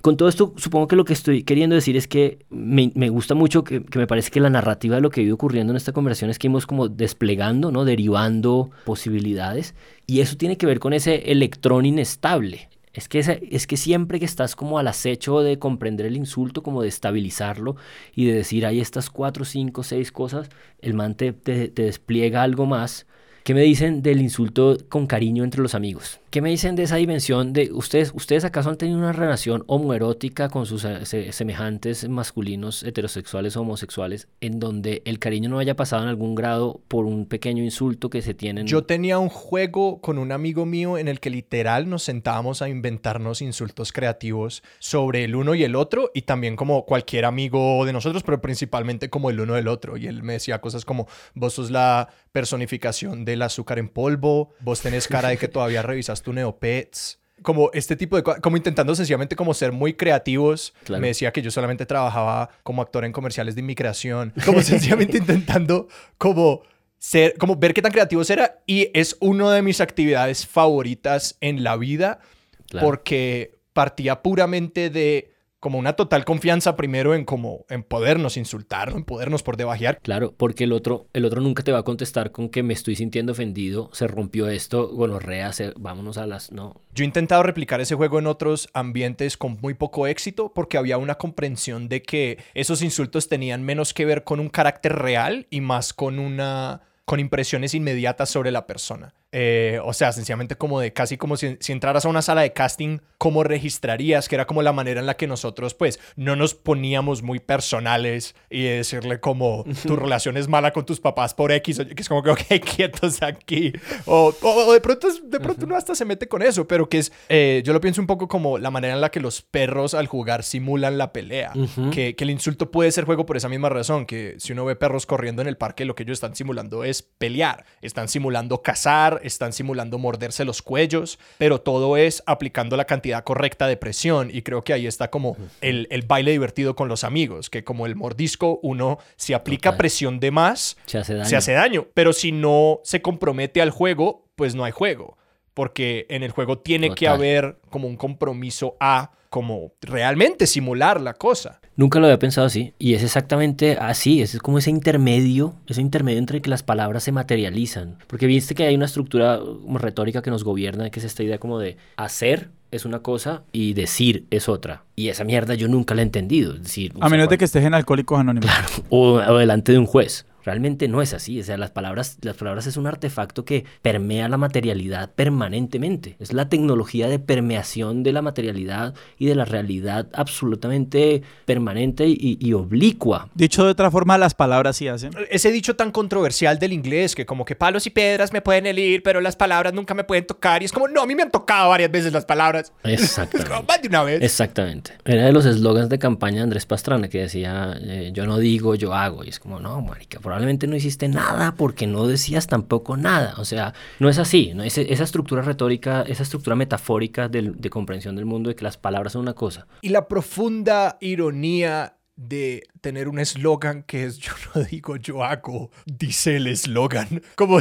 Con 0.02 0.16
todo 0.16 0.28
esto, 0.28 0.52
supongo 0.56 0.88
que 0.88 0.96
lo 0.96 1.04
que 1.04 1.12
estoy 1.12 1.44
queriendo 1.44 1.74
decir 1.74 1.96
es 1.96 2.06
que 2.06 2.44
me, 2.50 3.08
gusta 3.08 3.34
mucho, 3.34 3.64
que, 3.64 3.82
me 3.94 4.06
parece 4.06 4.30
que 4.30 4.40
la 4.40 4.50
narrativa 4.50 4.96
de 4.96 5.00
lo 5.00 5.10
que 5.10 5.20
ha 5.20 5.24
ido 5.24 5.34
ocurriendo 5.34 5.72
en 5.72 5.76
esta 5.76 5.92
conversación 5.92 6.30
es 6.30 6.38
que 6.38 6.48
hemos 6.48 6.66
como 6.66 6.88
desplegando, 6.88 7.70
¿no? 7.70 7.84
Derivando 7.84 8.70
posibilidades. 8.84 9.74
Y 10.06 10.20
eso 10.20 10.36
tiene 10.36 10.56
que 10.56 10.66
ver 10.66 10.80
con 10.80 10.92
ese 10.92 11.30
electrón 11.30 11.86
inestable. 11.86 12.68
Es 12.92 13.08
que, 13.08 13.20
es 13.20 13.66
que 13.68 13.76
siempre 13.76 14.18
que 14.18 14.24
estás 14.24 14.56
como 14.56 14.80
al 14.80 14.88
acecho 14.88 15.40
de 15.40 15.60
comprender 15.60 16.06
el 16.06 16.16
insulto, 16.16 16.64
como 16.64 16.82
de 16.82 16.88
estabilizarlo 16.88 17.76
y 18.16 18.24
de 18.24 18.34
decir, 18.34 18.66
hay 18.66 18.80
estas 18.80 19.10
cuatro, 19.10 19.44
cinco, 19.44 19.84
seis 19.84 20.10
cosas, 20.10 20.48
el 20.80 20.94
man 20.94 21.14
te 21.14 21.32
despliega 21.32 22.42
algo 22.42 22.66
más. 22.66 23.06
¿Qué 23.50 23.54
me 23.54 23.62
dicen 23.62 24.00
del 24.00 24.20
insulto 24.20 24.78
con 24.88 25.08
cariño 25.08 25.42
entre 25.42 25.60
los 25.60 25.74
amigos? 25.74 26.20
¿Qué 26.30 26.40
me 26.40 26.50
dicen 26.50 26.76
de 26.76 26.84
esa 26.84 26.94
dimensión 26.94 27.52
de 27.52 27.72
ustedes, 27.72 28.12
ustedes 28.14 28.44
acaso 28.44 28.70
han 28.70 28.76
tenido 28.76 28.96
una 28.96 29.10
relación 29.10 29.64
homoerótica 29.66 30.48
con 30.48 30.66
sus 30.66 30.84
eh, 30.84 31.04
se- 31.04 31.32
semejantes 31.32 32.08
masculinos, 32.08 32.84
heterosexuales 32.84 33.56
o 33.56 33.62
homosexuales, 33.62 34.28
en 34.40 34.60
donde 34.60 35.02
el 35.04 35.18
cariño 35.18 35.48
no 35.50 35.58
haya 35.58 35.74
pasado 35.74 36.04
en 36.04 36.08
algún 36.08 36.36
grado 36.36 36.80
por 36.86 37.06
un 37.06 37.26
pequeño 37.26 37.64
insulto 37.64 38.08
que 38.08 38.22
se 38.22 38.34
tienen? 38.34 38.68
Yo 38.68 38.84
tenía 38.84 39.18
un 39.18 39.28
juego 39.28 40.00
con 40.00 40.18
un 40.18 40.30
amigo 40.30 40.64
mío 40.64 40.96
en 40.96 41.08
el 41.08 41.18
que 41.18 41.30
literal 41.30 41.90
nos 41.90 42.04
sentábamos 42.04 42.62
a 42.62 42.68
inventarnos 42.68 43.42
insultos 43.42 43.90
creativos 43.90 44.62
sobre 44.78 45.24
el 45.24 45.34
uno 45.34 45.56
y 45.56 45.64
el 45.64 45.74
otro 45.74 46.12
y 46.14 46.22
también 46.22 46.54
como 46.54 46.86
cualquier 46.86 47.24
amigo 47.24 47.84
de 47.84 47.92
nosotros, 47.92 48.22
pero 48.22 48.40
principalmente 48.40 49.10
como 49.10 49.30
el 49.30 49.40
uno 49.40 49.54
del 49.54 49.66
otro. 49.66 49.96
Y 49.96 50.06
él 50.06 50.22
me 50.22 50.34
decía 50.34 50.60
cosas 50.60 50.84
como, 50.84 51.08
vos 51.34 51.54
sos 51.54 51.72
la 51.72 52.10
personificación 52.30 53.24
del 53.40 53.46
azúcar 53.46 53.78
en 53.78 53.88
polvo, 53.88 54.50
vos 54.60 54.80
tenés 54.80 55.08
cara 55.08 55.28
de 55.30 55.36
que 55.38 55.48
todavía 55.56 55.82
revisas 55.82 56.22
tu 56.22 56.32
Neopets. 56.32 57.18
como 57.42 57.70
este 57.72 57.96
tipo 57.96 58.16
de 58.16 58.22
cosas, 58.22 58.40
como 58.42 58.56
intentando 58.58 58.94
sencillamente 58.94 59.34
como 59.34 59.54
ser 59.54 59.72
muy 59.72 59.94
creativos. 59.94 60.74
Claro. 60.84 61.00
Me 61.00 61.08
decía 61.08 61.32
que 61.32 61.40
yo 61.42 61.50
solamente 61.50 61.86
trabajaba 61.86 62.50
como 62.62 62.82
actor 62.82 63.04
en 63.04 63.12
comerciales 63.12 63.54
de 63.54 63.62
inmigración, 63.62 64.32
como 64.44 64.60
sencillamente 64.62 65.16
intentando 65.18 65.88
como 66.18 66.62
ser, 66.98 67.34
como 67.38 67.56
ver 67.56 67.72
qué 67.72 67.80
tan 67.80 67.92
creativos 67.92 68.28
era 68.28 68.60
y 68.66 68.90
es 68.92 69.16
una 69.20 69.50
de 69.52 69.62
mis 69.62 69.80
actividades 69.80 70.46
favoritas 70.46 71.36
en 71.40 71.64
la 71.64 71.76
vida 71.76 72.20
Claro. 72.68 72.86
porque 72.86 73.58
partía 73.72 74.22
puramente 74.22 74.90
de 74.90 75.32
como 75.60 75.78
una 75.78 75.92
total 75.92 76.24
confianza 76.24 76.74
primero 76.74 77.14
en 77.14 77.24
como 77.24 77.66
en 77.68 77.82
podernos 77.82 78.36
insultar, 78.38 78.88
en 78.90 79.04
podernos 79.04 79.42
por 79.42 79.56
debajear. 79.56 80.00
Claro, 80.00 80.34
porque 80.36 80.64
el 80.64 80.72
otro, 80.72 81.06
el 81.12 81.24
otro 81.26 81.40
nunca 81.42 81.62
te 81.62 81.70
va 81.70 81.78
a 81.78 81.82
contestar 81.84 82.32
con 82.32 82.48
que 82.48 82.62
me 82.62 82.72
estoy 82.74 82.96
sintiendo 82.96 83.32
ofendido, 83.32 83.90
se 83.92 84.06
rompió 84.06 84.48
esto, 84.48 84.88
gonorrea, 84.88 85.52
se- 85.52 85.72
vámonos 85.76 86.16
a 86.18 86.26
las... 86.26 86.50
No, 86.50 86.80
Yo 86.94 87.04
he 87.04 87.06
intentado 87.06 87.42
replicar 87.42 87.80
ese 87.80 87.94
juego 87.94 88.18
en 88.18 88.26
otros 88.26 88.68
ambientes 88.72 89.36
con 89.36 89.58
muy 89.60 89.74
poco 89.74 90.06
éxito 90.06 90.52
porque 90.54 90.78
había 90.78 90.96
una 90.98 91.16
comprensión 91.16 91.88
de 91.88 92.02
que 92.02 92.38
esos 92.54 92.80
insultos 92.82 93.28
tenían 93.28 93.62
menos 93.62 93.92
que 93.92 94.06
ver 94.06 94.24
con 94.24 94.40
un 94.40 94.48
carácter 94.48 94.94
real 94.96 95.46
y 95.50 95.60
más 95.60 95.92
con 95.92 96.18
una 96.18 96.80
con 97.04 97.18
impresiones 97.20 97.74
inmediatas 97.74 98.30
sobre 98.30 98.52
la 98.52 98.66
persona. 98.66 99.14
Eh, 99.32 99.78
o 99.84 99.92
sea, 99.92 100.10
sencillamente 100.12 100.56
como 100.56 100.80
de 100.80 100.92
casi 100.92 101.16
como 101.16 101.36
si, 101.36 101.56
si 101.60 101.70
entraras 101.72 102.04
a 102.04 102.08
una 102.08 102.20
sala 102.22 102.40
de 102.40 102.52
casting, 102.52 102.98
¿cómo 103.16 103.44
registrarías? 103.44 104.28
Que 104.28 104.34
era 104.34 104.46
como 104.46 104.62
la 104.62 104.72
manera 104.72 104.98
en 105.00 105.06
la 105.06 105.16
que 105.16 105.26
nosotros 105.28 105.74
pues 105.74 106.00
no 106.16 106.34
nos 106.34 106.54
poníamos 106.54 107.22
muy 107.22 107.38
personales 107.38 108.34
y 108.50 108.62
decirle 108.64 109.20
como 109.20 109.64
tu 109.86 109.94
relación 109.96 110.36
es 110.36 110.48
mala 110.48 110.72
con 110.72 110.84
tus 110.84 110.98
papás 111.00 111.34
por 111.34 111.52
X, 111.52 111.78
o 111.80 111.86
que 111.86 111.94
es 112.02 112.08
como 112.08 112.22
que, 112.22 112.30
ok, 112.30 112.40
quietos 112.76 113.22
aquí. 113.22 113.72
O, 114.06 114.34
o- 114.42 114.66
o 114.66 114.72
de 114.72 114.80
pronto, 114.80 115.08
es- 115.08 115.22
de 115.30 115.38
pronto 115.38 115.64
uno 115.66 115.76
hasta 115.76 115.94
se 115.94 116.04
mete 116.04 116.26
con 116.26 116.42
eso, 116.42 116.66
pero 116.66 116.88
que 116.88 116.98
es, 116.98 117.12
eh, 117.28 117.62
yo 117.64 117.72
lo 117.72 117.80
pienso 117.80 118.00
un 118.00 118.06
poco 118.06 118.26
como 118.26 118.58
la 118.58 118.70
manera 118.70 118.94
en 118.94 119.00
la 119.00 119.10
que 119.10 119.20
los 119.20 119.42
perros 119.42 119.94
al 119.94 120.06
jugar 120.08 120.42
simulan 120.42 120.98
la 120.98 121.12
pelea. 121.12 121.52
Que, 121.92 122.16
que 122.16 122.24
el 122.24 122.30
insulto 122.30 122.70
puede 122.70 122.90
ser 122.92 123.04
juego 123.04 123.26
por 123.26 123.36
esa 123.36 123.48
misma 123.48 123.68
razón, 123.68 124.06
que 124.06 124.34
si 124.38 124.52
uno 124.52 124.64
ve 124.64 124.74
perros 124.76 125.06
corriendo 125.06 125.40
en 125.42 125.48
el 125.48 125.56
parque, 125.56 125.84
lo 125.84 125.94
que 125.94 126.02
ellos 126.02 126.14
están 126.14 126.34
simulando 126.34 126.82
es 126.84 127.02
pelear, 127.02 127.64
están 127.80 128.08
simulando 128.08 128.62
cazar, 128.62 129.19
están 129.22 129.52
simulando 129.52 129.98
morderse 129.98 130.44
los 130.44 130.62
cuellos, 130.62 131.18
pero 131.38 131.60
todo 131.60 131.96
es 131.96 132.22
aplicando 132.26 132.76
la 132.76 132.84
cantidad 132.84 133.24
correcta 133.24 133.66
de 133.66 133.76
presión 133.76 134.30
y 134.32 134.42
creo 134.42 134.62
que 134.62 134.72
ahí 134.72 134.86
está 134.86 135.10
como 135.10 135.36
el, 135.60 135.86
el 135.90 136.02
baile 136.02 136.32
divertido 136.32 136.74
con 136.74 136.88
los 136.88 137.04
amigos, 137.04 137.50
que 137.50 137.64
como 137.64 137.86
el 137.86 137.96
mordisco, 137.96 138.58
uno 138.62 138.98
si 139.16 139.32
aplica 139.32 139.70
Total. 139.70 139.78
presión 139.78 140.20
de 140.20 140.30
más, 140.30 140.76
se 140.86 140.98
hace 140.98 141.14
daño. 141.14 141.28
se 141.28 141.36
hace 141.36 141.52
daño. 141.52 141.86
Pero 141.94 142.12
si 142.12 142.32
no 142.32 142.80
se 142.84 143.02
compromete 143.02 143.60
al 143.60 143.70
juego, 143.70 144.26
pues 144.36 144.54
no 144.54 144.64
hay 144.64 144.72
juego. 144.72 145.16
Porque 145.54 146.06
en 146.08 146.22
el 146.22 146.30
juego 146.30 146.58
tiene 146.58 146.94
que 146.94 147.08
haber 147.08 147.58
como 147.70 147.88
un 147.88 147.96
compromiso 147.96 148.76
a 148.80 149.12
como 149.30 149.72
realmente 149.80 150.46
simular 150.46 151.00
la 151.00 151.14
cosa. 151.14 151.60
Nunca 151.76 151.98
lo 151.98 152.06
había 152.06 152.18
pensado 152.18 152.46
así. 152.46 152.74
Y 152.78 152.94
es 152.94 153.02
exactamente 153.02 153.78
así. 153.80 154.20
Es 154.20 154.38
como 154.38 154.58
ese 154.58 154.70
intermedio, 154.70 155.54
ese 155.66 155.80
intermedio 155.80 156.18
entre 156.18 156.42
que 156.42 156.50
las 156.50 156.62
palabras 156.62 157.04
se 157.04 157.12
materializan. 157.12 157.96
Porque 158.06 158.26
viste 158.26 158.54
que 158.54 158.64
hay 158.64 158.74
una 158.74 158.84
estructura 158.84 159.38
como 159.38 159.78
retórica 159.78 160.20
que 160.20 160.30
nos 160.30 160.44
gobierna, 160.44 160.90
que 160.90 160.98
es 160.98 161.06
esta 161.06 161.22
idea 161.22 161.38
como 161.38 161.58
de 161.58 161.78
hacer 161.96 162.50
es 162.70 162.84
una 162.84 163.00
cosa 163.00 163.42
y 163.52 163.72
decir 163.72 164.26
es 164.30 164.48
otra. 164.48 164.84
Y 164.94 165.08
esa 165.08 165.24
mierda 165.24 165.54
yo 165.54 165.68
nunca 165.68 165.94
la 165.94 166.02
he 166.02 166.04
entendido. 166.04 166.54
Es 166.54 166.62
decir, 166.62 166.92
A 167.00 167.08
menos 167.08 167.28
de 167.28 167.38
que 167.38 167.44
estés 167.44 167.64
en 167.64 167.74
Alcohólicos 167.74 168.18
Anónimos. 168.20 168.50
o, 168.90 169.14
o 169.14 169.38
delante 169.38 169.72
de 169.72 169.78
un 169.78 169.86
juez. 169.86 170.26
Realmente 170.44 170.88
no 170.88 171.02
es 171.02 171.14
así. 171.14 171.40
O 171.40 171.44
sea, 171.44 171.56
las 171.56 171.70
palabras, 171.70 172.18
las 172.22 172.36
palabras 172.36 172.66
es 172.66 172.76
un 172.76 172.86
artefacto 172.86 173.44
que 173.44 173.64
permea 173.82 174.28
la 174.28 174.36
materialidad 174.36 175.10
permanentemente. 175.12 176.16
Es 176.18 176.32
la 176.32 176.48
tecnología 176.48 177.08
de 177.08 177.18
permeación 177.18 178.02
de 178.02 178.12
la 178.12 178.22
materialidad 178.22 178.94
y 179.18 179.26
de 179.26 179.34
la 179.34 179.44
realidad 179.44 180.08
absolutamente 180.12 181.22
permanente 181.44 182.06
y, 182.06 182.38
y 182.40 182.52
oblicua. 182.52 183.28
Dicho 183.34 183.64
de 183.64 183.70
otra 183.70 183.90
forma, 183.90 184.18
las 184.18 184.34
palabras 184.34 184.76
sí 184.76 184.88
hacen. 184.88 185.12
Ese 185.30 185.52
dicho 185.52 185.76
tan 185.76 185.90
controversial 185.90 186.58
del 186.58 186.72
inglés 186.72 187.14
que 187.14 187.26
como 187.26 187.44
que 187.44 187.56
palos 187.56 187.86
y 187.86 187.90
piedras 187.90 188.32
me 188.32 188.40
pueden 188.40 188.66
herir, 188.66 189.02
pero 189.02 189.20
las 189.20 189.36
palabras 189.36 189.72
nunca 189.72 189.94
me 189.94 190.04
pueden 190.04 190.26
tocar. 190.26 190.62
Y 190.62 190.64
es 190.64 190.72
como, 190.72 190.88
no, 190.88 191.02
a 191.02 191.06
mí 191.06 191.14
me 191.14 191.22
han 191.22 191.30
tocado 191.30 191.70
varias 191.70 191.90
veces 191.90 192.12
las 192.12 192.24
palabras. 192.24 192.72
Como, 192.82 192.94
Exactamente. 192.94 193.64
más 193.68 193.82
de 193.82 193.88
una 193.88 194.02
vez. 194.02 194.22
Exactamente. 194.22 194.92
Era 195.04 195.26
de 195.26 195.32
los 195.32 195.44
eslogans 195.46 195.88
de 195.88 195.98
campaña 195.98 196.36
de 196.36 196.42
Andrés 196.42 196.66
Pastrana 196.66 197.08
que 197.08 197.20
decía, 197.20 197.76
eh, 197.80 198.10
yo 198.12 198.26
no 198.26 198.38
digo, 198.38 198.74
yo 198.74 198.94
hago. 198.94 199.24
Y 199.24 199.28
es 199.28 199.38
como, 199.38 199.60
no, 199.60 199.80
marica, 199.80 200.20
probablemente 200.30 200.68
no 200.68 200.76
hiciste 200.76 201.08
nada 201.08 201.56
porque 201.56 201.88
no 201.88 202.06
decías 202.06 202.46
tampoco 202.46 202.96
nada. 202.96 203.34
O 203.38 203.44
sea, 203.44 203.74
no 203.98 204.08
es 204.08 204.16
así. 204.20 204.52
¿no? 204.54 204.62
Esa 204.62 204.80
estructura 204.80 205.42
retórica, 205.42 206.02
esa 206.02 206.22
estructura 206.22 206.54
metafórica 206.54 207.28
de 207.28 207.68
comprensión 207.68 208.14
del 208.14 208.26
mundo 208.26 208.48
de 208.48 208.54
que 208.54 208.62
las 208.62 208.76
palabras 208.76 209.14
son 209.14 209.22
una 209.22 209.34
cosa. 209.34 209.66
Y 209.80 209.88
la 209.88 210.06
profunda 210.06 210.98
ironía 211.00 211.96
de 212.14 212.62
tener 212.80 213.08
un 213.08 213.18
eslogan 213.18 213.82
que 213.82 214.04
es 214.04 214.18
yo 214.18 214.32
no 214.54 214.62
digo, 214.70 214.96
yo 214.96 215.24
hago, 215.24 215.70
dice 215.86 216.36
el 216.36 216.46
eslogan. 216.46 217.22
Como, 217.34 217.58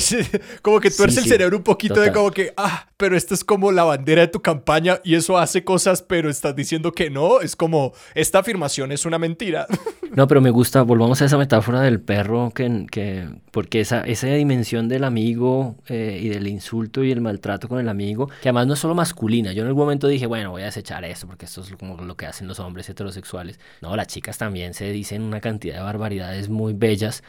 como 0.62 0.80
que 0.80 0.90
Sí, 0.90 0.98
tuerce 0.98 1.20
el 1.20 1.24
sí, 1.24 1.30
cerebro 1.30 1.58
un 1.58 1.64
poquito 1.64 2.00
de 2.02 2.12
como 2.12 2.32
que, 2.32 2.54
ah, 2.58 2.88
pero 2.98 3.16
esto 3.16 3.34
es 3.34 3.44
como 3.44 3.72
la 3.72 3.84
bandera 3.84 4.22
de 4.22 4.28
tu 4.28 4.42
campaña 4.42 5.00
y 5.04 5.16
eso 5.16 5.38
hace 5.38 5.64
cosas, 5.64 6.02
pero 6.02 6.30
estás 6.30 6.56
diciendo 6.56 6.92
que 6.92 7.10
no. 7.10 7.42
Es 7.42 7.56
como, 7.56 7.94
esta 8.16 8.40
afirmación 8.40 8.92
es 8.92 9.06
una 9.06 9.20
mentira. 9.20 9.68
No, 10.10 10.28
pero 10.28 10.42
me 10.42 10.50
gusta, 10.50 10.82
volvamos 10.82 11.22
a 11.22 11.26
esa 11.26 11.38
metáfora 11.38 11.82
del 11.82 12.02
perro, 12.02 12.50
que, 12.50 12.88
que 12.90 13.30
porque 13.52 13.80
esa, 13.80 14.02
esa 14.02 14.26
dimensión 14.26 14.90
del 14.90 15.04
amigo 15.04 15.76
eh, 15.88 16.20
y 16.20 16.30
del 16.30 16.48
insulto 16.48 17.04
y 17.04 17.12
el 17.12 17.22
maltrato 17.22 17.68
con 17.68 17.80
el 17.80 17.88
amigo, 17.88 18.28
que 18.42 18.50
además 18.50 18.66
no 18.66 18.74
es 18.74 18.80
solo 18.80 18.96
masculina. 18.96 19.54
Yo 19.54 19.62
en 19.62 19.68
algún 19.68 19.84
momento 19.84 20.08
dije, 20.08 20.26
bueno, 20.26 20.50
voy 20.50 20.64
a 20.64 20.66
desechar 20.66 21.06
esto 21.06 21.28
porque 21.28 21.46
esto 21.46 21.62
es 21.62 21.72
como 21.74 21.96
lo 22.04 22.18
que 22.18 22.26
hacen 22.26 22.48
los 22.48 22.60
hombres 22.60 22.90
heterosexuales. 22.90 23.60
No, 23.82 23.96
las 23.96 24.08
chicas 24.08 24.40
también 24.40 24.74
se 24.74 24.92
dicen 24.92 25.09
una 25.17 25.41
cantidad 25.41 25.76
de 25.76 25.82
barbaridades 25.82 26.50
muy 26.50 26.74
bellas 26.74 27.24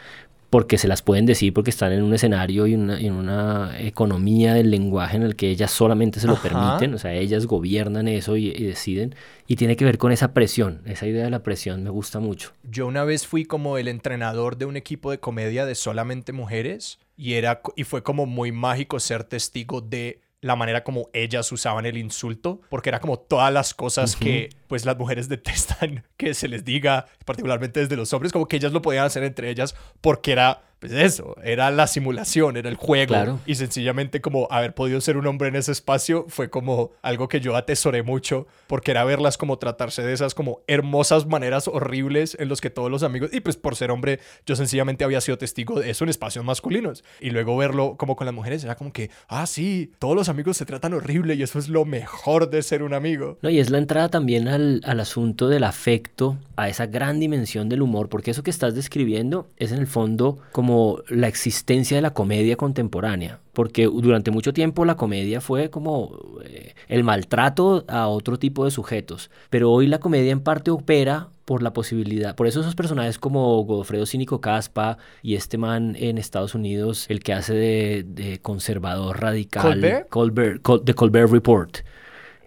porque 0.51 0.79
se 0.79 0.89
las 0.89 1.01
pueden 1.01 1.27
decir 1.27 1.55
porque 1.55 1.71
están 1.71 1.93
en 1.93 2.03
un 2.03 2.13
escenario 2.13 2.67
y 2.67 2.75
una, 2.75 3.01
en 3.01 3.13
una 3.13 3.77
economía 3.79 4.53
del 4.55 4.71
lenguaje 4.71 5.17
en 5.17 5.23
el 5.23 5.37
que 5.37 5.49
ellas 5.49 5.71
solamente 5.71 6.19
se 6.19 6.27
lo 6.27 6.33
Ajá. 6.35 6.43
permiten, 6.43 6.93
o 6.93 6.99
sea, 6.99 7.15
ellas 7.15 7.47
gobiernan 7.47 8.09
eso 8.09 8.37
y, 8.37 8.49
y 8.49 8.65
deciden, 8.65 9.15
y 9.47 9.57
tiene 9.57 9.77
que 9.77 9.85
ver 9.85 9.97
con 9.97 10.11
esa 10.11 10.35
presión, 10.35 10.83
esa 10.87 11.07
idea 11.07 11.25
de 11.25 11.31
la 11.31 11.45
presión 11.45 11.85
me 11.85 11.91
gusta 11.91 12.19
mucho. 12.19 12.53
Yo 12.65 12.89
una 12.89 13.05
vez 13.05 13.29
fui 13.29 13.45
como 13.45 13.79
el 13.79 13.87
entrenador 13.87 14.59
de 14.59 14.65
un 14.65 14.77
equipo 14.77 15.13
de 15.13 15.21
comedia 15.21 15.65
de 15.67 15.77
solamente 15.77 16.33
mujeres 16.33 16.99
y, 17.17 17.35
era, 17.35 17.63
y 17.77 17.85
fue 17.85 18.03
como 18.03 18.27
muy 18.27 18.51
mágico 18.51 18.99
ser 18.99 19.23
testigo 19.23 19.81
de 19.81 20.21
la 20.41 20.57
manera 20.57 20.85
como 20.85 21.11
ellas 21.13 21.51
usaban 21.53 21.87
el 21.87 21.99
insulto, 21.99 22.61
porque 22.71 22.89
era 22.89 23.01
como 23.01 23.19
todas 23.19 23.53
las 23.53 23.75
cosas 23.75 24.17
que 24.17 24.51
pues 24.69 24.87
las 24.87 24.97
mujeres 24.97 25.29
detestan 25.29 26.05
que 26.17 26.35
se 26.35 26.49
les 26.49 26.65
diga, 26.65 27.07
particularmente 27.25 27.81
desde 27.81 27.97
los 27.97 28.13
hombres, 28.13 28.33
como 28.33 28.49
que 28.49 28.57
ellas 28.57 28.73
lo 28.73 28.83
podían 28.83 29.05
hacer 29.05 29.23
entre 29.23 29.51
ellas 29.51 29.75
porque 30.01 30.33
era 30.33 30.63
pues 30.81 30.93
eso, 30.93 31.37
era 31.45 31.71
la 31.71 31.87
simulación, 31.87 32.57
era 32.57 32.69
el 32.69 32.77
juego. 32.77 33.11
Claro. 33.11 33.41
y 33.47 33.55
sencillamente 33.55 34.21
como 34.21 34.49
haber 34.51 34.75
podido 34.75 35.01
ser 35.01 35.17
un 35.17 35.27
hombre 35.27 35.49
en 35.49 35.57
ese 35.57 35.73
espacio 35.73 36.27
fue 36.29 36.49
como 36.51 36.91
algo 37.03 37.29
que 37.29 37.41
yo 37.41 37.57
atesoré 37.57 38.03
mucho 38.03 38.47
porque 38.67 38.91
era 38.91 39.05
verlas 39.05 39.37
como 39.39 39.59
tratarse 39.59 40.03
de 40.03 40.13
esas 40.13 40.35
como 40.35 40.61
hermosas 40.67 41.27
maneras 41.27 41.69
horribles 41.69 42.37
en 42.39 42.49
los 42.49 42.61
que 42.61 42.71
todos 42.71 42.91
los 42.91 43.03
amigos 43.03 43.31
y 43.33 43.41
pues 43.41 43.57
por 43.57 43.77
ser 43.77 43.91
hombre 43.91 44.21
yo 44.47 44.57
sencillamente 44.57 45.05
había 45.05 45.21
sido 45.21 45.39
testigo 45.39 45.81
de 45.81 45.91
eso 45.91 46.05
en 46.05 46.11
espacios 46.11 46.45
masculinos. 46.45 47.05
Y 47.21 47.31
luego 47.31 47.57
verlo 47.57 47.97
como 47.97 48.17
con 48.17 48.27
las 48.27 48.35
mujeres 48.35 48.65
era 48.65 48.77
como 48.77 48.93
que 48.93 49.11
ah 49.29 49.47
sí 49.47 49.93
todos 49.99 50.15
los 50.17 50.29
amigos 50.29 50.57
se 50.57 50.67
tratan 50.67 50.95
horrible 50.95 51.35
y 51.35 51.43
eso 51.43 51.59
es 51.59 51.69
lo 51.69 51.85
mejor 51.85 52.51
de 52.51 52.63
ser 52.63 52.83
un 52.83 52.95
amigo 52.95 53.39
No, 53.43 53.51
y 53.51 53.59
es 53.59 53.71
la 53.71 53.79
entrada 53.79 54.09
también 54.09 54.49
al, 54.49 54.81
al 54.85 55.01
asunto 55.01 55.49
del 55.49 55.65
afecto, 55.65 56.39
a 56.57 56.69
esa 56.69 56.87
gran 56.87 57.21
dimensión 57.21 57.69
del 57.69 57.83
humor, 57.83 58.09
porque 58.09 58.31
eso 58.31 58.43
que 58.43 58.51
estás 58.51 58.75
describiendo 58.75 59.49
es 59.57 59.73
en 59.73 59.79
el 59.79 59.87
fondo 59.87 60.39
como 60.53 60.70
la 61.09 61.29
existencia 61.29 61.97
de 61.97 62.03
la 62.03 62.13
comedia 62.15 62.57
contemporánea, 62.57 63.41
porque 63.53 63.85
durante 63.87 64.31
mucho 64.31 64.53
tiempo 64.53 64.85
la 64.85 64.97
comedia 64.97 65.41
fue 65.41 65.71
como 65.71 66.19
eh, 66.45 66.75
el 66.89 67.05
maltrato 67.05 67.85
a 67.89 68.09
otro 68.09 68.39
tipo 68.39 68.65
de 68.65 68.71
sujetos, 68.71 69.31
pero 69.51 69.71
hoy 69.71 69.87
la 69.87 70.01
comedia 70.01 70.33
en 70.33 70.41
parte 70.41 70.71
opera 70.71 71.29
por 71.45 71.63
la 71.63 71.73
posibilidad, 71.73 72.35
por 72.37 72.47
eso 72.47 72.61
esos 72.61 72.75
personajes 72.75 73.19
como 73.19 73.63
Godofredo 73.65 74.07
Cínico 74.07 74.41
Caspa 74.41 74.99
y 75.23 75.35
este 75.35 75.59
man 75.59 75.97
en 75.99 76.17
Estados 76.19 76.55
Unidos, 76.55 77.07
el 77.09 77.21
que 77.21 77.33
hace 77.33 77.55
de, 77.55 78.05
de 78.07 78.39
conservador 78.41 79.21
radical, 79.21 79.63
¿Colbert? 79.73 80.09
Colbert, 80.09 80.63
Col- 80.63 80.85
The 80.85 80.95
Colbert 80.95 81.31
Report. 81.31 81.79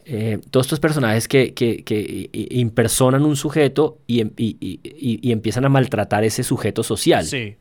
Eh, 0.05 0.39
todos 0.51 0.65
estos 0.65 0.81
personajes 0.81 1.29
que, 1.29 1.53
que, 1.53 2.29
impersonan 2.51 3.23
un 3.23 3.35
sujeto 3.37 3.99
y, 4.05 4.19
em- 4.19 4.31
y- 4.37 4.57
y- 4.59 4.79
y- 4.83 5.19
y 5.21 5.31
empiezan 5.31 5.63
a 5.65 5.69
maltratar 5.69 6.23
ese 6.25 6.43
sujeto 6.43 6.83
social. 6.83 7.25
sí 7.25 7.55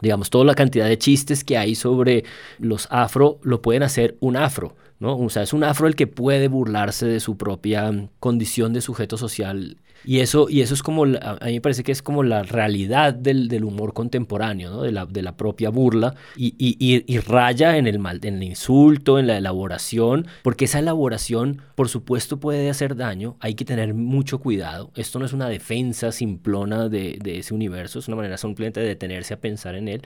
Digamos, 0.00 0.30
toda 0.30 0.44
la 0.44 0.54
cantidad 0.54 0.86
de 0.86 0.98
chistes 0.98 1.44
que 1.44 1.56
hay 1.56 1.74
sobre 1.74 2.24
los 2.58 2.88
afro 2.90 3.38
lo 3.42 3.62
pueden 3.62 3.82
hacer 3.82 4.16
un 4.20 4.36
afro. 4.36 4.76
¿no? 4.98 5.16
O 5.18 5.28
sea, 5.28 5.42
es 5.42 5.52
un 5.52 5.64
afro 5.64 5.86
el 5.86 5.94
que 5.94 6.06
puede 6.06 6.48
burlarse 6.48 7.06
de 7.06 7.20
su 7.20 7.36
propia 7.36 8.08
condición 8.18 8.72
de 8.72 8.80
sujeto 8.80 9.16
social 9.16 9.76
y 10.04 10.20
eso, 10.20 10.48
y 10.48 10.60
eso 10.60 10.74
es 10.74 10.82
como, 10.82 11.04
a 11.04 11.38
mí 11.44 11.54
me 11.54 11.60
parece 11.60 11.82
que 11.82 11.92
es 11.92 12.02
como 12.02 12.22
la 12.22 12.42
realidad 12.42 13.12
del, 13.12 13.48
del 13.48 13.64
humor 13.64 13.92
contemporáneo, 13.92 14.70
¿no? 14.70 14.82
de, 14.82 14.92
la, 14.92 15.06
de 15.06 15.22
la 15.22 15.36
propia 15.36 15.70
burla, 15.70 16.14
y, 16.36 16.54
y, 16.58 16.76
y, 16.78 17.18
raya 17.18 17.76
en 17.76 17.86
el, 17.86 17.98
mal, 17.98 18.20
en 18.22 18.36
el 18.36 18.42
insulto, 18.44 19.18
en 19.18 19.26
la 19.26 19.38
elaboración, 19.38 20.28
porque 20.42 20.66
esa 20.66 20.78
elaboración, 20.78 21.62
por 21.74 21.88
supuesto, 21.88 22.38
puede 22.38 22.70
hacer 22.70 22.94
daño, 22.94 23.36
hay 23.40 23.54
que 23.54 23.64
tener 23.64 23.94
mucho 23.94 24.38
cuidado. 24.38 24.92
Esto 24.94 25.18
no 25.18 25.26
es 25.26 25.32
una 25.32 25.48
defensa 25.48 26.12
simplona 26.12 26.88
de, 26.88 27.18
de 27.20 27.38
ese 27.38 27.52
universo, 27.52 27.98
es 27.98 28.08
una 28.08 28.16
manera 28.16 28.36
simplemente 28.36 28.80
de 28.80 28.86
detenerse 28.86 29.34
a 29.34 29.40
pensar 29.40 29.74
en 29.74 29.88
él. 29.88 30.02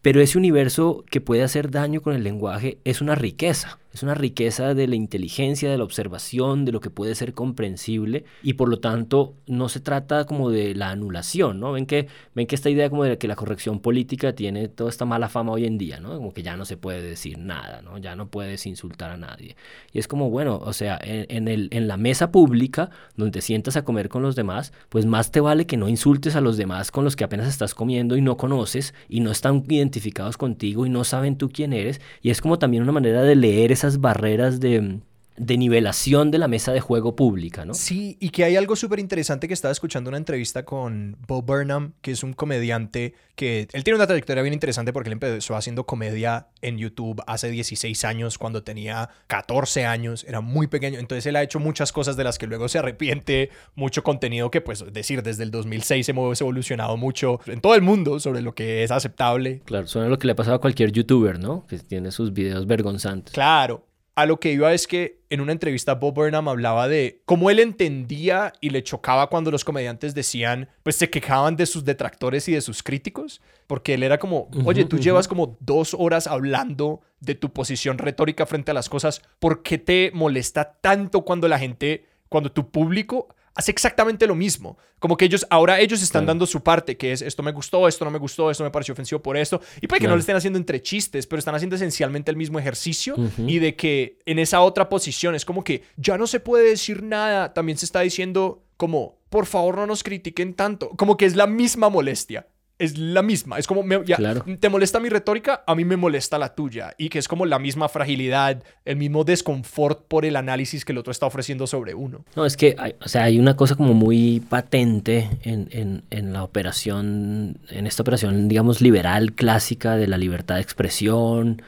Pero 0.00 0.20
ese 0.20 0.38
universo 0.38 1.04
que 1.10 1.20
puede 1.20 1.42
hacer 1.42 1.70
daño 1.70 2.00
con 2.00 2.14
el 2.14 2.22
lenguaje 2.22 2.78
es 2.84 3.00
una 3.00 3.16
riqueza. 3.16 3.79
Es 3.92 4.04
una 4.04 4.14
riqueza 4.14 4.74
de 4.74 4.86
la 4.86 4.94
inteligencia, 4.94 5.68
de 5.68 5.76
la 5.76 5.84
observación, 5.84 6.64
de 6.64 6.70
lo 6.70 6.80
que 6.80 6.90
puede 6.90 7.14
ser 7.16 7.34
comprensible 7.34 8.24
y 8.42 8.52
por 8.52 8.68
lo 8.68 8.78
tanto 8.78 9.34
no 9.46 9.68
se 9.68 9.80
trata 9.80 10.26
como 10.26 10.50
de 10.50 10.76
la 10.76 10.90
anulación, 10.90 11.58
¿no? 11.58 11.72
Ven 11.72 11.86
que, 11.86 12.06
ven 12.34 12.46
que 12.46 12.54
esta 12.54 12.70
idea 12.70 12.88
como 12.88 13.04
de 13.04 13.18
que 13.18 13.26
la 13.26 13.34
corrección 13.34 13.80
política 13.80 14.32
tiene 14.34 14.68
toda 14.68 14.90
esta 14.90 15.04
mala 15.06 15.28
fama 15.28 15.52
hoy 15.52 15.64
en 15.64 15.76
día, 15.76 15.98
¿no? 15.98 16.14
Como 16.14 16.32
que 16.32 16.42
ya 16.42 16.56
no 16.56 16.64
se 16.64 16.76
puede 16.76 17.02
decir 17.02 17.38
nada, 17.38 17.82
¿no? 17.82 17.98
Ya 17.98 18.14
no 18.14 18.28
puedes 18.28 18.64
insultar 18.66 19.10
a 19.10 19.16
nadie. 19.16 19.56
Y 19.92 19.98
es 19.98 20.06
como, 20.06 20.30
bueno, 20.30 20.60
o 20.62 20.72
sea, 20.72 20.98
en, 21.02 21.48
el, 21.48 21.68
en 21.72 21.88
la 21.88 21.96
mesa 21.96 22.30
pública 22.30 22.90
donde 23.16 23.32
te 23.32 23.40
sientas 23.40 23.76
a 23.76 23.84
comer 23.84 24.08
con 24.08 24.22
los 24.22 24.36
demás, 24.36 24.72
pues 24.88 25.04
más 25.04 25.32
te 25.32 25.40
vale 25.40 25.66
que 25.66 25.76
no 25.76 25.88
insultes 25.88 26.36
a 26.36 26.40
los 26.40 26.56
demás 26.56 26.92
con 26.92 27.04
los 27.04 27.16
que 27.16 27.24
apenas 27.24 27.48
estás 27.48 27.74
comiendo 27.74 28.16
y 28.16 28.20
no 28.20 28.36
conoces 28.36 28.94
y 29.08 29.18
no 29.18 29.32
están 29.32 29.64
identificados 29.68 30.36
contigo 30.36 30.86
y 30.86 30.90
no 30.90 31.02
saben 31.02 31.36
tú 31.36 31.50
quién 31.50 31.72
eres. 31.72 32.00
Y 32.22 32.30
es 32.30 32.40
como 32.40 32.60
también 32.60 32.84
una 32.84 32.92
manera 32.92 33.22
de 33.22 33.34
leer 33.34 33.72
esas 33.80 33.98
barreras 33.98 34.60
de, 34.60 35.00
de 35.40 35.56
nivelación 35.56 36.30
de 36.30 36.36
la 36.36 36.48
mesa 36.48 36.70
de 36.70 36.80
juego 36.80 37.16
pública, 37.16 37.64
¿no? 37.64 37.72
Sí, 37.72 38.18
y 38.20 38.28
que 38.28 38.44
hay 38.44 38.56
algo 38.56 38.76
súper 38.76 38.98
interesante 38.98 39.48
que 39.48 39.54
estaba 39.54 39.72
escuchando 39.72 40.08
una 40.10 40.18
entrevista 40.18 40.66
con 40.66 41.16
Bo 41.26 41.40
Burnham, 41.40 41.94
que 42.02 42.10
es 42.10 42.22
un 42.22 42.34
comediante 42.34 43.14
que 43.36 43.66
él 43.72 43.82
tiene 43.82 43.96
una 43.96 44.06
trayectoria 44.06 44.42
bien 44.42 44.52
interesante 44.52 44.92
porque 44.92 45.08
él 45.08 45.14
empezó 45.14 45.56
haciendo 45.56 45.86
comedia 45.86 46.48
en 46.60 46.76
YouTube 46.76 47.22
hace 47.26 47.48
16 47.48 48.04
años, 48.04 48.36
cuando 48.36 48.62
tenía 48.62 49.08
14 49.28 49.86
años, 49.86 50.24
era 50.28 50.42
muy 50.42 50.66
pequeño, 50.66 50.98
entonces 50.98 51.24
él 51.24 51.36
ha 51.36 51.42
hecho 51.42 51.58
muchas 51.58 51.90
cosas 51.90 52.18
de 52.18 52.24
las 52.24 52.36
que 52.36 52.46
luego 52.46 52.68
se 52.68 52.78
arrepiente, 52.78 53.48
mucho 53.74 54.02
contenido 54.02 54.50
que 54.50 54.60
pues 54.60 54.84
decir, 54.92 55.22
desde 55.22 55.44
el 55.44 55.50
2006 55.50 56.06
hemos 56.10 56.38
evolucionado 56.38 56.98
mucho 56.98 57.40
en 57.46 57.62
todo 57.62 57.74
el 57.74 57.82
mundo 57.82 58.20
sobre 58.20 58.42
lo 58.42 58.54
que 58.54 58.84
es 58.84 58.90
aceptable. 58.90 59.62
Claro, 59.64 59.86
suena 59.86 60.10
lo 60.10 60.18
que 60.18 60.26
le 60.26 60.34
ha 60.34 60.36
pasado 60.36 60.56
a 60.56 60.60
cualquier 60.60 60.92
youtuber, 60.92 61.38
¿no? 61.38 61.66
Que 61.66 61.78
tiene 61.78 62.10
sus 62.10 62.34
videos 62.34 62.66
vergonzantes. 62.66 63.32
Claro, 63.32 63.86
a 64.14 64.26
lo 64.26 64.40
que 64.40 64.52
iba 64.52 64.72
es 64.72 64.86
que 64.86 65.20
en 65.30 65.40
una 65.40 65.52
entrevista 65.52 65.94
Bob 65.94 66.14
Burnham 66.14 66.48
hablaba 66.48 66.88
de 66.88 67.22
cómo 67.24 67.50
él 67.50 67.60
entendía 67.60 68.52
y 68.60 68.70
le 68.70 68.82
chocaba 68.82 69.28
cuando 69.28 69.50
los 69.50 69.64
comediantes 69.64 70.14
decían, 70.14 70.68
pues 70.82 70.96
se 70.96 71.08
quejaban 71.10 71.56
de 71.56 71.66
sus 71.66 71.84
detractores 71.84 72.48
y 72.48 72.52
de 72.52 72.60
sus 72.60 72.82
críticos, 72.82 73.40
porque 73.66 73.94
él 73.94 74.02
era 74.02 74.18
como, 74.18 74.50
oye, 74.64 74.84
tú 74.84 74.98
llevas 74.98 75.28
como 75.28 75.56
dos 75.60 75.94
horas 75.98 76.26
hablando 76.26 77.00
de 77.20 77.34
tu 77.34 77.52
posición 77.52 77.98
retórica 77.98 78.46
frente 78.46 78.72
a 78.72 78.74
las 78.74 78.88
cosas, 78.88 79.22
¿por 79.38 79.62
qué 79.62 79.78
te 79.78 80.10
molesta 80.12 80.78
tanto 80.80 81.22
cuando 81.22 81.46
la 81.46 81.58
gente, 81.58 82.06
cuando 82.28 82.50
tu 82.50 82.70
público 82.70 83.28
hace 83.54 83.70
exactamente 83.70 84.26
lo 84.26 84.34
mismo. 84.34 84.78
Como 84.98 85.16
que 85.16 85.24
ellos, 85.24 85.46
ahora 85.50 85.80
ellos 85.80 86.02
están 86.02 86.26
dando 86.26 86.46
su 86.46 86.62
parte, 86.62 86.96
que 86.96 87.12
es 87.12 87.22
esto 87.22 87.42
me 87.42 87.52
gustó, 87.52 87.88
esto 87.88 88.04
no 88.04 88.10
me 88.10 88.18
gustó, 88.18 88.50
esto 88.50 88.64
me 88.64 88.70
pareció 88.70 88.92
ofensivo 88.92 89.22
por 89.22 89.36
esto. 89.36 89.60
Y 89.80 89.86
puede 89.86 90.00
que 90.00 90.08
no 90.08 90.14
lo 90.14 90.20
estén 90.20 90.36
haciendo 90.36 90.58
entre 90.58 90.82
chistes, 90.82 91.26
pero 91.26 91.38
están 91.38 91.54
haciendo 91.54 91.76
esencialmente 91.76 92.30
el 92.30 92.36
mismo 92.36 92.58
ejercicio. 92.58 93.16
Y 93.38 93.58
de 93.58 93.76
que 93.76 94.18
en 94.26 94.38
esa 94.38 94.60
otra 94.60 94.88
posición 94.88 95.34
es 95.34 95.44
como 95.44 95.64
que 95.64 95.82
ya 95.96 96.18
no 96.18 96.26
se 96.26 96.40
puede 96.40 96.68
decir 96.68 97.02
nada. 97.02 97.54
También 97.54 97.78
se 97.78 97.86
está 97.86 98.00
diciendo 98.00 98.62
como, 98.76 99.18
por 99.30 99.46
favor 99.46 99.76
no 99.76 99.86
nos 99.86 100.02
critiquen 100.02 100.54
tanto. 100.54 100.90
Como 100.90 101.16
que 101.16 101.24
es 101.24 101.34
la 101.34 101.46
misma 101.46 101.88
molestia 101.88 102.46
es 102.80 102.96
la 102.98 103.22
misma. 103.22 103.58
Es 103.58 103.66
como, 103.66 103.84
ya, 104.04 104.18
te 104.58 104.68
molesta 104.70 104.98
mi 104.98 105.10
retórica, 105.10 105.62
a 105.66 105.74
mí 105.74 105.84
me 105.84 105.96
molesta 105.96 106.38
la 106.38 106.54
tuya. 106.54 106.94
Y 106.96 107.10
que 107.10 107.18
es 107.18 107.28
como 107.28 107.44
la 107.44 107.58
misma 107.58 107.88
fragilidad, 107.90 108.62
el 108.86 108.96
mismo 108.96 109.22
desconfort 109.22 110.06
por 110.08 110.24
el 110.24 110.34
análisis 110.34 110.84
que 110.84 110.92
el 110.92 110.98
otro 110.98 111.10
está 111.10 111.26
ofreciendo 111.26 111.66
sobre 111.66 111.94
uno. 111.94 112.24
No, 112.34 112.46
es 112.46 112.56
que, 112.56 112.74
hay, 112.78 112.94
o 113.04 113.08
sea, 113.08 113.24
hay 113.24 113.38
una 113.38 113.54
cosa 113.54 113.74
como 113.74 113.92
muy 113.92 114.40
patente 114.40 115.28
en, 115.42 115.68
en, 115.72 116.04
en, 116.10 116.32
la 116.32 116.42
operación, 116.42 117.58
en 117.68 117.86
esta 117.86 118.02
operación, 118.02 118.48
digamos, 118.48 118.80
liberal, 118.80 119.34
clásica 119.34 119.96
de 119.96 120.06
la 120.06 120.16
libertad 120.16 120.54
de 120.54 120.62
expresión. 120.62 121.62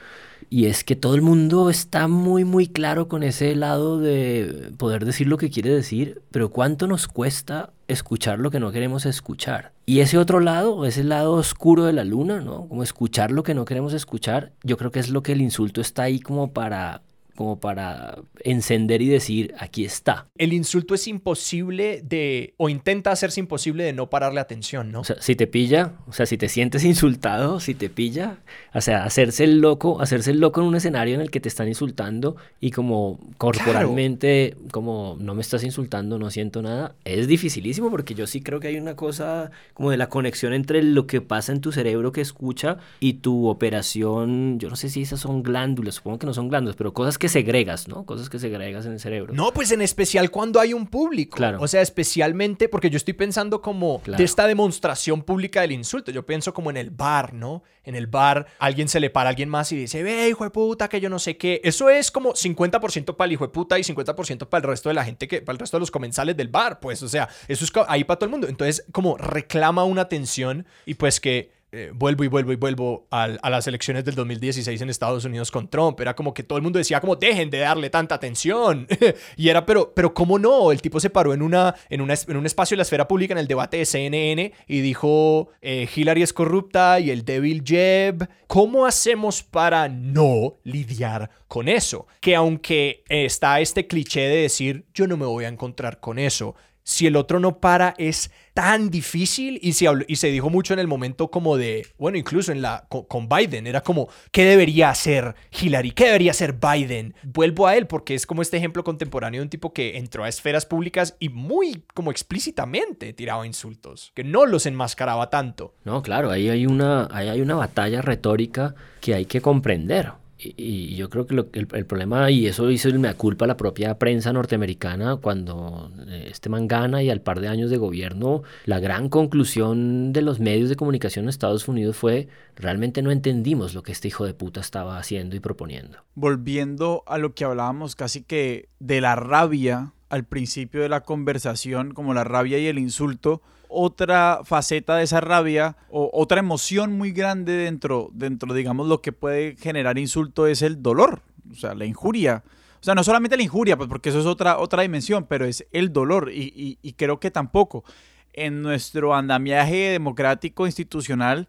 Y 0.53 0.67
es 0.67 0.85
que 0.85 0.97
todo 0.97 1.15
el 1.15 1.23
mundo 1.23 1.71
está 1.71 2.09
muy, 2.09 2.45
muy 2.45 2.67
claro 2.67 3.09
con 3.09 3.23
ese 3.23 3.57
lado 3.57 3.99
de 3.99 4.71
poder 4.77 5.07
decir 5.07 5.27
lo 5.27 5.39
que 5.39 5.49
quiere 5.49 5.71
decir, 5.71 6.21
pero 6.31 6.51
¿cuánto 6.51 6.87
nos 6.87 7.09
cuesta 7.09 7.71
escuchar 7.89 8.39
lo 8.39 8.51
que 8.51 8.61
no 8.61 8.71
queremos 8.71 9.07
escuchar? 9.07 9.73
Y 9.87 10.01
ese 10.01 10.19
otro 10.19 10.41
lado, 10.41 10.85
ese 10.85 11.05
lado 11.05 11.33
oscuro 11.33 11.85
de 11.85 11.95
la 11.95 12.05
luna, 12.05 12.43
¿no? 12.43 12.69
Como 12.69 12.83
escuchar 12.83 13.31
lo 13.31 13.45
que 13.45 13.55
no 13.55 13.65
queremos 13.65 13.95
escuchar, 13.95 14.53
yo 14.63 14.77
creo 14.77 14.91
que 14.91 15.01
es 15.01 15.09
lo 15.09 15.23
que 15.23 15.33
el 15.33 15.41
insulto 15.41 15.81
está 15.81 16.03
ahí 16.03 16.21
como 16.21 16.53
para 16.53 17.01
como 17.43 17.59
para 17.59 18.19
encender 18.45 19.03
y 19.03 19.09
decir, 19.09 19.53
aquí 19.59 19.85
está. 19.85 20.29
El 20.39 20.53
insulto 20.53 20.95
es 20.95 21.09
imposible 21.09 22.01
de, 22.05 22.55
o 22.57 22.69
intenta 22.69 23.11
hacerse 23.11 23.41
imposible 23.41 23.83
de 23.83 23.93
no 23.93 24.09
pararle 24.09 24.39
atención, 24.39 24.93
¿no? 24.93 25.01
O 25.01 25.05
sea, 25.05 25.17
si 25.21 25.35
te 25.35 25.49
pilla, 25.49 25.95
o 26.07 26.13
sea, 26.13 26.25
si 26.25 26.39
te 26.39 26.49
sientes 26.49 26.85
insultado, 26.85 27.59
si 27.59 27.75
te 27.75 27.91
pilla, 27.91 28.39
o 28.75 28.81
sea, 28.81 29.03
hacerse 29.03 29.43
el 29.43 29.59
loco, 29.61 30.01
hacerse 30.01 30.31
el 30.31 30.39
loco 30.39 30.61
en 30.61 30.69
un 30.69 30.77
escenario 30.77 31.17
en 31.17 31.21
el 31.21 31.33
que 31.33 31.41
te 31.41 31.49
están 31.49 31.67
insultando 31.67 32.37
y 32.61 32.71
como 32.71 33.19
corporalmente, 33.39 34.57
como 34.71 35.17
no 35.19 35.35
me 35.35 35.41
estás 35.41 35.65
insultando, 35.65 36.21
no 36.21 36.31
siento 36.31 36.63
nada, 36.63 36.95
es 37.05 37.27
dificilísimo 37.27 37.91
porque 37.91 38.15
yo 38.15 38.29
sí 38.29 38.41
creo 38.41 38.61
que 38.61 38.69
hay 38.69 38.77
una 38.77 38.95
cosa 38.95 39.51
como 39.75 39.91
de 39.91 39.97
la 39.97 40.09
conexión 40.09 40.53
entre 40.53 40.81
lo 40.85 41.09
que 41.09 41.21
pasa 41.21 41.51
en 41.51 41.61
tu 41.61 41.73
cerebro 41.73 42.13
que 42.13 42.21
escucha 42.21 42.77
y 43.01 43.15
tu 43.15 43.49
operación, 43.49 44.61
yo 44.61 44.71
no 44.71 44.77
sé 44.77 44.89
si 44.89 45.03
esas 45.03 45.19
son 45.19 45.43
glándulas, 45.43 45.97
supongo 45.97 46.21
que 46.21 46.27
no 46.27 46.35
son 46.35 46.49
glándulas, 46.49 46.77
pero 46.77 46.95
cosas 46.95 47.19
que 47.19 47.32
segregas, 47.33 47.89
¿no? 47.89 48.05
Cosas 48.07 48.29
que 48.29 48.39
segregas 48.39 48.87
en 48.87 48.93
el 48.93 49.01
cerebro. 49.01 49.35
No, 49.35 49.53
pues 49.53 49.73
en 49.73 49.83
especial 49.83 50.31
cuando 50.31 50.61
hay 50.61 50.73
un 50.73 50.87
público. 50.87 51.37
Claro. 51.37 51.61
O 51.61 51.69
sea, 51.69 51.81
especialmente 51.81 52.69
porque 52.69 52.91
yo 52.91 52.97
estoy 52.97 53.15
pensando 53.15 53.61
como 53.61 54.01
de 54.07 54.23
esta 54.23 54.47
demostración 54.47 55.23
pública 55.23 55.63
del 55.63 55.73
insulto. 55.73 56.11
Yo 56.11 56.25
pienso 56.25 56.55
como 56.55 56.71
en 56.71 56.77
el 56.77 56.91
bar, 56.91 57.35
¿no? 57.35 57.63
En 57.85 57.95
el 57.95 58.07
bar 58.07 58.47
alguien 58.59 58.89
se 58.89 59.01
le 59.01 59.11
para 59.11 59.29
a 59.29 59.31
alguien 59.31 59.49
más 59.49 59.73
y 59.73 59.77
dice, 59.77 60.03
ve, 60.03 60.29
hijo 60.29 60.45
de 60.45 60.51
puta, 60.51 60.89
que 60.89 61.01
yo 61.01 61.09
no 61.09 61.19
sé 61.19 61.37
qué. 61.37 61.61
Eso 61.65 61.91
es 61.91 62.11
como 62.11 62.35
50% 62.35 63.17
para 63.17 63.27
el 63.27 63.33
hijo 63.33 63.45
de 63.45 63.53
puta 63.53 63.79
y 63.79 63.83
50% 63.83 64.49
para 64.49 64.65
el 64.65 64.69
resto 64.71 64.89
de 64.89 64.95
la 64.95 65.05
gente 65.05 65.27
que, 65.27 65.43
para 65.43 65.55
el 65.55 65.59
resto 65.59 65.77
de 65.77 65.81
los 65.81 65.91
comensales 65.91 66.37
del 66.37 66.49
bar, 66.49 66.81
pues, 66.81 67.03
o 67.03 67.09
sea, 67.09 67.29
eso 67.49 67.65
es 67.65 67.73
ahí 67.89 68.05
para 68.05 68.19
todo 68.19 68.27
el 68.27 68.31
mundo. 68.31 68.49
Entonces, 68.49 68.85
como 68.93 69.17
reclama 69.17 69.85
una 69.85 70.03
atención 70.03 70.67
y 70.87 70.95
pues 70.95 71.21
que 71.21 71.62
eh, 71.75 71.91
vuelvo 71.95 72.23
y 72.23 72.29
vuelvo 72.29 72.53
y 72.53 72.57
vuelvo 72.57 73.07
a, 73.11 73.29
las 73.29 73.67
elecciones 73.67 74.05
del 74.05 74.15
2016 74.15 74.79
en 74.83 74.91
Estados 74.91 75.25
Unidos 75.25 75.51
con 75.51 75.69
Trump. 75.69 75.99
Era 76.01 76.15
como 76.15 76.35
que 76.35 76.43
todo 76.43 76.59
el 76.59 76.63
mundo 76.63 76.79
decía 76.79 77.01
como 77.01 77.17
dejen 77.17 77.49
de 77.49 77.61
darle 77.61 77.89
tanta 77.89 78.15
atención. 78.15 78.87
y 79.39 79.49
era, 79.49 79.65
pero, 79.65 79.95
pero 79.95 80.13
¿cómo 80.13 80.39
no? 80.39 80.71
El 80.71 80.83
tipo 80.83 81.01
se 81.01 81.09
paró 81.09 81.33
en, 81.33 81.41
una, 81.41 81.75
en, 81.89 82.03
una, 82.03 82.13
en 82.29 82.37
un 82.37 82.45
espacio 82.45 82.75
de 82.75 82.79
la 82.79 82.83
esfera 82.83 83.09
pública 83.09 83.33
en 83.33 83.39
el 83.39 83.49
debate 83.49 83.79
de 83.79 83.87
CNN 83.87 84.53
y 84.69 84.81
dijo 84.83 85.49
eh, 85.63 85.89
Hillary 85.97 86.23
es 86.23 86.35
corrupta 86.35 87.01
y 87.01 87.11
el 87.11 87.25
débil 87.25 87.65
Jeb. 87.65 88.29
¿Cómo 88.49 88.85
hacemos 88.85 89.43
para 89.43 89.89
no 89.89 90.59
lidiar 90.65 91.31
con 91.49 91.69
eso? 91.69 92.07
Que 92.21 92.37
aunque 92.37 93.03
está 93.09 93.61
este 93.61 93.87
cliché 93.87 94.21
de 94.21 94.43
decir 94.43 94.85
yo 94.93 95.07
no 95.07 95.17
me 95.17 95.25
voy 95.25 95.47
a 95.47 95.49
encontrar 95.49 96.01
con 96.01 96.19
eso, 96.19 96.55
si 96.85 97.07
el 97.07 97.17
otro 97.17 97.41
no 97.41 97.61
para 97.61 97.95
es 97.99 98.31
tan 98.55 98.91
difícil 98.91 99.59
y 99.63 99.73
se, 99.73 99.87
y 100.07 100.17
se 100.17 100.29
dijo 100.29 100.51
mucho 100.51 100.75
en 100.75 100.81
el 100.81 100.89
momento 100.89 101.31
como 101.31 101.57
de, 101.57 101.87
bueno, 101.99 102.19
incluso 102.19 102.53
en 102.53 102.63
la, 102.63 102.87
con, 102.89 103.29
Biden, 103.29 103.67
era 103.67 103.83
como, 103.83 104.09
¿qué 104.31 104.45
debería 104.45 104.91
hacer 104.91 105.35
Hillary? 105.61 105.93
¿Qué 105.93 106.07
debería 106.07 106.33
hacer 106.33 106.55
Biden? 106.55 107.15
Vuelvo 107.23 107.67
a 107.67 107.77
él 107.77 107.87
porque 107.87 108.15
es 108.15 108.27
como 108.27 108.43
este 108.43 108.57
ejemplo 108.57 108.85
contemporáneo 108.85 109.41
de 109.41 109.45
un 109.45 109.51
tipo 109.51 109.73
que 109.73 109.97
entró 109.97 110.25
a 110.25 110.29
esferas 110.29 110.67
públicas 110.67 111.17
y 111.19 111.29
muy 111.29 111.85
como 111.95 112.11
explícitamente 112.11 113.13
tiraba 113.13 113.47
insultos, 113.47 114.13
que 114.15 114.25
no 114.25 114.47
los 114.47 114.67
enmascaraba 114.67 115.31
tanto. 115.31 115.75
No, 115.85 116.03
claro, 116.03 116.31
ahí 116.31 116.49
hay 116.49 116.67
una, 116.67 117.09
ahí 117.11 117.29
hay 117.29 117.41
una 117.41 117.55
batalla 117.55 118.03
retórica 118.03 118.75
que 119.01 119.15
hay 119.15 119.27
que 119.27 119.41
comprender 119.41 120.13
y 120.57 120.97
yo 120.97 121.09
creo 121.11 121.27
que, 121.27 121.35
el, 121.53 121.87
problema, 121.87 122.31
y 122.31 122.47
eso 122.47 122.71
hizo 122.71 122.89
el 122.89 122.99
mea 122.99 123.15
culpa 123.15 123.47
la 123.47 123.57
propia 123.57 123.99
prensa 123.99 124.33
norteamericana 124.33 125.17
cuando 125.17 125.91
eh, 126.09 126.29
este 126.31 126.49
man 126.49 126.69
gana 126.69 127.03
y 127.03 127.11
al 127.11 127.21
par 127.21 127.41
de 127.41 127.49
años 127.49 127.71
de 127.71 127.77
gobierno, 127.77 128.43
la 128.65 128.81
gran 128.81 129.09
conclusión 129.09 130.13
de 130.13 130.23
los 130.23 130.41
medios 130.41 130.69
de 130.69 130.77
comunicación 130.77 131.25
en 131.25 131.29
Estados 131.29 131.69
Unidos 131.69 131.97
fue 131.97 132.29
realmente 132.57 133.03
no 133.03 133.11
entendimos 133.11 133.75
lo 133.75 133.83
que 133.83 133.93
este 133.93 134.09
hijo 134.09 134.25
de 134.25 134.35
puta 134.35 134.61
estaba 134.61 134.99
haciendo 134.99 135.37
y 135.37 135.41
proponiendo. 135.41 135.99
Volviendo 136.15 137.03
a 137.07 137.19
lo 137.19 137.35
que 137.35 137.45
hablábamos 137.45 137.97
casi 137.97 138.23
que 138.23 138.69
de 138.79 139.01
la 139.01 139.17
rabia 139.17 139.93
al 140.09 140.25
principio 140.25 140.83
de 140.83 140.91
la 140.91 141.01
conversación, 141.01 141.95
como 141.95 142.13
la 142.13 142.23
rabia 142.23 142.59
y 142.59 142.67
el 142.67 142.79
insulto, 142.79 143.41
otra 143.73 144.41
faceta 144.45 144.97
de 144.97 145.05
esa 145.05 145.21
rabia 145.21 145.77
o 145.91 146.11
otra 146.13 146.39
emoción 146.41 146.97
muy 146.97 147.13
grande 147.13 147.53
dentro, 147.53 148.11
dentro, 148.13 148.53
digamos, 148.55 148.87
lo 148.87 149.01
que 149.01 149.13
puede 149.13 149.57
generar 149.57 149.99
insulto 149.99 150.47
es 150.47 150.63
el 150.63 150.83
dolor, 150.83 151.23
o 151.51 151.55
sea, 151.55 151.75
la 151.75 151.85
injuria. 151.85 152.45
O 152.81 152.85
sea, 152.85 152.95
no 152.95 153.05
solamente 153.05 153.37
la 153.37 153.45
injuria, 153.45 153.77
pues 153.77 153.89
porque 153.89 154.09
eso 154.09 154.21
es 154.21 154.27
otra, 154.27 154.59
otra 154.59 154.83
dimensión, 154.83 155.27
pero 155.29 155.45
es 155.45 155.67
el 155.71 155.93
dolor. 155.93 156.31
Y, 156.33 156.79
y 156.83 156.93
creo 156.95 157.21
que 157.21 157.31
tampoco 157.31 157.85
en 158.33 158.63
nuestro 158.63 159.15
andamiaje 159.15 159.91
democrático 159.91 160.67
institucional 160.67 161.49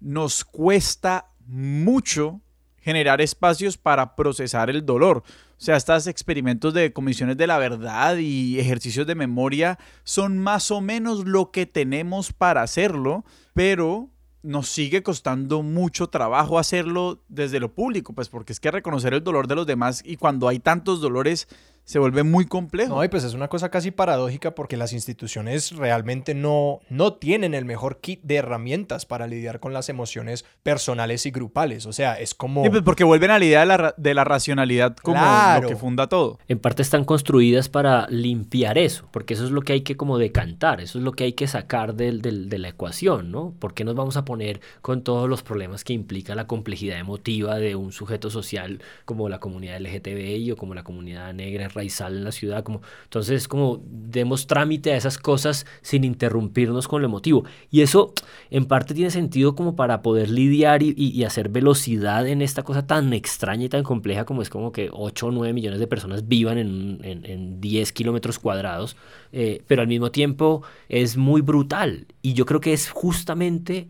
nos 0.00 0.44
cuesta 0.44 1.30
mucho 1.46 2.40
generar 2.80 3.20
espacios 3.20 3.76
para 3.76 4.14
procesar 4.14 4.70
el 4.70 4.86
dolor. 4.86 5.22
O 5.58 5.60
sea, 5.60 5.76
estos 5.76 6.06
experimentos 6.06 6.72
de 6.72 6.92
comisiones 6.92 7.36
de 7.36 7.48
la 7.48 7.58
verdad 7.58 8.16
y 8.18 8.60
ejercicios 8.60 9.08
de 9.08 9.16
memoria 9.16 9.76
son 10.04 10.38
más 10.38 10.70
o 10.70 10.80
menos 10.80 11.26
lo 11.26 11.50
que 11.50 11.66
tenemos 11.66 12.32
para 12.32 12.62
hacerlo, 12.62 13.24
pero 13.54 14.08
nos 14.44 14.68
sigue 14.68 15.02
costando 15.02 15.64
mucho 15.64 16.06
trabajo 16.10 16.60
hacerlo 16.60 17.24
desde 17.28 17.58
lo 17.58 17.74
público, 17.74 18.12
pues 18.12 18.28
porque 18.28 18.52
es 18.52 18.60
que 18.60 18.70
reconocer 18.70 19.12
el 19.14 19.24
dolor 19.24 19.48
de 19.48 19.56
los 19.56 19.66
demás 19.66 20.00
y 20.06 20.16
cuando 20.16 20.46
hay 20.46 20.60
tantos 20.60 21.00
dolores 21.00 21.48
se 21.88 21.98
vuelve 21.98 22.22
muy 22.22 22.44
complejo. 22.44 22.96
No, 22.96 23.02
y 23.02 23.08
pues 23.08 23.24
es 23.24 23.32
una 23.32 23.48
cosa 23.48 23.70
casi 23.70 23.90
paradójica 23.90 24.54
porque 24.54 24.76
las 24.76 24.92
instituciones 24.92 25.74
realmente 25.74 26.34
no, 26.34 26.80
no 26.90 27.14
tienen 27.14 27.54
el 27.54 27.64
mejor 27.64 28.02
kit 28.02 28.20
de 28.24 28.36
herramientas 28.36 29.06
para 29.06 29.26
lidiar 29.26 29.58
con 29.58 29.72
las 29.72 29.88
emociones 29.88 30.44
personales 30.62 31.24
y 31.24 31.30
grupales. 31.30 31.86
O 31.86 31.94
sea, 31.94 32.20
es 32.20 32.34
como... 32.34 32.62
pues 32.70 32.82
porque 32.82 33.04
vuelven 33.04 33.30
a 33.30 33.38
la 33.38 33.44
idea 33.46 33.60
de 33.60 33.66
la, 33.66 33.94
de 33.96 34.12
la 34.12 34.24
racionalidad 34.24 34.96
como 34.96 35.18
lo 35.62 35.66
que 35.66 35.76
funda 35.76 36.10
todo. 36.10 36.38
En 36.46 36.58
parte 36.58 36.82
están 36.82 37.06
construidas 37.06 37.70
para 37.70 38.06
limpiar 38.10 38.76
eso, 38.76 39.08
porque 39.10 39.32
eso 39.32 39.46
es 39.46 39.50
lo 39.50 39.62
que 39.62 39.72
hay 39.72 39.80
que 39.80 39.96
como 39.96 40.18
decantar, 40.18 40.82
eso 40.82 40.98
es 40.98 41.04
lo 41.04 41.12
que 41.12 41.24
hay 41.24 41.32
que 41.32 41.46
sacar 41.46 41.94
del, 41.94 42.20
del, 42.20 42.50
de 42.50 42.58
la 42.58 42.68
ecuación, 42.68 43.32
¿no? 43.32 43.54
¿Por 43.58 43.72
qué 43.72 43.84
nos 43.84 43.94
vamos 43.94 44.18
a 44.18 44.26
poner 44.26 44.60
con 44.82 45.02
todos 45.02 45.26
los 45.26 45.42
problemas 45.42 45.84
que 45.84 45.94
implica 45.94 46.34
la 46.34 46.46
complejidad 46.46 46.98
emotiva 46.98 47.56
de 47.56 47.76
un 47.76 47.92
sujeto 47.92 48.28
social 48.28 48.82
como 49.06 49.30
la 49.30 49.40
comunidad 49.40 49.80
LGTBI 49.80 50.50
o 50.50 50.56
como 50.58 50.74
la 50.74 50.84
comunidad 50.84 51.32
negra 51.32 51.70
raizal 51.78 52.16
en 52.16 52.24
la 52.24 52.32
ciudad. 52.32 52.62
Como, 52.62 52.82
entonces, 53.04 53.48
como 53.48 53.82
demos 53.84 54.46
trámite 54.46 54.92
a 54.92 54.96
esas 54.96 55.18
cosas 55.18 55.66
sin 55.82 56.04
interrumpirnos 56.04 56.88
con 56.88 57.02
lo 57.02 57.08
emotivo. 57.08 57.44
Y 57.70 57.82
eso 57.82 58.12
en 58.50 58.66
parte 58.66 58.94
tiene 58.94 59.10
sentido 59.10 59.54
como 59.54 59.76
para 59.76 60.02
poder 60.02 60.30
lidiar 60.30 60.82
y, 60.82 61.24
hacer 61.24 61.48
velocidad 61.48 62.26
en 62.26 62.40
esta 62.42 62.62
cosa 62.62 62.86
tan 62.86 63.12
extraña 63.12 63.64
y 63.64 63.68
tan 63.68 63.82
compleja 63.82 64.24
como 64.24 64.40
es 64.40 64.48
como 64.48 64.72
que 64.72 64.88
8 64.92 65.26
o 65.26 65.30
9 65.30 65.52
millones 65.52 65.80
de 65.80 65.86
personas 65.86 66.28
vivan 66.28 66.56
en, 66.58 67.00
en, 67.02 67.26
en 67.26 67.60
10 67.60 67.92
kilómetros 67.92 68.38
cuadrados. 68.38 68.96
Eh, 69.32 69.62
pero 69.66 69.82
al 69.82 69.88
mismo 69.88 70.10
tiempo 70.10 70.62
es 70.88 71.16
muy 71.16 71.40
brutal. 71.40 72.06
Y 72.22 72.34
yo 72.34 72.46
creo 72.46 72.60
que 72.60 72.72
es 72.72 72.90
justamente 72.90 73.88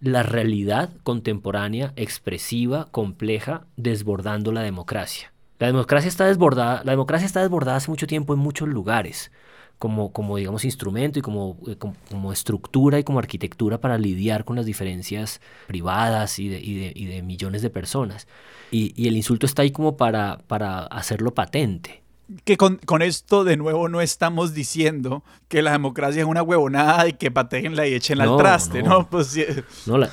la 0.00 0.22
realidad 0.22 0.90
contemporánea, 1.02 1.92
expresiva, 1.96 2.88
compleja, 2.90 3.66
desbordando 3.76 4.52
la 4.52 4.62
democracia. 4.62 5.32
La 5.58 5.68
democracia 5.68 6.08
está 6.08 6.26
desbordada, 6.26 6.82
la 6.84 6.92
democracia 6.92 7.26
está 7.26 7.40
desbordada 7.40 7.78
hace 7.78 7.90
mucho 7.90 8.06
tiempo 8.06 8.34
en 8.34 8.40
muchos 8.40 8.68
lugares, 8.68 9.30
como, 9.78 10.12
como 10.12 10.36
digamos, 10.36 10.64
instrumento 10.64 11.18
y 11.18 11.22
como, 11.22 11.58
eh, 11.66 11.76
como, 11.76 12.32
estructura 12.32 12.98
y 12.98 13.04
como 13.04 13.18
arquitectura 13.18 13.80
para 13.80 13.98
lidiar 13.98 14.44
con 14.44 14.56
las 14.56 14.66
diferencias 14.66 15.40
privadas 15.66 16.38
y 16.38 16.48
de, 16.48 16.60
y 16.60 16.74
de, 16.78 16.92
y 16.94 17.06
de 17.06 17.22
millones 17.22 17.62
de 17.62 17.70
personas. 17.70 18.26
Y, 18.70 18.92
y, 19.00 19.08
el 19.08 19.16
insulto 19.16 19.46
está 19.46 19.62
ahí 19.62 19.70
como 19.70 19.96
para, 19.96 20.38
para 20.46 20.80
hacerlo 20.86 21.34
patente 21.34 22.05
que 22.44 22.56
con, 22.56 22.76
con, 22.84 23.02
esto 23.02 23.44
de 23.44 23.56
nuevo 23.56 23.88
no 23.88 24.00
estamos 24.00 24.52
diciendo 24.52 25.22
que 25.48 25.62
la 25.62 25.72
democracia 25.72 26.22
es 26.22 26.28
una 26.28 26.42
huevonada 26.42 27.06
y 27.06 27.12
que 27.12 27.30
patéenla 27.30 27.86
y 27.86 27.94
échenla 27.94 28.24
al 28.24 28.36
traste, 28.36 28.82
¿no? 28.82 29.08
Pues, 29.08 29.38
no 29.86 29.96
la, 29.96 30.10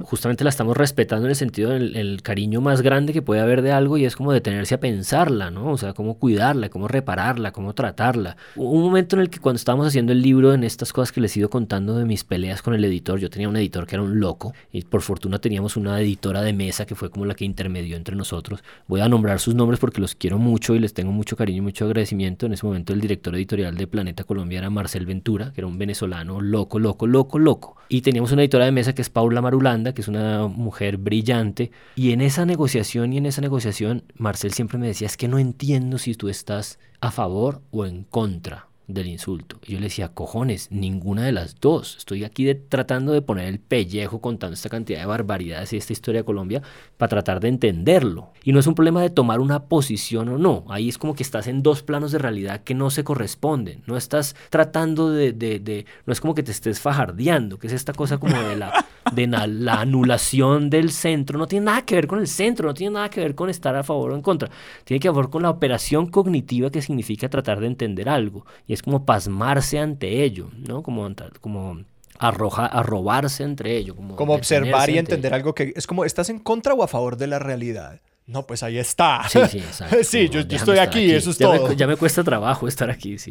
justamente 0.00 0.42
la 0.42 0.50
estamos 0.50 0.76
respetando 0.76 1.26
en 1.26 1.30
el 1.30 1.36
sentido 1.36 1.70
del 1.70 2.20
cariño 2.22 2.60
más 2.60 2.82
grande 2.82 3.12
que 3.12 3.22
puede 3.22 3.40
haber 3.40 3.62
de 3.62 3.70
algo 3.70 3.96
y 3.96 4.04
es 4.04 4.16
como 4.16 4.32
detenerse 4.32 4.74
a 4.74 4.80
pensarla, 4.80 5.52
¿no? 5.52 5.70
O 5.70 5.78
sea, 5.78 5.92
cómo 5.92 6.18
cuidarla, 6.18 6.68
cómo 6.68 6.88
repararla, 6.88 7.52
cómo 7.52 7.74
tratarla. 7.74 8.36
Un 8.56 8.82
momento 8.82 9.14
en 9.14 9.22
el 9.22 9.30
que 9.30 9.38
cuando 9.38 9.56
estábamos 9.58 9.86
haciendo 9.86 10.12
el 10.12 10.20
libro, 10.20 10.54
en 10.54 10.64
estas 10.64 10.92
cosas 10.92 11.12
que 11.12 11.20
les 11.20 11.36
he 11.36 11.40
ido 11.40 11.50
contando 11.50 11.96
de 11.96 12.04
mis 12.04 12.24
peleas 12.24 12.60
con 12.60 12.74
el 12.74 12.84
editor, 12.84 13.20
yo 13.20 13.30
tenía 13.30 13.48
un 13.48 13.56
editor 13.56 13.86
que 13.86 13.94
era 13.94 14.02
un 14.02 14.18
loco 14.18 14.52
y 14.72 14.82
por 14.82 15.02
fortuna 15.02 15.38
teníamos 15.38 15.76
una 15.76 16.00
editora 16.00 16.42
de 16.42 16.52
mesa 16.52 16.86
que 16.86 16.96
fue 16.96 17.08
como 17.08 17.24
la 17.24 17.34
que 17.34 17.44
intermedió 17.44 17.96
entre 17.96 18.16
nosotros. 18.16 18.64
Voy 18.88 19.00
a 19.00 19.08
nombrar 19.08 19.38
sus 19.38 19.54
nombres 19.54 19.78
porque 19.78 20.00
los 20.00 20.16
quiero 20.16 20.38
mucho 20.38 20.74
y 20.74 20.80
les 20.80 20.92
tengo 20.92 21.12
mucho 21.12 21.36
cariño 21.36 21.51
y 21.56 21.60
mucho 21.60 21.84
agradecimiento. 21.84 22.46
En 22.46 22.52
ese 22.52 22.66
momento 22.66 22.92
el 22.92 23.00
director 23.00 23.34
editorial 23.34 23.76
de 23.76 23.86
Planeta 23.86 24.24
Colombia 24.24 24.58
era 24.58 24.70
Marcel 24.70 25.06
Ventura, 25.06 25.52
que 25.52 25.60
era 25.60 25.68
un 25.68 25.78
venezolano 25.78 26.40
loco, 26.40 26.78
loco, 26.78 27.06
loco, 27.06 27.38
loco. 27.38 27.76
Y 27.88 28.00
teníamos 28.00 28.32
una 28.32 28.42
editora 28.42 28.64
de 28.64 28.72
mesa 28.72 28.94
que 28.94 29.02
es 29.02 29.10
Paula 29.10 29.42
Marulanda, 29.42 29.92
que 29.94 30.02
es 30.02 30.08
una 30.08 30.46
mujer 30.46 30.96
brillante. 30.96 31.70
Y 31.94 32.12
en 32.12 32.20
esa 32.20 32.46
negociación 32.46 33.12
y 33.12 33.18
en 33.18 33.26
esa 33.26 33.40
negociación, 33.40 34.04
Marcel 34.16 34.52
siempre 34.52 34.78
me 34.78 34.86
decía, 34.86 35.06
es 35.06 35.16
que 35.16 35.28
no 35.28 35.38
entiendo 35.38 35.98
si 35.98 36.14
tú 36.14 36.28
estás 36.28 36.78
a 37.00 37.10
favor 37.10 37.62
o 37.70 37.84
en 37.86 38.04
contra 38.04 38.71
del 38.92 39.08
insulto. 39.08 39.58
Y 39.66 39.72
yo 39.72 39.78
le 39.78 39.84
decía, 39.84 40.08
cojones, 40.08 40.68
ninguna 40.70 41.24
de 41.24 41.32
las 41.32 41.60
dos. 41.60 41.96
Estoy 41.96 42.24
aquí 42.24 42.54
tratando 42.54 43.12
de 43.12 43.22
poner 43.22 43.46
el 43.46 43.58
pellejo 43.58 44.20
contando 44.20 44.54
esta 44.54 44.68
cantidad 44.68 45.00
de 45.00 45.06
barbaridades 45.06 45.72
y 45.72 45.76
esta 45.76 45.92
historia 45.92 46.20
de 46.20 46.24
Colombia 46.24 46.62
para 46.96 47.10
tratar 47.10 47.40
de 47.40 47.48
entenderlo. 47.48 48.32
Y 48.44 48.52
no 48.52 48.60
es 48.60 48.66
un 48.66 48.74
problema 48.74 49.02
de 49.02 49.10
tomar 49.10 49.40
una 49.40 49.64
posición 49.64 50.28
o 50.28 50.38
no. 50.38 50.64
Ahí 50.68 50.88
es 50.88 50.98
como 50.98 51.14
que 51.14 51.22
estás 51.22 51.46
en 51.46 51.62
dos 51.62 51.82
planos 51.82 52.12
de 52.12 52.18
realidad 52.18 52.62
que 52.62 52.74
no 52.74 52.90
se 52.90 53.04
corresponden. 53.04 53.82
No 53.86 53.96
estás 53.96 54.36
tratando 54.50 55.10
de... 55.10 55.86
no 56.06 56.12
es 56.12 56.20
como 56.20 56.34
que 56.34 56.42
te 56.42 56.50
estés 56.50 56.80
fajardeando, 56.80 57.58
que 57.58 57.66
es 57.68 57.72
esta 57.72 57.92
cosa 57.92 58.18
como 58.18 58.36
de 58.36 59.26
la 59.26 59.80
anulación 59.80 60.70
del 60.70 60.90
centro. 60.90 61.38
No 61.38 61.46
tiene 61.46 61.66
nada 61.66 61.82
que 61.82 61.94
ver 61.94 62.06
con 62.06 62.18
el 62.18 62.26
centro, 62.26 62.68
no 62.68 62.74
tiene 62.74 62.94
nada 62.94 63.10
que 63.10 63.20
ver 63.20 63.34
con 63.34 63.48
estar 63.48 63.74
a 63.76 63.82
favor 63.82 64.12
o 64.12 64.14
en 64.14 64.22
contra. 64.22 64.50
Tiene 64.84 65.00
que 65.00 65.10
ver 65.10 65.28
con 65.28 65.42
la 65.42 65.50
operación 65.50 66.08
cognitiva 66.08 66.70
que 66.70 66.82
significa 66.82 67.28
tratar 67.28 67.60
de 67.60 67.66
entender 67.66 68.08
algo. 68.08 68.44
Y 68.66 68.72
es 68.72 68.81
como 68.84 69.04
pasmarse 69.04 69.78
ante 69.78 70.22
ello, 70.22 70.50
¿no? 70.56 70.82
Como, 70.82 71.08
como 71.40 71.84
arroja, 72.18 72.66
arrobarse 72.66 73.42
entre 73.42 73.76
ello. 73.76 73.96
Como, 73.96 74.16
como 74.16 74.34
observar 74.34 74.90
y 74.90 74.98
entender 74.98 75.34
algo 75.34 75.54
que 75.54 75.72
es 75.74 75.86
como, 75.86 76.04
¿estás 76.04 76.28
en 76.30 76.38
contra 76.38 76.74
o 76.74 76.82
a 76.82 76.88
favor 76.88 77.16
de 77.16 77.26
la 77.26 77.38
realidad? 77.38 78.00
No, 78.26 78.46
pues 78.46 78.62
ahí 78.62 78.78
está. 78.78 79.28
Sí, 79.28 79.40
sí, 79.50 79.58
exacto. 79.66 79.96
sí, 80.02 80.28
yo, 80.28 80.40
estoy 80.40 80.78
aquí, 80.78 81.10
eso 81.10 81.30
es 81.30 81.38
todo. 81.38 81.72
ya 81.72 81.86
me 81.86 81.96
cuesta 81.96 82.22
trabajo 82.22 82.68
estar 82.68 82.90
aquí, 82.90 83.18
sí. 83.18 83.30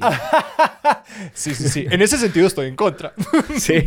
sí, 1.34 1.56
sí, 1.56 1.70
sí. 1.70 1.86
En 1.90 2.02
ese 2.02 2.18
sentido 2.18 2.48
estoy 2.48 2.68
en 2.68 2.76
contra. 2.76 3.14
sí. 3.58 3.86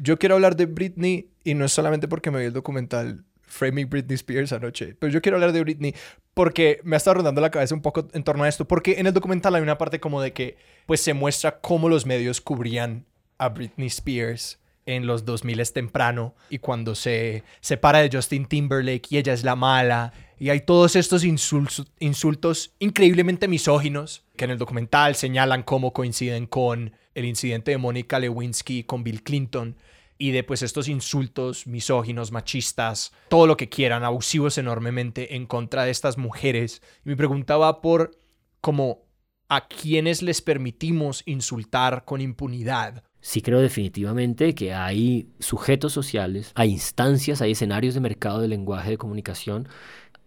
Yo 0.00 0.18
quiero 0.18 0.36
hablar 0.36 0.56
de 0.56 0.66
Britney 0.66 1.30
y 1.44 1.54
no 1.54 1.64
es 1.64 1.72
solamente 1.72 2.08
porque 2.08 2.30
me 2.30 2.38
vi 2.38 2.46
el 2.46 2.52
documental 2.52 3.24
Framing 3.52 3.88
Britney 3.88 4.14
Spears 4.14 4.52
anoche. 4.52 4.94
Pero 4.98 5.12
yo 5.12 5.20
quiero 5.20 5.36
hablar 5.36 5.52
de 5.52 5.60
Britney 5.60 5.94
porque 6.32 6.80
me 6.84 6.96
ha 6.96 6.98
estado 6.98 7.14
rondando 7.14 7.40
la 7.40 7.50
cabeza 7.50 7.74
un 7.74 7.82
poco 7.82 8.08
en 8.12 8.24
torno 8.24 8.44
a 8.44 8.48
esto. 8.48 8.66
Porque 8.66 8.98
en 8.98 9.06
el 9.06 9.12
documental 9.12 9.54
hay 9.54 9.62
una 9.62 9.78
parte 9.78 10.00
como 10.00 10.22
de 10.22 10.32
que 10.32 10.56
pues 10.86 11.00
se 11.00 11.12
muestra 11.12 11.60
cómo 11.60 11.88
los 11.88 12.06
medios 12.06 12.40
cubrían 12.40 13.04
a 13.36 13.50
Britney 13.50 13.88
Spears 13.88 14.58
en 14.86 15.06
los 15.06 15.24
2000 15.24 15.72
temprano 15.72 16.34
y 16.48 16.58
cuando 16.58 16.94
se 16.94 17.44
separa 17.60 18.00
de 18.00 18.10
Justin 18.12 18.46
Timberlake 18.46 19.06
y 19.10 19.18
ella 19.18 19.32
es 19.32 19.44
la 19.44 19.54
mala 19.54 20.12
y 20.40 20.50
hay 20.50 20.62
todos 20.62 20.96
estos 20.96 21.22
insultos, 21.24 21.86
insultos 22.00 22.72
increíblemente 22.80 23.46
misóginos 23.46 24.24
que 24.36 24.44
en 24.44 24.50
el 24.50 24.58
documental 24.58 25.14
señalan 25.14 25.62
cómo 25.62 25.92
coinciden 25.92 26.46
con 26.46 26.92
el 27.14 27.26
incidente 27.26 27.70
de 27.70 27.78
Mónica 27.78 28.18
Lewinsky 28.18 28.82
con 28.82 29.04
Bill 29.04 29.22
Clinton 29.22 29.76
y 30.22 30.30
de 30.30 30.44
pues 30.44 30.62
estos 30.62 30.86
insultos 30.86 31.66
misóginos, 31.66 32.30
machistas, 32.30 33.10
todo 33.28 33.48
lo 33.48 33.56
que 33.56 33.68
quieran, 33.68 34.04
abusivos 34.04 34.56
enormemente 34.56 35.34
en 35.34 35.46
contra 35.46 35.82
de 35.84 35.90
estas 35.90 36.16
mujeres. 36.16 36.80
Y 37.04 37.08
me 37.08 37.16
preguntaba 37.16 37.80
por 37.80 38.12
como 38.60 39.02
a 39.48 39.66
quienes 39.66 40.22
les 40.22 40.40
permitimos 40.40 41.24
insultar 41.26 42.04
con 42.04 42.20
impunidad. 42.20 43.02
Sí 43.20 43.42
creo 43.42 43.58
definitivamente 43.58 44.54
que 44.54 44.72
hay 44.72 45.28
sujetos 45.40 45.92
sociales, 45.92 46.52
hay 46.54 46.70
instancias, 46.70 47.42
hay 47.42 47.50
escenarios 47.50 47.94
de 47.94 48.00
mercado 48.00 48.40
de 48.40 48.46
lenguaje 48.46 48.90
de 48.90 48.98
comunicación, 48.98 49.66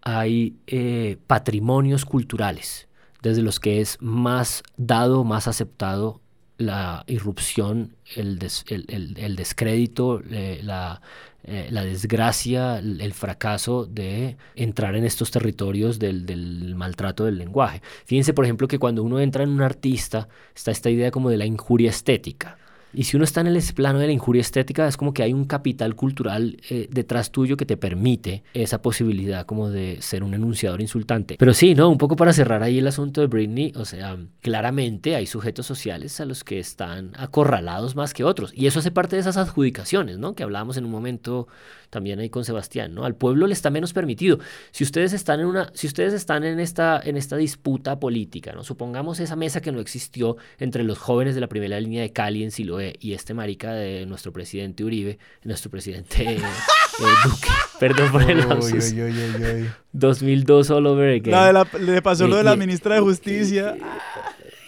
hay 0.02 0.58
eh, 0.66 1.16
patrimonios 1.26 2.04
culturales, 2.04 2.86
desde 3.22 3.40
los 3.40 3.60
que 3.60 3.80
es 3.80 3.96
más 4.02 4.62
dado, 4.76 5.24
más 5.24 5.48
aceptado 5.48 6.20
la 6.58 7.04
irrupción, 7.06 7.96
el, 8.14 8.38
el, 8.88 9.36
descrédito, 9.36 10.22
eh, 10.30 10.60
la, 10.62 11.02
eh, 11.44 11.68
la, 11.70 11.84
desgracia, 11.84 12.78
el, 12.78 13.12
fracaso 13.12 13.84
de 13.86 14.36
entrar 14.54 14.96
en 14.96 15.04
estos 15.04 15.30
territorios 15.30 15.98
del, 15.98 16.74
maltrato 16.74 17.24
del 17.24 17.38
lenguaje. 17.38 17.82
Fíjense, 18.04 18.32
por 18.32 18.44
ejemplo, 18.44 18.68
que 18.68 18.78
cuando 18.78 19.02
uno 19.02 19.20
entra 19.20 19.44
en 19.44 19.50
un 19.50 19.62
artista, 19.62 20.28
está 20.54 20.70
esta 20.70 20.90
idea 20.90 21.10
como 21.10 21.30
de 21.30 21.36
la 21.36 21.46
injuria 21.46 21.90
estética. 21.90 22.58
Y 22.96 23.04
si 23.04 23.18
uno 23.18 23.24
está 23.24 23.42
en 23.42 23.48
el 23.48 23.62
plano 23.74 23.98
de 23.98 24.06
la 24.06 24.12
injuria 24.12 24.40
estética, 24.40 24.88
es 24.88 24.96
como 24.96 25.12
que 25.12 25.22
hay 25.22 25.34
un 25.34 25.44
capital 25.44 25.94
cultural 25.94 26.56
eh, 26.70 26.88
detrás 26.90 27.30
tuyo 27.30 27.58
que 27.58 27.66
te 27.66 27.76
permite 27.76 28.42
esa 28.54 28.80
posibilidad 28.80 29.44
como 29.44 29.68
de 29.68 29.98
ser 30.00 30.24
un 30.24 30.32
enunciador 30.32 30.80
insultante. 30.80 31.36
Pero 31.38 31.52
sí, 31.52 31.74
¿no? 31.74 31.90
Un 31.90 31.98
poco 31.98 32.16
para 32.16 32.32
cerrar 32.32 32.62
ahí 32.62 32.78
el 32.78 32.86
asunto 32.86 33.20
de 33.20 33.26
Britney, 33.26 33.74
o 33.76 33.84
sea, 33.84 34.16
claramente 34.40 35.14
hay 35.14 35.26
sujetos 35.26 35.66
sociales 35.66 36.18
a 36.20 36.24
los 36.24 36.42
que 36.42 36.58
están 36.58 37.12
acorralados 37.18 37.96
más 37.96 38.14
que 38.14 38.24
otros. 38.24 38.50
Y 38.54 38.66
eso 38.66 38.78
hace 38.78 38.90
parte 38.90 39.16
de 39.16 39.20
esas 39.20 39.36
adjudicaciones, 39.36 40.16
¿no? 40.16 40.34
Que 40.34 40.42
hablábamos 40.42 40.78
en 40.78 40.86
un 40.86 40.90
momento 40.90 41.48
también 41.90 42.18
ahí 42.18 42.30
con 42.30 42.44
Sebastián, 42.44 42.94
¿no? 42.94 43.04
Al 43.04 43.14
pueblo 43.14 43.46
le 43.46 43.52
está 43.52 43.70
menos 43.70 43.92
permitido. 43.92 44.38
Si 44.70 44.84
ustedes 44.84 45.12
están 45.12 45.40
en 45.40 45.46
una, 45.46 45.70
si 45.74 45.86
ustedes 45.86 46.12
están 46.12 46.44
en 46.44 46.60
esta, 46.60 47.00
en 47.02 47.16
esta 47.16 47.36
disputa 47.36 47.98
política, 47.98 48.52
¿no? 48.52 48.64
Supongamos 48.64 49.20
esa 49.20 49.36
mesa 49.36 49.60
que 49.60 49.72
no 49.72 49.80
existió 49.80 50.36
entre 50.58 50.84
los 50.84 50.98
jóvenes 50.98 51.34
de 51.34 51.40
la 51.40 51.48
primera 51.48 51.78
línea 51.80 52.02
de 52.02 52.12
Cali 52.12 52.44
en 52.44 52.50
Siloé 52.50 52.94
y 53.00 53.12
este 53.12 53.34
marica 53.34 53.72
de 53.72 54.06
nuestro 54.06 54.32
presidente 54.32 54.84
Uribe, 54.84 55.18
nuestro 55.44 55.70
presidente 55.70 56.24
eh, 56.34 56.40
Duque. 57.24 57.48
Perdón 57.78 58.12
por 58.12 58.30
el 58.30 58.38
lapsus. 58.48 58.94
2002 59.92 60.70
all 60.70 60.86
over 60.86 61.20
again. 61.20 61.86
le 61.86 62.02
pasó 62.02 62.26
lo 62.26 62.36
de 62.36 62.44
la 62.44 62.56
ministra 62.56 62.96
de 62.96 63.00
Justicia. 63.00 63.76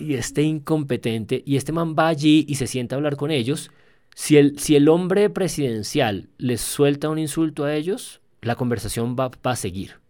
Y 0.01 0.15
este 0.15 0.43
incompetente, 0.43 1.43
y 1.45 1.57
este 1.57 1.73
man 1.73 1.97
va 1.99 2.07
allí 2.07 2.45
y 2.49 2.55
se 2.55 2.69
sienta 2.69 2.95
a 2.95 2.99
hablar 2.99 3.17
con 3.17 3.33
ellos 3.33 3.73
si 4.19 4.37
el, 4.37 4.59
si 4.59 4.75
el 4.75 4.89
hombre 4.89 5.31
presidencial 5.31 6.29
les 6.39 6.61
suelta 6.61 7.09
un 7.09 7.21
insulto 7.21 7.65
a 7.65 7.77
ellos, 7.77 8.21
la 8.43 8.57
conversación 8.57 9.15
va, 9.15 9.31
a 9.45 9.55
seguir. 9.55 10.01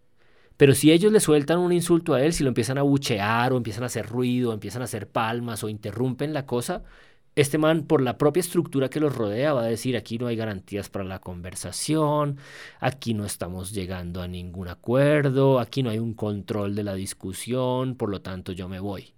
Pero 0.57 0.73
si 0.73 0.91
ellos 0.91 1.11
le 1.11 1.19
sueltan 1.19 1.59
un 1.59 1.71
insulto 1.71 2.15
a 2.15 2.23
él, 2.23 2.33
si 2.33 2.43
lo 2.43 2.47
empiezan 2.47 2.79
a 2.79 2.81
buchear 2.81 3.53
o 3.53 3.57
empiezan 3.57 3.83
a 3.83 3.85
hacer 3.85 4.07
ruido, 4.07 4.49
o 4.49 4.53
empiezan 4.53 4.81
a 4.81 4.85
hacer 4.85 5.07
palmas 5.07 5.63
o 5.63 5.69
interrumpen 5.69 6.33
la 6.33 6.47
cosa, 6.47 6.81
este 7.35 7.59
man, 7.59 7.83
por 7.83 8.01
la 8.01 8.17
propia 8.17 8.41
estructura 8.41 8.89
que 8.89 8.99
los 8.99 9.15
rodea, 9.15 9.53
va 9.53 9.61
a 9.61 9.67
decir, 9.67 9.95
aquí 9.95 10.17
no 10.17 10.25
hay 10.25 10.35
garantías 10.35 10.89
para 10.89 11.05
la 11.05 11.19
conversación, 11.19 12.39
aquí 12.79 13.13
no 13.13 13.25
estamos 13.25 13.73
llegando 13.73 14.23
a 14.23 14.27
ningún 14.27 14.69
acuerdo, 14.69 15.59
aquí 15.59 15.83
no 15.83 15.91
hay 15.91 15.99
un 15.99 16.15
control 16.15 16.73
de 16.73 16.83
la 16.83 16.95
discusión, 16.95 17.95
por 17.95 18.09
lo 18.09 18.23
tanto 18.23 18.53
yo 18.53 18.67
me 18.69 18.79
voy. 18.79 19.13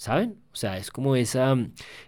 ¿Saben? 0.00 0.38
O 0.50 0.56
sea, 0.56 0.78
es 0.78 0.90
como 0.90 1.14
esa, 1.14 1.54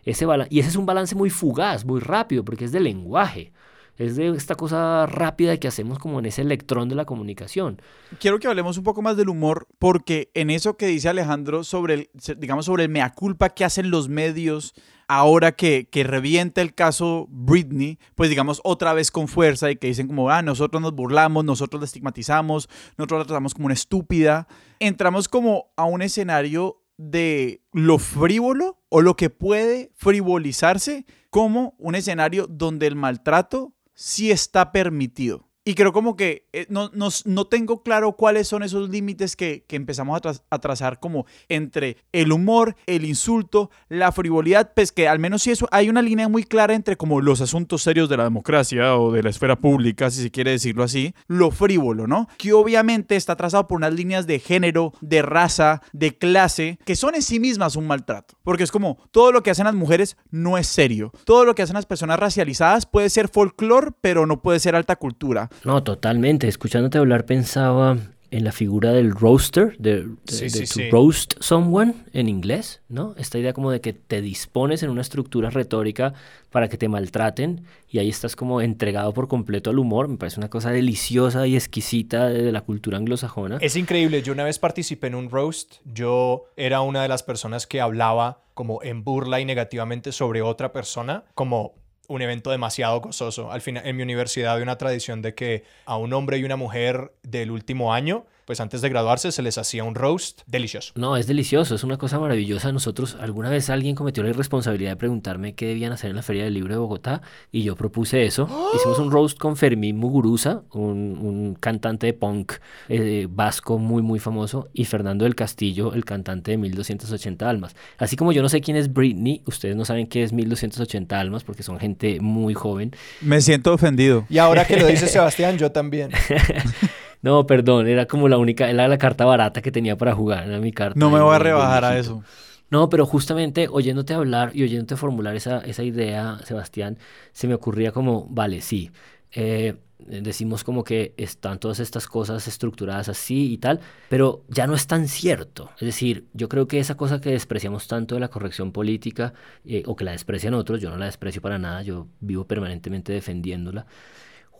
ese. 0.07 0.27
Y 0.49 0.61
ese 0.61 0.71
es 0.71 0.77
un 0.77 0.87
balance 0.87 1.15
muy 1.15 1.29
fugaz, 1.29 1.85
muy 1.85 2.01
rápido, 2.01 2.43
porque 2.43 2.65
es 2.65 2.73
de 2.73 2.81
lenguaje. 2.81 3.53
Es 3.99 4.17
de 4.17 4.29
esta 4.29 4.55
cosa 4.55 5.05
rápida 5.05 5.59
que 5.59 5.69
hacemos 5.69 5.99
como 5.99 6.19
en 6.19 6.25
ese 6.25 6.41
electrón 6.41 6.89
de 6.89 6.95
la 6.95 7.05
comunicación. 7.05 7.83
Quiero 8.19 8.39
que 8.39 8.49
hablemos 8.49 8.79
un 8.79 8.85
poco 8.85 9.03
más 9.03 9.19
del 9.19 9.29
humor, 9.29 9.67
porque 9.79 10.31
en 10.33 10.49
eso 10.49 10.79
que 10.79 10.87
dice 10.87 11.11
Alejandro 11.11 11.65
sobre 11.65 11.95
el, 11.95 12.11
digamos, 12.39 12.65
sobre 12.65 12.85
el 12.85 12.89
mea 12.89 13.11
culpa 13.11 13.51
que 13.51 13.63
hacen 13.63 13.91
los 13.91 14.09
medios 14.09 14.73
ahora 15.07 15.53
que, 15.53 15.87
que 15.91 16.03
revienta 16.03 16.63
el 16.63 16.75
caso 16.75 17.27
Britney, 17.29 17.99
pues 18.15 18.31
digamos 18.31 18.63
otra 18.65 18.95
vez 18.95 19.11
con 19.11 19.29
fuerza 19.29 19.71
y 19.71 19.77
que 19.77 19.89
dicen 19.89 20.07
como, 20.07 20.31
ah, 20.31 20.41
nosotros 20.41 20.81
nos 20.81 20.95
burlamos, 20.95 21.45
nosotros 21.45 21.83
la 21.83 21.85
estigmatizamos, 21.85 22.71
nosotros 22.97 23.19
la 23.19 23.27
tratamos 23.27 23.53
como 23.53 23.67
una 23.67 23.75
estúpida. 23.75 24.49
Entramos 24.81 25.29
como 25.29 25.67
a 25.77 25.85
un 25.85 26.01
escenario 26.01 26.82
de 26.97 27.63
lo 27.73 27.99
frívolo 27.99 28.83
o 28.89 29.01
lo 29.01 29.17
que 29.17 29.31
puede 29.31 29.93
frivolizarse 29.95 31.07
como 31.31 31.75
un 31.79 31.95
escenario 31.95 32.47
donde 32.47 32.87
el 32.87 32.97
maltrato 32.97 33.75
sí 33.95 34.31
está 34.31 34.73
permitido. 34.73 35.49
Y 35.65 35.75
creo 35.75 35.93
como 35.93 36.17
que 36.17 36.49
eh, 36.53 36.67
no, 36.71 36.91
no, 36.93 37.45
tengo 37.45 37.85
claro 37.85 38.17
cuáles 38.17 38.49
son 38.49 38.65
esos 38.65 38.91
límites 38.91 39.37
que, 39.37 39.65
empezamos 39.69 40.21
a, 40.51 40.59
trazar 40.59 40.99
como 40.99 41.25
entre 41.49 41.99
el 42.11 42.33
humor, 42.33 42.75
el 42.87 43.05
insulto, 43.05 43.71
la 43.89 44.11
frivolidad, 44.11 44.73
pues 44.75 44.91
que 44.91 45.07
al 45.07 45.21
menos 45.21 45.43
si 45.43 45.53
eso 45.53 45.69
hay 45.71 45.89
una 45.89 46.03
línea 46.03 46.29
muy 46.29 46.43
clara 46.43 46.75
entre 46.75 46.97
como 46.97 47.21
los 47.21 47.41
asuntos 47.41 47.83
serios 47.83 48.09
de 48.09 48.17
la 48.17 48.25
democracia 48.25 48.97
o 48.97 49.13
de 49.13 49.23
la 49.23 49.31
esfera 49.31 49.61
pública, 49.61 50.11
si 50.11 50.23
se 50.23 50.31
quiere 50.33 50.51
decirlo 50.51 50.83
así, 50.83 51.15
lo 51.29 51.53
frívolo, 51.53 52.09
¿no? 52.09 52.29
Que 52.39 52.53
obviamente 52.53 53.15
está 53.15 53.37
trazado 53.37 53.69
por 53.69 53.77
unas 53.77 53.95
líneas 53.95 54.27
de 54.27 54.41
género, 54.41 54.93
de 55.01 55.23
raza, 55.23 55.81
de 55.93 56.19
clase, 56.19 56.81
que 56.85 56.97
son 56.97 57.15
en 57.15 57.23
sí 57.23 57.39
mismas 57.39 57.77
un 57.77 57.87
maltrato. 57.87 58.35
Porque 58.43 58.65
es 58.65 58.73
como 58.73 58.99
todo 59.13 59.31
lo 59.31 59.45
que 59.45 59.53
hacen 59.53 59.67
las 59.67 59.75
mujeres 59.77 60.17
no 60.31 60.59
es 60.59 60.67
serio. 60.67 61.13
Todo 61.25 61.45
lo 61.45 61.55
que 61.55 61.63
hacen 61.63 61.75
las 61.75 61.87
personas 61.87 62.19
racializadas 62.19 62.87
puede 62.87 63.11
ser 63.11 63.29
folclore, 63.29 63.93
pero 64.01 64.27
no 64.27 64.43
puede 64.43 64.59
ser 64.59 64.75
alta 64.75 64.97
cultura. 64.97 65.51
No, 65.65 65.83
totalmente. 65.83 66.49
Escuchándote 66.49 66.99
hablar 66.99 67.25
pensaba 67.25 67.97
en 68.33 68.45
la 68.45 68.53
figura 68.53 68.93
del 68.93 69.11
roaster, 69.11 69.77
de, 69.79 70.05
to 70.25 70.81
roast 70.91 71.35
someone 71.41 71.95
en 72.15 72.31
inglés, 72.31 72.81
¿no? 72.89 73.15
Esta 73.19 73.39
idea 73.39 73.53
como 73.53 73.71
de 73.71 73.83
que 73.83 73.93
te 73.93 74.23
dispones 74.23 74.83
en 74.83 74.89
una 74.89 75.03
estructura 75.03 75.51
retórica 75.51 76.15
para 76.51 76.69
que 76.69 76.79
te 76.79 76.89
maltraten 76.89 77.65
y 77.91 77.99
ahí 77.99 78.09
estás 78.09 78.35
como 78.35 78.63
entregado 78.63 79.13
por 79.13 79.29
completo 79.29 79.69
al 79.69 79.79
humor. 79.79 80.09
Me 80.09 80.17
parece 80.17 80.41
una 80.41 80.49
cosa 80.49 80.71
deliciosa 80.71 81.47
y 81.47 81.57
exquisita 81.57 82.31
de, 82.31 82.43
de 82.43 82.53
la 82.53 82.63
cultura 82.63 82.97
anglosajona. 82.97 83.59
Es 83.61 83.77
increíble. 83.77 84.23
Yo 84.23 84.33
una 84.33 84.45
vez 84.45 84.59
participé 84.59 85.09
en 85.09 85.15
un 85.15 85.29
roast. 85.29 85.75
Yo 85.85 86.47
era 86.57 86.81
una 86.81 87.03
de 87.03 87.09
las 87.09 87.23
personas 87.23 87.67
que 87.67 87.83
hablaba 87.83 88.43
como 88.55 88.83
en 88.83 89.05
burla 89.05 89.41
y 89.41 89.45
negativamente 89.45 90.11
sobre 90.11 90.41
otra 90.41 90.73
persona, 90.73 91.25
como 91.35 91.75
un 92.13 92.23
evento 92.23 92.51
demasiado 92.51 93.01
gozoso. 93.01 93.51
Al 93.51 93.61
final, 93.61 93.87
en 93.87 93.97
mi 93.97 94.03
universidad 94.03 94.57
hay 94.57 94.63
una 94.63 94.77
tradición 94.77 95.23
de 95.23 95.35
que 95.35 95.65
a 95.87 95.97
un 95.97 96.13
hombre 96.13 96.39
y 96.39 96.45
una 96.45 96.57
mujer 96.57 97.13
del 97.23 97.51
último 97.51 97.95
año 97.95 98.27
pues 98.45 98.61
antes 98.61 98.81
de 98.81 98.89
graduarse 98.89 99.33
se 99.33 99.43
les 99.43 99.59
hacía 99.59 99.85
un 99.85 99.95
roast 99.95 100.43
delicioso. 100.47 100.93
No, 100.97 101.17
es 101.17 101.27
delicioso, 101.27 101.75
es 101.75 101.85
una 101.85 101.97
cosa 101.97 102.19
maravillosa. 102.19 102.73
Nosotros, 102.73 103.17
alguna 103.21 103.51
vez 103.51 103.71
alguien 103.71 103.95
cometió 103.95 104.23
la 104.23 104.31
irresponsabilidad 104.31 104.91
de 104.91 104.97
preguntarme 104.97 105.55
qué 105.55 105.67
debían 105.67 105.93
hacer 105.93 106.11
en 106.11 106.17
la 106.17 106.23
Feria 106.23 106.45
del 106.45 106.55
Libro 106.55 106.75
de 106.75 106.79
Bogotá 106.79 107.23
y 107.51 107.63
yo 107.63 107.77
propuse 107.77 108.25
eso. 108.25 108.49
Hicimos 108.75 108.99
un 108.99 109.11
roast 109.11 109.39
con 109.39 109.57
Fermín 109.57 109.97
Muguruza, 109.97 110.63
un, 110.73 111.57
cantante 111.61 112.07
de 112.07 112.13
punk 112.15 112.53
eh, 112.89 113.27
vasco 113.31 113.79
muy, 113.79 114.03
muy 114.03 114.19
famoso, 114.19 114.69
y 114.73 114.85
Fernando 114.85 115.25
del 115.25 115.35
Castillo, 115.35 115.95
el 115.95 116.05
cantante 116.05 116.53
de 116.53 116.57
1280 116.59 117.49
Almas. 117.49 117.77
Así 117.99 118.17
como 118.17 118.33
yo 118.33 118.43
no 118.43 118.49
sé 118.49 118.61
quién 118.61 118.77
es 118.77 118.93
Britney, 118.93 119.43
ustedes 119.47 119.77
no 119.77 119.85
saben 119.85 120.07
qué 120.07 120.23
es 120.23 120.33
1280 120.33 121.19
Almas 121.19 121.45
porque 121.45 121.63
son 121.63 121.79
gente 121.79 122.21
muy 122.21 122.55
joven. 122.55 122.93
Me 123.21 123.41
siento 123.41 123.73
ofendido. 123.73 124.27
Y 124.29 124.39
ahora 124.39 124.67
que 124.67 124.77
lo 124.77 124.87
dice 124.87 125.07
Sebastián, 125.09 125.59
yo 125.59 125.73
también. 125.73 126.11
No, 127.23 127.47
perdón, 127.47 127.87
era 127.87 128.07
como 128.07 128.29
la 128.29 128.37
única, 128.37 128.69
era 128.69 128.89
la 128.89 128.99
carta 128.99 129.25
barata 129.25 129.63
que 129.63 129.73
tenía 129.73 129.97
para 129.97 130.15
jugar, 130.15 130.49
era 130.49 130.59
mi 130.59 130.73
carta. 130.73 130.99
No 130.99 131.11
me 131.11 131.21
voy 131.21 131.35
a 131.35 131.39
rebajar 131.39 131.85
a 131.85 131.99
eso. 131.99 132.23
No, 132.71 132.89
pero 132.89 133.07
justamente 133.07 133.69
oyéndote 133.71 134.15
hablar 134.15 134.51
y 134.55 134.63
oyéndote 134.63 134.97
formular 134.97 135.37
esa, 135.37 135.59
esa 135.61 135.83
idea, 135.83 136.39
Sebastián, 136.45 136.99
se 137.33 137.47
me 137.47 137.55
ocurría 137.55 137.93
como, 137.93 138.27
vale, 138.31 138.63
sí, 138.63 138.91
eh, 139.31 139.77
decimos 139.99 140.65
como 140.65 140.83
que 140.83 141.15
están 141.17 141.59
todas 141.59 141.81
estas 141.81 142.07
cosas 142.07 142.49
estructuradas 142.49 143.09
así 143.09 143.53
y 143.53 143.59
tal, 143.59 143.81
pero 144.09 144.45
ya 144.49 144.67
no 144.67 144.75
es 144.75 144.87
tan 144.87 145.07
cierto. 145.09 145.71
Es 145.77 145.87
decir, 145.87 146.27
yo 146.33 146.49
creo 146.49 146.67
que 146.67 146.79
esa 146.79 146.97
cosa 146.97 147.21
que 147.21 147.31
despreciamos 147.31 147.87
tanto 147.89 148.15
de 148.15 148.21
la 148.21 148.29
corrección 148.29 148.73
política, 148.73 149.33
eh, 149.65 149.83
o 149.87 149.95
que 149.95 150.05
la 150.05 150.13
desprecian 150.13 150.55
otros, 150.55 150.81
yo 150.81 150.91
no 150.91 150.97
la 150.97 151.07
desprecio 151.07 151.43
para 151.43 151.59
nada, 151.59 151.83
yo 151.83 152.09
vivo 152.21 152.47
permanentemente 152.47 153.13
defendiéndola, 153.13 153.87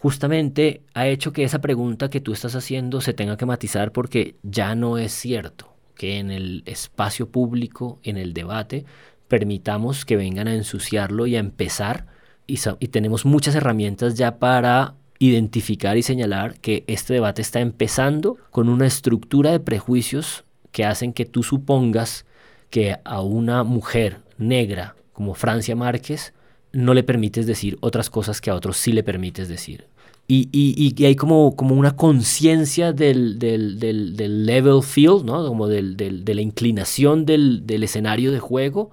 justamente 0.03 0.83
ha 0.95 1.07
hecho 1.07 1.33
que 1.33 1.45
esa 1.45 1.61
pregunta 1.61 2.11
que 2.11 2.21
tú 2.21 2.33
estás 2.33 2.57
haciendo 2.57 3.01
se 3.01 3.15
tenga 3.15 3.37
que 3.37 3.47
matizar 3.47 3.93
porque 3.93 4.35
ya 4.43 4.75
no 4.75 4.99
es 4.99 5.13
cierto 5.13 5.77
que 5.95 6.19
en 6.19 6.33
el 6.33 6.65
espacio 6.67 7.31
público, 7.31 8.01
en 8.03 8.17
el 8.17 8.35
debate, 8.35 8.85
permitamos 9.29 10.05
que 10.05 10.17
vengan 10.17 10.49
a 10.49 10.55
ensuciarlo 10.55 11.29
y 11.29 11.37
a 11.37 11.39
empezar. 11.39 12.07
Y, 12.49 12.57
tenemos 12.89 13.25
muchas 13.25 13.55
herramientas 13.55 14.17
ya 14.17 14.41
para 14.41 14.95
identificar 15.21 15.97
y 15.97 16.03
señalar 16.03 16.59
que 16.59 16.83
este 16.89 17.15
debate 17.15 17.41
está 17.41 17.61
empezando 17.61 18.39
con 18.51 18.69
una 18.69 18.89
estructura 18.89 19.53
de 19.53 19.61
prejuicios 19.61 20.45
que 20.73 20.85
hacen 20.85 21.13
que 21.13 21.27
tú 21.27 21.45
supongas 21.45 22.27
que 22.71 22.97
a 23.05 23.21
una 23.21 23.63
mujer 23.63 24.19
negra 24.37 24.97
como 25.13 25.35
Francia 25.35 25.77
Márquez 25.77 26.35
no 26.73 26.93
le 26.93 27.05
permites 27.05 27.47
decir 27.47 27.79
otras 27.81 28.11
cosas 28.11 28.41
que 28.41 28.51
a 28.51 28.55
otros 28.57 28.79
sí 28.79 28.93
le 28.93 29.05
permites 29.05 29.49
decir. 29.49 29.92
Y, 30.29 30.49
y, 30.53 30.95
y 30.97 31.05
hay 31.05 31.17
como, 31.17 31.57
como 31.57 31.75
una 31.75 31.97
conciencia 31.97 32.93
del, 32.93 33.39
del, 33.39 33.79
del, 33.79 34.47
level 34.47 34.83
field, 34.83 35.25
¿no? 35.25 35.47
Como 35.47 35.69
del, 35.69 35.97
de 35.97 36.35
la 36.35 36.41
inclinación 36.41 37.27
del, 37.27 37.65
escenario 37.69 38.33
de 38.33 38.39
juego 38.39 38.91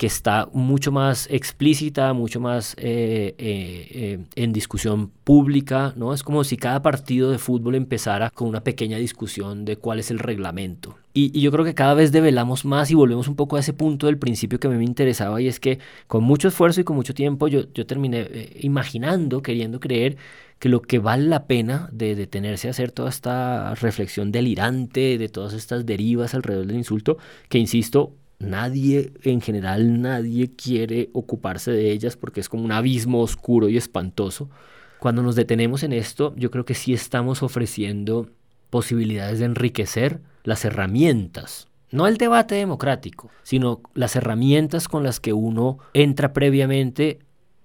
que 0.00 0.06
está 0.06 0.48
mucho 0.54 0.90
más 0.92 1.28
explícita, 1.30 2.14
mucho 2.14 2.40
más 2.40 2.72
eh, 2.78 3.34
eh, 3.36 3.88
eh, 3.90 4.18
en 4.34 4.50
discusión 4.54 5.10
pública, 5.24 5.92
¿no? 5.94 6.14
Es 6.14 6.22
como 6.22 6.42
si 6.42 6.56
cada 6.56 6.80
partido 6.80 7.30
de 7.30 7.36
fútbol 7.36 7.74
empezara 7.74 8.30
con 8.30 8.48
una 8.48 8.64
pequeña 8.64 8.96
discusión 8.96 9.66
de 9.66 9.76
cuál 9.76 9.98
es 9.98 10.10
el 10.10 10.18
reglamento. 10.18 10.96
Y, 11.12 11.38
y, 11.38 11.42
yo 11.42 11.52
creo 11.52 11.66
que 11.66 11.74
cada 11.74 11.92
vez 11.92 12.12
develamos 12.12 12.64
más 12.64 12.90
y 12.90 12.94
volvemos 12.94 13.28
un 13.28 13.36
poco 13.36 13.56
a 13.56 13.60
ese 13.60 13.74
punto 13.74 14.06
del 14.06 14.16
principio 14.16 14.58
que 14.58 14.68
a 14.68 14.70
mí 14.70 14.78
me 14.78 14.84
interesaba 14.84 15.38
y 15.42 15.48
es 15.48 15.60
que 15.60 15.80
con 16.06 16.24
mucho 16.24 16.48
esfuerzo 16.48 16.80
y 16.80 16.84
con 16.84 16.96
mucho 16.96 17.12
tiempo 17.12 17.46
yo, 17.48 17.70
yo 17.74 17.84
terminé 17.84 18.48
imaginando, 18.60 19.42
queriendo 19.42 19.80
creer 19.80 20.16
que 20.60 20.68
lo 20.68 20.82
que 20.82 20.98
vale 20.98 21.26
la 21.26 21.46
pena 21.46 21.88
de 21.90 22.14
detenerse 22.14 22.68
a 22.68 22.72
hacer 22.72 22.92
toda 22.92 23.08
esta 23.08 23.74
reflexión 23.76 24.30
delirante 24.30 25.16
de 25.16 25.28
todas 25.28 25.54
estas 25.54 25.86
derivas 25.86 26.34
alrededor 26.34 26.66
del 26.66 26.76
insulto, 26.76 27.16
que 27.48 27.58
insisto, 27.58 28.14
nadie, 28.38 29.14
en 29.22 29.40
general, 29.40 30.02
nadie 30.02 30.50
quiere 30.54 31.08
ocuparse 31.14 31.72
de 31.72 31.90
ellas 31.90 32.16
porque 32.16 32.40
es 32.40 32.50
como 32.50 32.62
un 32.62 32.72
abismo 32.72 33.22
oscuro 33.22 33.70
y 33.70 33.78
espantoso. 33.78 34.50
Cuando 34.98 35.22
nos 35.22 35.34
detenemos 35.34 35.82
en 35.82 35.94
esto, 35.94 36.34
yo 36.36 36.50
creo 36.50 36.66
que 36.66 36.74
sí 36.74 36.92
estamos 36.92 37.42
ofreciendo 37.42 38.28
posibilidades 38.68 39.38
de 39.38 39.46
enriquecer 39.46 40.20
las 40.44 40.66
herramientas, 40.66 41.68
no 41.90 42.06
el 42.06 42.18
debate 42.18 42.54
democrático, 42.54 43.30
sino 43.42 43.80
las 43.94 44.14
herramientas 44.14 44.88
con 44.88 45.04
las 45.04 45.20
que 45.20 45.32
uno 45.32 45.78
entra 45.94 46.34
previamente 46.34 47.18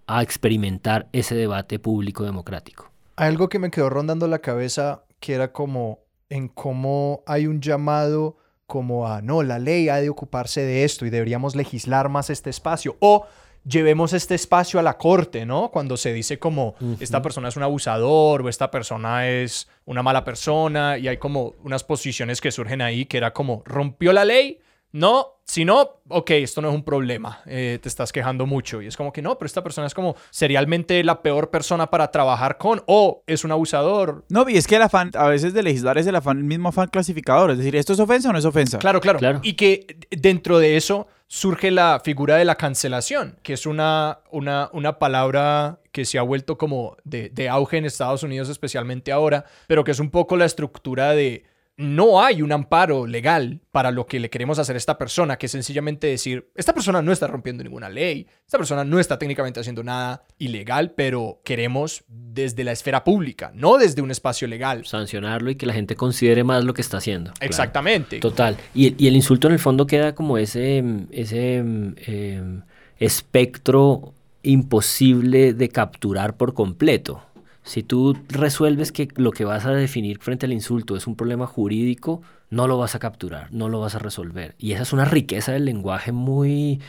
a 0.07 0.21
experimentar 0.21 1.07
ese 1.13 1.35
debate 1.35 1.79
público 1.79 2.23
democrático. 2.23 2.91
Algo 3.15 3.49
que 3.49 3.59
me 3.59 3.71
quedó 3.71 3.89
rondando 3.89 4.27
la 4.27 4.39
cabeza 4.39 5.03
que 5.19 5.33
era 5.33 5.51
como 5.51 5.99
en 6.29 6.47
cómo 6.47 7.23
hay 7.25 7.47
un 7.47 7.61
llamado 7.61 8.37
como 8.67 9.07
a, 9.07 9.21
no, 9.21 9.43
la 9.43 9.59
ley 9.59 9.89
ha 9.89 9.97
de 9.97 10.09
ocuparse 10.09 10.61
de 10.61 10.83
esto 10.83 11.05
y 11.05 11.09
deberíamos 11.09 11.55
legislar 11.55 12.09
más 12.09 12.29
este 12.29 12.49
espacio. 12.49 12.97
O 12.99 13.25
llevemos 13.63 14.13
este 14.13 14.35
espacio 14.35 14.79
a 14.79 14.83
la 14.83 14.97
corte, 14.97 15.45
¿no? 15.45 15.69
Cuando 15.71 15.97
se 15.97 16.13
dice 16.13 16.39
como 16.39 16.75
esta 16.99 17.21
persona 17.21 17.49
es 17.49 17.57
un 17.57 17.63
abusador 17.63 18.41
o 18.41 18.49
esta 18.49 18.71
persona 18.71 19.27
es 19.27 19.67
una 19.85 20.03
mala 20.03 20.23
persona 20.23 20.97
y 20.97 21.07
hay 21.07 21.17
como 21.17 21.53
unas 21.63 21.83
posiciones 21.83 22.41
que 22.41 22.51
surgen 22.51 22.81
ahí 22.81 23.05
que 23.05 23.17
era 23.17 23.33
como 23.33 23.63
rompió 23.65 24.13
la 24.13 24.25
ley, 24.25 24.59
no, 24.95 25.41
si 25.43 25.65
no, 25.65 25.99
ok, 26.07 26.31
esto 26.31 26.61
no 26.61 26.69
es 26.69 26.73
un 26.73 26.85
problema, 26.85 27.41
eh, 27.47 27.79
te 27.81 27.89
estás 27.89 28.13
quejando 28.13 28.45
mucho. 28.45 28.81
Y 28.81 28.87
es 28.87 28.95
como 28.95 29.11
que 29.11 29.21
no, 29.21 29.37
pero 29.37 29.45
esta 29.45 29.61
persona 29.61 29.87
es 29.87 29.93
como 29.93 30.15
serialmente 30.29 31.03
la 31.03 31.21
peor 31.21 31.49
persona 31.49 31.89
para 31.89 32.11
trabajar 32.11 32.57
con 32.57 32.81
o 32.87 33.21
es 33.27 33.43
un 33.43 33.51
abusador. 33.51 34.23
No, 34.29 34.47
y 34.47 34.55
es 34.55 34.67
que 34.67 34.77
el 34.77 34.83
afán, 34.83 35.11
a 35.15 35.27
veces 35.27 35.53
de 35.53 35.63
legislar 35.63 35.97
es 35.97 36.07
el 36.07 36.15
afán, 36.15 36.37
el 36.37 36.45
mismo 36.45 36.69
afán 36.69 36.87
clasificador, 36.87 37.51
es 37.51 37.57
decir, 37.57 37.75
¿esto 37.75 37.91
es 37.91 37.99
ofensa 37.99 38.29
o 38.29 38.31
no 38.31 38.39
es 38.39 38.45
ofensa? 38.45 38.79
Claro, 38.79 39.01
claro. 39.01 39.19
claro. 39.19 39.41
Y 39.43 39.55
que 39.55 39.97
dentro 40.11 40.59
de 40.59 40.77
eso 40.77 41.09
surge 41.27 41.71
la 41.71 41.99
figura 42.01 42.37
de 42.37 42.45
la 42.45 42.55
cancelación, 42.55 43.37
que 43.43 43.51
es 43.51 43.65
una, 43.65 44.19
una, 44.31 44.69
una 44.71 44.97
palabra 44.97 45.81
que 45.91 46.05
se 46.05 46.19
ha 46.19 46.21
vuelto 46.21 46.57
como 46.57 46.95
de, 47.03 47.27
de 47.31 47.49
auge 47.49 47.79
en 47.79 47.83
Estados 47.83 48.23
Unidos, 48.23 48.47
especialmente 48.47 49.11
ahora, 49.11 49.43
pero 49.67 49.83
que 49.83 49.91
es 49.91 49.99
un 49.99 50.09
poco 50.09 50.37
la 50.37 50.45
estructura 50.45 51.11
de 51.11 51.43
no 51.77 52.23
hay 52.23 52.41
un 52.41 52.51
amparo 52.51 53.05
legal 53.05 53.59
para 53.71 53.91
lo 53.91 54.05
que 54.05 54.19
le 54.19 54.29
queremos 54.29 54.59
hacer 54.59 54.75
a 54.75 54.77
esta 54.77 54.97
persona, 54.97 55.37
que 55.37 55.47
es 55.47 55.51
sencillamente 55.51 56.07
decir, 56.07 56.49
esta 56.55 56.73
persona 56.73 57.01
no 57.01 57.11
está 57.11 57.27
rompiendo 57.27 57.63
ninguna 57.63 57.89
ley, 57.89 58.27
esta 58.45 58.57
persona 58.57 58.85
no 58.85 58.99
está 58.99 59.19
técnicamente 59.19 59.59
haciendo 59.59 59.83
nada 59.83 60.23
ilegal, 60.37 60.91
pero 60.91 61.41
queremos 61.43 62.05
desde 62.07 62.63
la 62.63 62.71
esfera 62.71 63.03
pública, 63.03 63.51
no 63.53 63.77
desde 63.77 64.01
un 64.01 64.11
espacio 64.11 64.47
legal. 64.47 64.85
Sancionarlo 64.85 65.49
y 65.49 65.55
que 65.55 65.65
la 65.65 65.73
gente 65.73 65.95
considere 65.95 66.43
más 66.43 66.63
lo 66.63 66.73
que 66.73 66.81
está 66.81 66.97
haciendo. 66.97 67.33
Exactamente. 67.41 68.19
Total. 68.19 68.55
Y, 68.73 69.07
el 69.07 69.15
insulto 69.15 69.47
en 69.47 69.53
el 69.53 69.59
fondo 69.59 69.85
queda 69.85 70.15
como 70.15 70.37
ese, 70.37 70.83
ese 71.11 71.57
em, 71.57 72.61
espectro 72.97 74.13
imposible 74.43 75.53
de 75.53 75.69
capturar 75.69 76.37
por 76.37 76.53
completo. 76.53 77.21
Si 77.65 77.81
tú 77.81 78.15
resuelves 78.29 78.91
que 78.91 79.07
lo 79.15 79.31
que 79.31 79.43
vas 79.43 79.65
a 79.65 79.71
definir 79.71 80.19
frente 80.19 80.45
al 80.45 80.53
insulto 80.53 80.95
es 80.95 81.07
un 81.07 81.15
problema 81.15 81.47
jurídico, 81.47 82.21
no 82.51 82.67
lo 82.67 82.77
vas 82.77 82.93
a 82.93 82.99
capturar, 82.99 83.51
no 83.51 83.69
lo 83.69 83.79
vas 83.79 83.95
a 83.95 83.99
resolver. 83.99 84.53
Y 84.59 84.73
esa 84.73 84.83
es 84.83 84.93
una 84.93 85.05
riqueza 85.05 85.51
del 85.51 85.65
lenguaje 85.65 86.11
muy, 86.11 86.79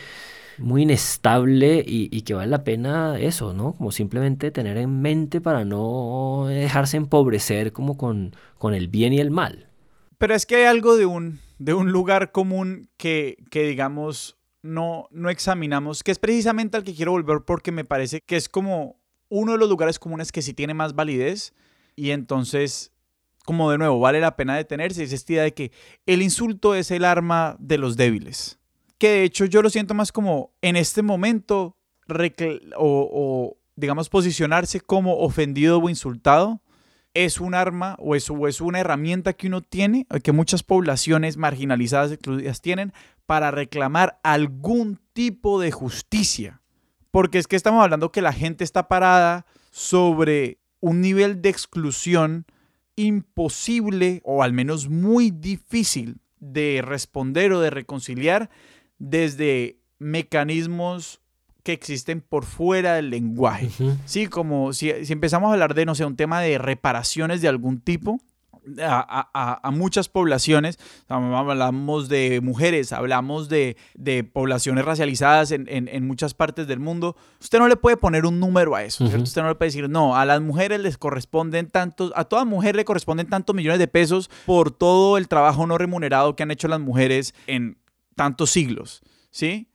muy 0.59 0.83
inestable 0.83 1.83
y, 1.87 2.21
que 2.23 2.35
vale 2.35 2.51
la 2.51 2.63
pena 2.63 3.19
eso, 3.19 3.55
¿no? 3.55 3.73
Como 3.73 3.91
simplemente 3.91 4.51
tener 4.51 4.77
en 4.77 5.01
mente 5.01 5.41
para 5.41 5.65
no 5.65 6.45
dejarse 6.49 6.99
empobrecer 6.99 7.73
como 7.73 7.97
con, 7.97 8.37
con 8.59 8.75
el 8.75 8.89
bien 8.89 9.15
y 9.15 9.21
el 9.21 9.31
mal. 9.31 9.71
Pero 10.19 10.35
es 10.35 10.45
que 10.45 10.57
hay 10.57 10.65
algo 10.65 10.97
de 10.97 11.07
un, 11.07 11.41
de 11.59 11.73
un 11.73 11.91
lugar 11.91 12.33
común 12.33 12.91
que, 12.99 13.39
que 13.51 13.67
digamos, 13.67 14.37
no, 14.61 15.09
no 15.11 15.31
examinamos, 15.31 16.03
que 16.03 16.13
es 16.13 16.19
precisamente 16.19 16.77
al 16.77 16.85
que 16.85 16.95
quiero 16.95 17.13
volver 17.13 17.39
porque 17.47 17.73
me 17.73 17.87
parece 17.87 18.21
que 18.21 18.37
es 18.37 18.51
como 18.51 19.01
uno 19.29 19.53
de 19.53 19.59
los 19.59 19.69
lugares 19.69 19.99
comunes 19.99 20.33
que 20.33 20.43
sí 20.43 20.55
tiene 20.55 20.75
más 20.75 20.95
validez 20.95 21.55
y 21.95 22.11
entonces, 22.11 22.93
como 23.45 23.71
de 23.71 23.79
nuevo, 23.79 23.99
vale 23.99 24.21
la 24.21 24.37
pena 24.37 24.57
detenerse, 24.57 25.03
es 25.03 25.13
esta 25.13 25.33
idea 25.33 25.43
de 25.45 25.55
que 25.55 25.73
el 26.05 26.23
insulto 26.23 26.75
es 26.75 26.91
el 26.91 27.05
arma 27.05 27.57
de 27.59 27.79
los 27.79 27.97
débiles. 27.97 28.59
Que 28.99 29.09
de 29.09 29.25
hecho 29.25 29.45
yo 29.45 29.63
lo 29.63 29.71
siento 29.71 29.95
más 29.95 30.13
como 30.13 30.53
en 30.63 30.77
este 30.77 31.03
momento 31.03 31.77
o, 32.77 33.57
digamos 33.75 34.09
posicionarse 34.09 34.81
como 34.81 35.19
ofendido 35.19 35.79
o 35.79 35.89
insultado 35.89 36.63
es 37.15 37.41
un 37.41 37.55
arma 37.55 37.97
o 37.99 38.15
es, 38.15 38.29
o 38.31 38.47
es 38.47 38.61
una 38.61 38.79
herramienta 38.79 39.33
que 39.33 39.47
uno 39.47 39.63
tiene, 39.63 40.07
que 40.23 40.33
muchas 40.33 40.63
poblaciones 40.63 41.39
marginalizadas 41.39 42.13
excluidas 42.13 42.61
tienen 42.61 42.93
para 43.25 43.51
reclamar 43.51 44.21
algún 44.23 45.01
tipo 45.15 45.59
de 45.59 45.73
justicia. 45.73 46.61
Porque 47.17 47.39
es 47.39 47.47
que 47.47 47.57
estamos 47.57 47.83
hablando 47.83 48.13
que 48.13 48.21
la 48.21 48.35
gente 48.35 48.63
está 48.63 48.89
parada 48.89 49.47
sobre 49.71 50.59
un 50.81 51.01
nivel 51.01 51.41
de 51.41 51.49
exclusión 51.49 52.45
imposible 52.95 54.21
o 54.23 54.43
al 54.43 54.53
menos 54.53 54.91
muy 54.91 55.31
difícil 55.31 56.19
de 56.41 56.83
responder 56.85 57.55
o 57.55 57.61
de 57.61 57.71
reconciliar 57.71 58.51
desde 58.99 59.79
mecanismos 59.99 61.23
que 61.63 61.73
existen 61.73 62.21
por 62.21 62.45
fuera 62.45 62.97
del 62.97 63.09
lenguaje. 63.09 63.71
Sí, 64.05 64.27
como 64.27 64.75
si, 64.75 64.93
si, 65.07 65.15
empezamos 65.15 65.49
a 65.49 65.55
hablar 65.55 65.73
de, 65.73 65.87
no 65.87 65.95
sé, 65.95 66.05
un 66.05 66.17
tema 66.17 66.43
de 66.43 66.59
reparaciones 66.59 67.41
de 67.41 67.49
algún 67.49 67.81
tipo, 67.81 68.21
a, 68.81 69.71
muchas 69.73 70.09
poblaciones, 70.09 70.79
hablamos 71.09 72.09
de 72.09 72.41
mujeres, 72.43 72.93
hablamos 72.93 73.49
de, 73.49 73.77
poblaciones 74.33 74.85
racializadas 74.85 75.53
en, 75.53 76.07
muchas 76.07 76.35
partes 76.35 76.67
del 76.67 76.81
mundo, 76.81 77.17
usted 77.41 77.59
no 77.59 77.69
le 77.69 77.77
puede 77.77 77.97
poner 77.97 78.27
un 78.27 78.41
número 78.41 78.75
a 78.75 78.85
eso, 78.85 79.05
Usted 79.05 79.43
no 79.43 79.49
le 79.49 79.55
puede 79.55 79.69
decir, 79.69 79.89
no, 79.89 80.17
a 80.17 80.25
las 80.25 80.41
mujeres 80.41 80.81
les 80.81 80.99
corresponden 80.99 81.69
tantos, 81.69 82.13
a 82.17 82.25
toda 82.25 82.45
mujer 82.45 82.77
le 82.77 82.85
corresponden 82.85 83.29
tantos 83.29 83.55
millones 83.55 83.79
de 83.79 83.89
pesos 83.89 84.31
por 84.45 84.71
todo 84.71 85.19
el 85.19 85.29
trabajo 85.29 85.67
no 85.67 85.79
remunerado 85.79 86.37
que 86.37 86.43
han 86.43 86.51
hecho 86.51 86.69
las 86.69 86.81
mujeres 86.81 87.35
en 87.47 87.79
tantos 88.15 88.51
siglos, 88.51 89.03
¿sí? 89.31 89.69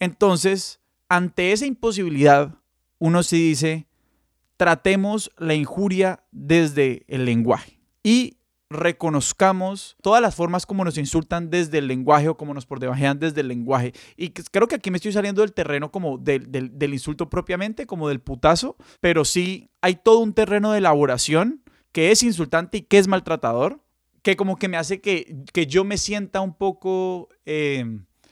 Entonces, 0.00 0.80
ante 1.08 1.52
esa 1.52 1.66
imposibilidad, 1.66 2.54
uno 2.98 3.22
sí 3.22 3.48
dice, 3.48 3.88
tratemos 4.56 5.30
la 5.38 5.54
injuria 5.54 6.24
desde 6.30 7.04
el 7.08 7.24
lenguaje. 7.24 7.80
Y 8.02 8.37
reconozcamos 8.70 9.96
todas 10.02 10.20
las 10.20 10.34
formas 10.34 10.66
como 10.66 10.84
nos 10.84 10.98
insultan 10.98 11.50
desde 11.50 11.78
el 11.78 11.88
lenguaje 11.88 12.28
o 12.28 12.36
como 12.36 12.52
nos 12.52 12.66
por 12.66 12.80
debajean 12.80 13.18
desde 13.18 13.40
el 13.40 13.48
lenguaje. 13.48 13.92
Y 14.16 14.30
creo 14.30 14.68
que 14.68 14.74
aquí 14.74 14.90
me 14.90 14.96
estoy 14.96 15.12
saliendo 15.12 15.40
del 15.40 15.52
terreno 15.52 15.90
como 15.90 16.18
del, 16.18 16.50
del, 16.50 16.92
insulto 16.92 17.30
propiamente, 17.30 17.86
como 17.86 18.08
del 18.08 18.20
putazo, 18.20 18.76
pero 19.00 19.24
sí 19.24 19.70
hay 19.80 19.96
todo 19.96 20.18
un 20.18 20.34
terreno 20.34 20.72
de 20.72 20.78
elaboración 20.78 21.62
que 21.92 22.10
es 22.10 22.22
insultante 22.22 22.78
y 22.78 22.82
que 22.82 22.98
es 22.98 23.08
maltratador, 23.08 23.80
que 24.22 24.36
como 24.36 24.56
que 24.56 24.68
me 24.68 24.76
hace 24.76 25.00
que, 25.00 25.44
que 25.52 25.66
yo 25.66 25.84
me 25.84 25.96
sienta 25.96 26.40
un 26.40 26.54
poco... 26.54 27.28
Eh, 27.46 27.84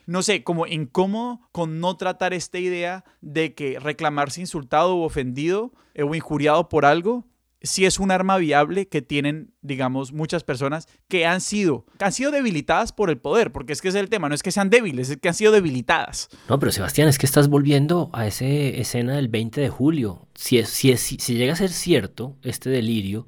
no 0.07 0.23
sé, 0.23 0.45
como 0.45 0.69
incómodo 0.69 1.41
con 1.51 1.81
no 1.81 1.97
tratar 1.97 2.33
esta 2.33 2.61
idea 2.61 3.05
de 3.21 3.55
que 3.55 3.81
reclamarse 3.81 4.41
insultado 4.41 4.97
o 4.97 5.05
ofendido 5.05 5.73
eh, 5.95 6.05
o 6.05 6.15
injuriado 6.15 6.69
por 6.69 6.85
algo 6.85 7.25
si 7.67 7.85
es 7.85 7.99
un 7.99 8.11
arma 8.11 8.39
viable 8.39 8.89
que 8.89 9.03
tienen, 9.03 9.53
digamos, 9.61 10.13
muchas 10.13 10.45
personas 10.45 10.89
que 11.09 11.27
han 11.27 11.41
sido, 11.41 11.85
han 11.99 12.13
sido 12.13 12.31
debilitadas 12.31 12.93
por 12.93 13.11
el 13.11 13.19
poder, 13.19 13.53
porque 13.53 13.73
es 13.73 13.83
que 13.83 13.89
es 13.89 13.95
el 13.95 14.09
tema, 14.09 14.29
no 14.29 14.35
es 14.35 14.43
que 14.43 14.53
sean 14.53 14.71
débiles, 14.71 15.11
es 15.11 15.17
que 15.19 15.29
han 15.29 15.35
sido 15.35 15.53
debilitadas. 15.53 16.29
No, 16.49 16.59
pero 16.59 16.73
Sebastián, 16.73 17.09
es 17.09 17.19
que 17.19 17.27
estás 17.27 17.49
volviendo 17.49 18.11
a 18.13 18.27
esa 18.27 18.47
escena 18.47 19.17
del 19.17 19.29
20 19.29 19.61
de 19.61 19.69
julio. 19.69 20.29
Si, 20.35 20.59
es, 20.59 20.71
si, 20.71 20.91
es, 20.91 21.01
si 21.01 21.35
llega 21.35 21.53
a 21.53 21.57
ser 21.57 21.71
cierto 21.71 22.37
este 22.43 22.71
delirio 22.71 23.27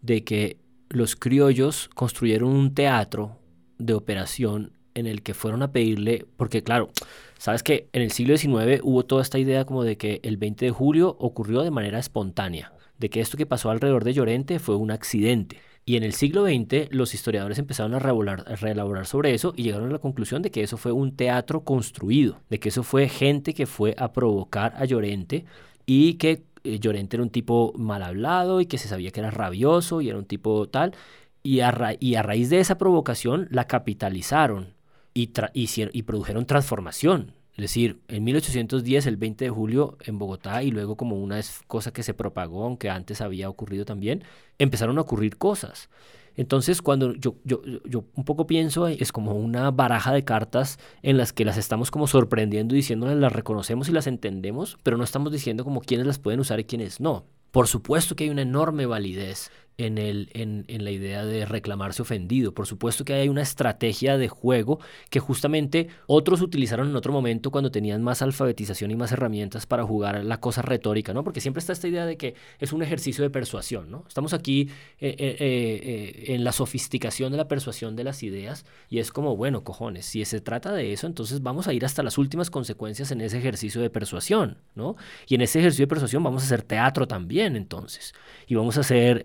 de 0.00 0.24
que 0.24 0.60
los 0.88 1.16
criollos 1.16 1.88
construyeron 1.94 2.50
un 2.50 2.74
teatro 2.74 3.38
de 3.78 3.94
operación 3.94 4.72
en 4.94 5.06
el 5.06 5.22
que 5.22 5.32
fueron 5.32 5.62
a 5.62 5.72
pedirle, 5.72 6.26
porque 6.36 6.62
claro, 6.62 6.90
sabes 7.38 7.62
que 7.62 7.88
en 7.92 8.02
el 8.02 8.10
siglo 8.10 8.36
XIX 8.36 8.80
hubo 8.82 9.04
toda 9.04 9.22
esta 9.22 9.38
idea 9.38 9.64
como 9.64 9.84
de 9.84 9.96
que 9.96 10.20
el 10.22 10.36
20 10.36 10.66
de 10.66 10.70
julio 10.70 11.16
ocurrió 11.18 11.62
de 11.62 11.70
manera 11.70 11.98
espontánea 11.98 12.72
de 13.02 13.10
que 13.10 13.20
esto 13.20 13.36
que 13.36 13.46
pasó 13.46 13.68
alrededor 13.68 14.04
de 14.04 14.14
Llorente 14.14 14.60
fue 14.60 14.76
un 14.76 14.92
accidente. 14.92 15.60
Y 15.84 15.96
en 15.96 16.04
el 16.04 16.12
siglo 16.12 16.44
XX 16.44 16.86
los 16.90 17.14
historiadores 17.14 17.58
empezaron 17.58 17.94
a, 17.94 17.98
reelaborar 17.98 19.06
sobre 19.06 19.34
eso 19.34 19.52
y 19.56 19.64
llegaron 19.64 19.88
a 19.88 19.92
la 19.92 19.98
conclusión 19.98 20.40
de 20.40 20.52
que 20.52 20.62
eso 20.62 20.76
fue 20.76 20.92
un 20.92 21.16
teatro 21.16 21.64
construido, 21.64 22.40
de 22.48 22.60
que 22.60 22.68
eso 22.68 22.84
fue 22.84 23.08
gente 23.08 23.54
que 23.54 23.66
fue 23.66 23.96
a 23.98 24.12
provocar 24.12 24.74
a 24.76 24.84
Llorente 24.84 25.44
y 25.84 26.14
que 26.14 26.44
eh, 26.62 26.78
Llorente 26.78 27.16
era 27.16 27.24
un 27.24 27.30
tipo 27.30 27.72
mal 27.76 28.04
hablado 28.04 28.60
y 28.60 28.66
que 28.66 28.78
se 28.78 28.86
sabía 28.86 29.10
que 29.10 29.18
era 29.18 29.32
rabioso 29.32 30.00
y 30.00 30.08
era 30.08 30.18
un 30.18 30.24
tipo 30.24 30.68
tal. 30.68 30.94
Y 31.42 31.58
a, 31.58 31.72
raíz 31.72 32.50
de 32.50 32.60
esa 32.60 32.78
provocación 32.78 33.48
la 33.50 33.66
capitalizaron 33.66 34.74
y 35.12 36.02
produjeron 36.04 36.46
transformación. 36.46 37.34
Es 37.54 37.62
decir, 37.62 38.00
en 38.08 38.24
1810, 38.24 39.06
el 39.06 39.16
20 39.16 39.44
de 39.44 39.50
julio, 39.50 39.98
en 40.04 40.18
Bogotá, 40.18 40.62
y 40.62 40.70
luego 40.70 40.96
como 40.96 41.16
una 41.16 41.40
cosa 41.66 41.92
que 41.92 42.02
se 42.02 42.14
propagó, 42.14 42.64
aunque 42.64 42.88
antes 42.88 43.20
había 43.20 43.50
ocurrido 43.50 43.84
también, 43.84 44.24
empezaron 44.58 44.96
a 44.98 45.02
ocurrir 45.02 45.36
cosas. 45.36 45.90
Entonces, 46.34 46.80
cuando 46.80 47.14
yo, 47.14 47.36
yo, 47.44 47.62
yo 47.84 48.04
un 48.14 48.24
poco 48.24 48.46
pienso, 48.46 48.88
es 48.88 49.12
como 49.12 49.34
una 49.34 49.70
baraja 49.70 50.12
de 50.12 50.24
cartas 50.24 50.78
en 51.02 51.18
las 51.18 51.34
que 51.34 51.44
las 51.44 51.58
estamos 51.58 51.90
como 51.90 52.06
sorprendiendo 52.06 52.74
diciéndoles 52.74 53.18
las 53.18 53.32
reconocemos 53.32 53.88
y 53.90 53.92
las 53.92 54.06
entendemos, 54.06 54.78
pero 54.82 54.96
no 54.96 55.04
estamos 55.04 55.30
diciendo 55.30 55.62
como 55.62 55.82
quiénes 55.82 56.06
las 56.06 56.18
pueden 56.18 56.40
usar 56.40 56.58
y 56.58 56.64
quiénes 56.64 57.00
no. 57.00 57.26
Por 57.50 57.68
supuesto 57.68 58.16
que 58.16 58.24
hay 58.24 58.30
una 58.30 58.42
enorme 58.42 58.86
validez 58.86 59.50
en, 59.82 59.98
el, 59.98 60.30
en, 60.32 60.84
la 60.84 60.90
idea 60.90 61.24
de 61.24 61.44
reclamarse 61.44 62.02
ofendido. 62.02 62.52
Por 62.54 62.66
supuesto 62.66 63.04
que 63.04 63.14
hay 63.14 63.28
una 63.28 63.42
estrategia 63.42 64.16
de 64.16 64.28
juego 64.28 64.80
que 65.10 65.20
justamente 65.20 65.88
otros 66.06 66.40
utilizaron 66.40 66.88
en 66.88 66.96
otro 66.96 67.12
momento 67.12 67.50
cuando 67.50 67.70
tenían 67.70 68.02
más 68.02 68.22
alfabetización 68.22 68.90
y 68.90 68.96
más 68.96 69.12
herramientas 69.12 69.66
para 69.66 69.84
jugar 69.84 70.24
la 70.24 70.40
cosa 70.40 70.62
retórica, 70.62 71.12
¿no? 71.12 71.24
Porque 71.24 71.40
siempre 71.40 71.60
está 71.60 71.72
esta 71.72 71.88
idea 71.88 72.06
de 72.06 72.16
que 72.16 72.34
es 72.58 72.72
un 72.72 72.82
ejercicio 72.82 73.22
de 73.22 73.30
persuasión, 73.30 73.90
¿no? 73.90 74.04
Estamos 74.08 74.32
aquí 74.32 74.70
eh, 75.00 75.14
eh, 75.18 75.36
eh, 75.38 76.34
en 76.34 76.44
la 76.44 76.52
sofisticación 76.52 77.32
de 77.32 77.38
la 77.38 77.48
persuasión 77.48 77.96
de 77.96 78.04
las 78.04 78.22
ideas 78.22 78.64
y 78.88 78.98
es 78.98 79.10
como, 79.10 79.36
bueno, 79.36 79.64
cojones, 79.64 80.06
si 80.06 80.24
se 80.24 80.40
trata 80.40 80.72
de 80.72 80.92
eso, 80.92 81.06
entonces 81.06 81.42
vamos 81.42 81.68
a 81.68 81.72
ir 81.72 81.84
hasta 81.84 82.02
las 82.02 82.18
últimas 82.18 82.50
consecuencias 82.50 83.10
en 83.10 83.20
ese 83.20 83.38
ejercicio 83.38 83.80
de 83.80 83.90
persuasión, 83.90 84.58
¿no? 84.74 84.96
Y 85.26 85.34
en 85.34 85.42
ese 85.42 85.58
ejercicio 85.58 85.84
de 85.84 85.88
persuasión 85.88 86.22
vamos 86.22 86.42
a 86.42 86.46
hacer 86.46 86.62
teatro 86.62 87.06
también, 87.06 87.56
entonces, 87.56 88.14
y 88.46 88.54
vamos 88.54 88.76
a 88.76 88.80
hacer 88.80 89.22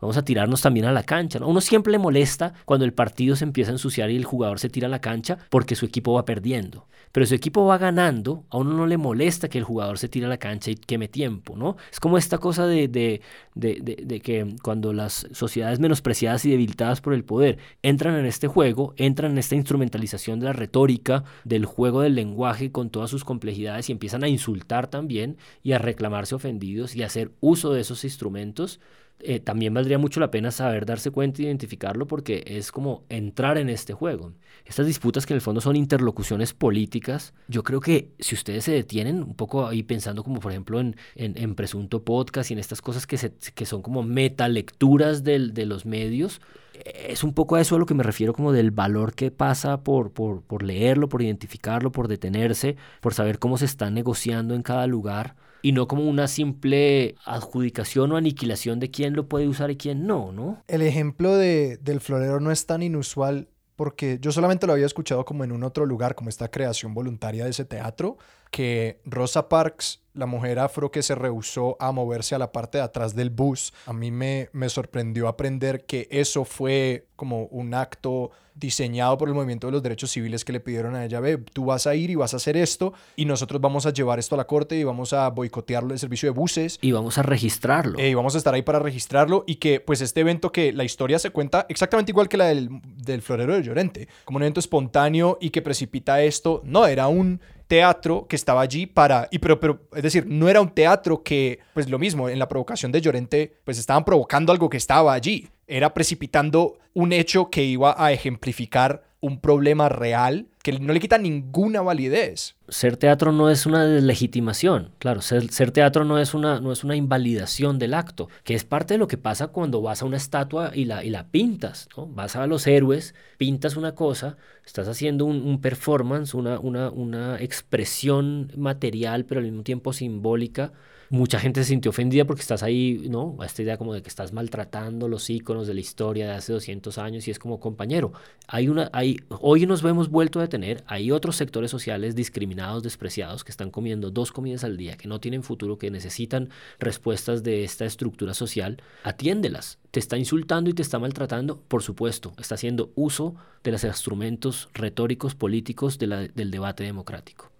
vamos 0.00 0.16
a 0.16 0.24
tirarnos 0.24 0.62
también 0.62 0.86
a 0.86 0.92
la 0.92 1.02
cancha. 1.02 1.38
¿no? 1.38 1.48
Uno 1.48 1.60
siempre 1.60 1.92
le 1.92 1.98
molesta 1.98 2.54
cuando 2.64 2.84
el 2.84 2.92
partido 2.92 3.36
se 3.36 3.44
empieza 3.44 3.70
a 3.70 3.74
ensuciar 3.74 4.10
y 4.10 4.16
el 4.16 4.24
jugador 4.24 4.58
se 4.58 4.68
tira 4.68 4.86
a 4.86 4.90
la 4.90 5.00
cancha 5.00 5.38
porque 5.50 5.74
su 5.74 5.86
equipo 5.86 6.12
va 6.14 6.24
perdiendo. 6.24 6.86
Pero 7.12 7.26
su 7.26 7.34
equipo 7.34 7.64
va 7.64 7.78
ganando, 7.78 8.44
a 8.50 8.58
uno 8.58 8.74
no 8.74 8.86
le 8.86 8.98
molesta 8.98 9.48
que 9.48 9.58
el 9.58 9.64
jugador 9.64 9.98
se 9.98 10.08
tire 10.08 10.26
a 10.26 10.28
la 10.28 10.36
cancha 10.36 10.70
y 10.70 10.76
queme 10.76 11.08
tiempo, 11.08 11.56
¿no? 11.56 11.76
Es 11.90 12.00
como 12.00 12.18
esta 12.18 12.38
cosa 12.38 12.66
de, 12.66 12.88
de, 12.88 13.22
de, 13.54 14.20
que 14.20 14.56
cuando 14.62 14.92
las 14.92 15.26
sociedades 15.32 15.80
menospreciadas 15.80 16.44
y 16.44 16.50
debilitadas 16.50 17.00
por 17.00 17.14
el 17.14 17.24
poder 17.24 17.58
entran 17.82 18.14
en 18.16 18.26
este 18.26 18.46
juego, 18.46 18.94
entran 18.96 19.32
en 19.32 19.38
esta 19.38 19.54
instrumentalización 19.54 20.38
de 20.38 20.46
la 20.46 20.52
retórica, 20.52 21.24
del 21.44 21.64
juego 21.64 22.02
del 22.02 22.14
lenguaje 22.14 22.72
con 22.72 22.90
todas 22.90 23.10
sus 23.10 23.24
complejidades 23.24 23.88
y 23.88 23.92
empiezan 23.92 24.22
a 24.22 24.28
insultar 24.28 24.88
también 24.88 25.38
y 25.62 25.72
a 25.72 25.78
reclamarse 25.78 26.34
ofendidos 26.34 26.94
y 26.94 27.02
a 27.02 27.06
hacer 27.06 27.32
uso 27.40 27.72
de 27.72 27.80
esos 27.80 28.04
instrumentos, 28.04 28.80
eh, 29.20 29.40
también 29.40 29.74
valdría 29.74 29.98
mucho 29.98 30.20
la 30.20 30.30
pena 30.30 30.52
saber 30.52 30.86
darse 30.86 31.10
cuenta 31.10 31.42
e 31.42 31.46
identificarlo 31.46 32.06
porque 32.06 32.44
es 32.46 32.70
como 32.70 33.04
entrar 33.08 33.58
en 33.58 33.68
este 33.68 33.92
juego. 33.92 34.32
Estas 34.64 34.86
disputas 34.86 35.26
que 35.26 35.32
en 35.32 35.36
el 35.36 35.40
fondo 35.40 35.60
son 35.60 35.74
interlocuciones 35.74 36.52
políticas, 36.52 37.34
yo 37.48 37.64
creo 37.64 37.80
que 37.80 38.12
si 38.20 38.36
ustedes 38.36 38.64
se 38.64 38.72
detienen 38.72 39.22
un 39.22 39.34
poco 39.34 39.66
ahí 39.66 39.82
pensando 39.82 40.22
como 40.22 40.38
por 40.38 40.52
ejemplo 40.52 40.78
en, 40.78 40.94
en, 41.16 41.54
Presunto 41.56 42.04
Podcast 42.04 42.50
y 42.50 42.54
en 42.54 42.60
estas 42.60 42.80
cosas 42.80 43.06
que, 43.06 43.16
se, 43.16 43.32
que 43.32 43.66
son 43.66 43.82
como 43.82 44.04
metalecturas 44.04 45.24
del, 45.24 45.52
de 45.52 45.66
los 45.66 45.84
medios, 45.84 46.40
es 46.84 47.24
un 47.24 47.32
poco 47.34 47.56
a 47.56 47.60
eso 47.60 47.74
a 47.74 47.78
lo 47.78 47.86
que 47.86 47.94
me 47.94 48.04
refiero 48.04 48.32
como 48.32 48.52
del 48.52 48.70
valor 48.70 49.14
que 49.14 49.32
pasa 49.32 49.82
por, 49.82 50.12
por, 50.12 50.42
por 50.42 50.62
leerlo, 50.62 51.08
por 51.08 51.22
identificarlo, 51.22 51.90
por 51.90 52.06
detenerse, 52.06 52.76
por 53.00 53.14
saber 53.14 53.40
cómo 53.40 53.58
se 53.58 53.64
está 53.64 53.90
negociando 53.90 54.54
en 54.54 54.62
cada 54.62 54.86
lugar 54.86 55.34
y 55.62 55.72
no 55.72 55.88
como 55.88 56.08
una 56.08 56.28
simple 56.28 57.16
adjudicación 57.24 58.12
o 58.12 58.16
aniquilación 58.16 58.80
de 58.80 58.90
quién 58.90 59.14
lo 59.14 59.28
puede 59.28 59.48
usar 59.48 59.70
y 59.70 59.76
quién 59.76 60.06
no, 60.06 60.32
¿no? 60.32 60.62
El 60.68 60.82
ejemplo 60.82 61.36
de, 61.36 61.78
del 61.78 62.00
florero 62.00 62.40
no 62.40 62.50
es 62.50 62.66
tan 62.66 62.82
inusual 62.82 63.48
porque 63.78 64.18
yo 64.20 64.32
solamente 64.32 64.66
lo 64.66 64.72
había 64.72 64.86
escuchado 64.86 65.24
como 65.24 65.44
en 65.44 65.52
un 65.52 65.62
otro 65.62 65.86
lugar, 65.86 66.16
como 66.16 66.28
esta 66.28 66.50
creación 66.50 66.94
voluntaria 66.94 67.44
de 67.44 67.50
ese 67.50 67.64
teatro, 67.64 68.18
que 68.50 69.00
Rosa 69.04 69.48
Parks, 69.48 70.02
la 70.14 70.26
mujer 70.26 70.58
afro 70.58 70.90
que 70.90 71.00
se 71.00 71.14
rehusó 71.14 71.76
a 71.78 71.92
moverse 71.92 72.34
a 72.34 72.40
la 72.40 72.50
parte 72.50 72.78
de 72.78 72.84
atrás 72.84 73.14
del 73.14 73.30
bus, 73.30 73.72
a 73.86 73.92
mí 73.92 74.10
me, 74.10 74.48
me 74.52 74.68
sorprendió 74.68 75.28
aprender 75.28 75.86
que 75.86 76.08
eso 76.10 76.44
fue 76.44 77.06
como 77.14 77.44
un 77.44 77.72
acto 77.72 78.32
diseñado 78.58 79.16
por 79.18 79.28
el 79.28 79.34
movimiento 79.34 79.66
de 79.66 79.72
los 79.72 79.82
derechos 79.82 80.10
civiles 80.10 80.44
que 80.44 80.52
le 80.52 80.60
pidieron 80.60 80.94
a 80.94 81.04
ella, 81.04 81.20
ve, 81.20 81.38
tú 81.38 81.66
vas 81.66 81.86
a 81.86 81.94
ir 81.94 82.10
y 82.10 82.14
vas 82.14 82.34
a 82.34 82.38
hacer 82.38 82.56
esto 82.56 82.92
y 83.16 83.24
nosotros 83.24 83.60
vamos 83.60 83.86
a 83.86 83.92
llevar 83.92 84.18
esto 84.18 84.34
a 84.34 84.38
la 84.38 84.46
corte 84.46 84.76
y 84.76 84.84
vamos 84.84 85.12
a 85.12 85.28
boicotearlo 85.30 85.92
el 85.92 85.98
servicio 85.98 86.28
de 86.28 86.38
buses. 86.38 86.78
Y 86.80 86.92
vamos 86.92 87.18
a 87.18 87.22
registrarlo. 87.22 87.98
Eh, 87.98 88.10
y 88.10 88.14
vamos 88.14 88.34
a 88.34 88.38
estar 88.38 88.54
ahí 88.54 88.62
para 88.62 88.78
registrarlo 88.78 89.44
y 89.46 89.56
que 89.56 89.80
pues 89.80 90.00
este 90.00 90.20
evento 90.20 90.52
que 90.52 90.72
la 90.72 90.84
historia 90.84 91.18
se 91.18 91.30
cuenta 91.30 91.66
exactamente 91.68 92.12
igual 92.12 92.28
que 92.28 92.36
la 92.36 92.46
del, 92.46 92.68
del 92.82 93.22
florero 93.22 93.54
de 93.54 93.62
Llorente, 93.62 94.08
como 94.24 94.36
un 94.36 94.42
evento 94.42 94.60
espontáneo 94.60 95.38
y 95.40 95.50
que 95.50 95.62
precipita 95.62 96.22
esto, 96.22 96.60
no, 96.64 96.86
era 96.86 97.08
un 97.08 97.40
teatro 97.68 98.26
que 98.26 98.34
estaba 98.34 98.62
allí 98.62 98.86
para, 98.86 99.28
y 99.30 99.38
pero, 99.38 99.60
pero, 99.60 99.82
es 99.94 100.02
decir, 100.02 100.26
no 100.26 100.48
era 100.48 100.60
un 100.60 100.70
teatro 100.70 101.22
que, 101.22 101.60
pues 101.74 101.88
lo 101.88 101.98
mismo, 101.98 102.28
en 102.28 102.38
la 102.38 102.48
provocación 102.48 102.90
de 102.90 103.00
Llorente, 103.00 103.58
pues 103.64 103.78
estaban 103.78 104.04
provocando 104.04 104.50
algo 104.52 104.68
que 104.68 104.78
estaba 104.78 105.12
allí, 105.12 105.48
era 105.68 105.94
precipitando 105.94 106.78
un 106.94 107.12
hecho 107.12 107.50
que 107.50 107.64
iba 107.64 107.94
a 108.02 108.12
ejemplificar 108.12 109.04
un 109.20 109.40
problema 109.40 109.88
real 109.88 110.46
que 110.62 110.78
no 110.78 110.92
le 110.92 111.00
quita 111.00 111.18
ninguna 111.18 111.82
validez. 111.82 112.56
Ser 112.68 112.96
teatro 112.96 113.32
no 113.32 113.50
es 113.50 113.66
una 113.66 113.84
deslegitimación, 113.84 114.92
claro, 114.98 115.22
ser, 115.22 115.70
teatro 115.70 116.04
no 116.04 116.18
es, 116.18 116.34
una, 116.34 116.60
no 116.60 116.72
es 116.72 116.84
una 116.84 116.94
invalidación 116.94 117.78
del 117.78 117.94
acto, 117.94 118.28
que 118.44 118.54
es 118.54 118.64
parte 118.64 118.94
de 118.94 118.98
lo 118.98 119.08
que 119.08 119.16
pasa 119.16 119.48
cuando 119.48 119.80
vas 119.82 120.02
a 120.02 120.04
una 120.04 120.18
estatua 120.18 120.70
y 120.74 120.84
la, 120.84 121.04
y 121.04 121.10
la 121.10 121.28
pintas. 121.28 121.88
Vas 121.96 122.36
a 122.36 122.46
los 122.46 122.66
héroes, 122.66 123.14
pintas 123.38 123.76
una 123.76 123.94
cosa, 123.94 124.36
estás 124.64 124.88
haciendo 124.88 125.24
un, 125.24 125.42
un 125.46 125.60
performance, 125.60 126.34
una, 126.34 126.60
una, 126.60 126.90
una 126.90 127.40
expresión 127.40 128.52
material, 128.56 129.24
pero 129.24 129.40
al 129.40 129.46
mismo 129.46 129.62
tiempo 129.62 129.92
simbólica 129.92 130.72
Mucha 131.10 131.40
gente 131.40 131.62
se 131.62 131.68
sintió 131.68 131.90
ofendida 131.90 132.26
porque 132.26 132.42
estás 132.42 132.62
ahí, 132.62 133.06
¿no? 133.08 133.36
Esta 133.42 133.62
idea 133.62 133.78
como 133.78 133.94
de 133.94 134.02
que 134.02 134.08
estás 134.08 134.34
maltratando 134.34 135.08
los 135.08 135.30
íconos 135.30 135.66
de 135.66 135.72
la 135.72 135.80
historia 135.80 136.26
de 136.26 136.34
hace 136.34 136.52
200 136.52 136.98
años 136.98 137.26
y 137.26 137.30
es 137.30 137.38
como 137.38 137.60
compañero. 137.60 138.12
Hay 138.46 138.68
una, 138.68 138.90
hay, 138.92 139.16
hoy 139.40 139.64
nos 139.64 139.82
hemos 139.84 140.10
vuelto 140.10 140.38
a 140.38 140.42
detener, 140.42 140.84
hay 140.86 141.10
otros 141.10 141.36
sectores 141.36 141.70
sociales 141.70 142.14
discriminados, 142.14 142.82
despreciados, 142.82 143.42
que 143.42 143.50
están 143.50 143.70
comiendo 143.70 144.10
dos 144.10 144.32
comidas 144.32 144.64
al 144.64 144.76
día, 144.76 144.98
que 144.98 145.08
no 145.08 145.18
tienen 145.18 145.42
futuro, 145.42 145.78
que 145.78 145.90
necesitan 145.90 146.50
respuestas 146.78 147.42
de 147.42 147.64
esta 147.64 147.86
estructura 147.86 148.34
social. 148.34 148.82
Atiéndelas. 149.02 149.78
Te 149.90 150.00
está 150.00 150.18
insultando 150.18 150.68
y 150.68 150.74
te 150.74 150.82
está 150.82 150.98
maltratando, 150.98 151.62
por 151.68 151.82
supuesto, 151.82 152.34
está 152.38 152.56
haciendo 152.56 152.92
uso 152.94 153.34
de 153.64 153.72
los 153.72 153.82
instrumentos 153.84 154.68
retóricos 154.74 155.34
políticos 155.34 155.98
del 155.98 156.50
debate 156.50 156.84
democrático. 156.84 157.50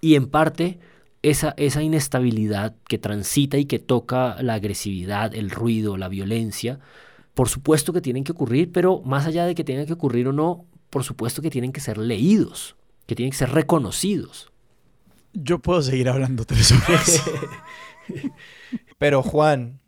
Y 0.00 0.16
en 0.16 0.28
parte 0.28 0.78
esa, 1.30 1.54
esa 1.56 1.82
inestabilidad 1.82 2.74
que 2.88 2.98
transita 2.98 3.58
y 3.58 3.64
que 3.64 3.78
toca 3.78 4.36
la 4.42 4.54
agresividad, 4.54 5.34
el 5.34 5.50
ruido, 5.50 5.96
la 5.96 6.08
violencia, 6.08 6.78
por 7.34 7.48
supuesto 7.48 7.92
que 7.92 8.00
tienen 8.00 8.24
que 8.24 8.32
ocurrir, 8.32 8.72
pero 8.72 9.00
más 9.02 9.26
allá 9.26 9.46
de 9.46 9.54
que 9.54 9.64
tengan 9.64 9.86
que 9.86 9.92
ocurrir 9.92 10.28
o 10.28 10.32
no, 10.32 10.64
por 10.90 11.04
supuesto 11.04 11.42
que 11.42 11.50
tienen 11.50 11.72
que 11.72 11.80
ser 11.80 11.98
leídos, 11.98 12.76
que 13.06 13.14
tienen 13.14 13.30
que 13.30 13.38
ser 13.38 13.50
reconocidos. 13.50 14.50
Yo 15.32 15.58
puedo 15.58 15.82
seguir 15.82 16.08
hablando 16.08 16.44
tres 16.44 16.72
horas. 16.72 17.22
pero 18.98 19.22
Juan, 19.22 19.80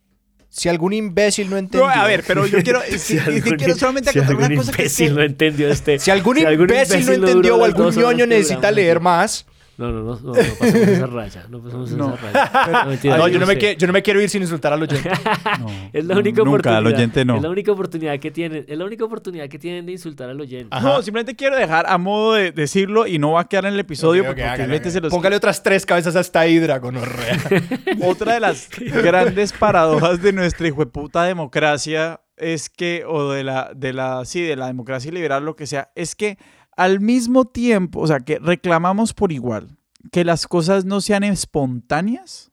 si 0.49 0.69
algún 0.69 0.93
imbécil 0.93 1.49
no 1.49 1.57
entendió. 1.57 1.89
a 1.89 2.07
ver, 2.07 2.25
pero 2.27 2.47
yo 2.47 2.63
quiero, 2.63 2.81
si, 2.99 3.19
quiero 3.19 3.75
solamente 3.77 4.13
si 4.13 4.19
una 4.19 4.55
cosa 4.57 4.73
que. 4.73 5.11
no 5.11 5.23
entendió 5.23 5.71
este. 5.71 5.99
Si 5.99 6.11
algún, 6.11 6.39
imbécil, 6.39 7.07
no 7.07 7.13
entendió 7.13 7.57
o 7.57 7.65
algún 7.65 7.95
ñoño 7.95 8.27
necesita 8.27 8.71
leer 8.71 9.01
más, 9.01 9.47
no, 9.81 9.93
no, 9.93 10.03
no, 10.03 10.21
no, 10.21 10.33
pasamos 10.33 10.75
esa 10.75 11.07
raya. 11.07 11.47
No 11.49 11.63
pasamos 11.63 11.91
esa 11.91 12.17
raya. 12.17 12.99
No, 13.17 13.29
yo, 13.29 13.39
no 13.39 13.47
me 13.47 13.57
quiero, 13.57 13.79
yo 13.79 13.87
no 13.87 13.93
me 13.93 14.03
quiero 14.03 14.21
ir 14.21 14.29
sin 14.29 14.43
insultar 14.43 14.73
al 14.73 14.83
oyente. 14.83 15.11
es 15.93 16.05
la 16.05 16.19
única 16.19 16.43
nunca, 16.43 16.51
oportunidad. 16.51 16.79
al 16.79 16.87
oyente 16.87 17.25
no. 17.25 17.37
Es 17.37 17.43
la 17.43 17.51
única 17.51 17.73
oportunidad 17.73 18.19
que 18.19 18.31
tienen. 18.31 18.65
Es 18.69 18.77
la 18.77 18.85
única 18.85 19.05
oportunidad 19.05 19.49
que 19.49 19.59
tienen 19.59 19.87
de 19.87 19.93
insultar 19.93 20.29
al 20.29 20.41
oyente. 20.41 20.77
No, 20.81 21.03
simplemente 21.03 21.35
quiero 21.35 21.57
dejar 21.57 21.87
a 21.89 21.97
modo 21.99 22.35
de 22.35 22.53
decirlo 22.53 23.07
y 23.07 23.19
no 23.19 23.33
va 23.33 23.43
a 23.43 23.49
quedar 23.49 23.65
en 23.67 23.75
el 23.75 23.81
episodio 23.81 24.25
porque 24.27 24.43
se 24.91 25.01
los... 25.01 25.11
Póngale 25.11 25.37
otras 25.37 25.63
tres 25.63 25.87
cabezas 25.87 26.17
a 26.17 26.21
esta 26.21 26.47
hidra, 26.47 26.79
gonorrea. 26.79 27.39
Otra 28.05 28.35
de 28.35 28.41
las 28.41 28.69
grandes 29.03 29.53
paradojas 29.53 30.21
de 30.23 30.33
nuestra 30.33 30.69
hijueputa 30.69 31.25
democracia 31.25 32.21
es 32.37 32.71
que, 32.71 33.05
o 33.07 33.31
de 33.31 33.45
la, 33.45 33.71
de 33.75 33.93
la, 33.93 34.25
sí, 34.25 34.43
de 34.43 34.57
la 34.57 34.67
democracia 34.67 35.13
liberal, 35.13 35.45
lo 35.45 35.57
que 35.57 35.67
sea, 35.67 35.91
es 35.95 36.15
que 36.15 36.39
al 36.77 37.01
mismo 37.01 37.45
tiempo, 37.45 38.01
o 38.01 38.07
sea, 38.07 38.21
que 38.21 38.39
reclamamos 38.39 39.13
por 39.13 39.33
igual 39.33 39.77
que 40.13 40.25
las 40.25 40.47
cosas 40.47 40.85
no 40.85 41.01
sean 41.01 41.25
espontáneas. 41.25 42.51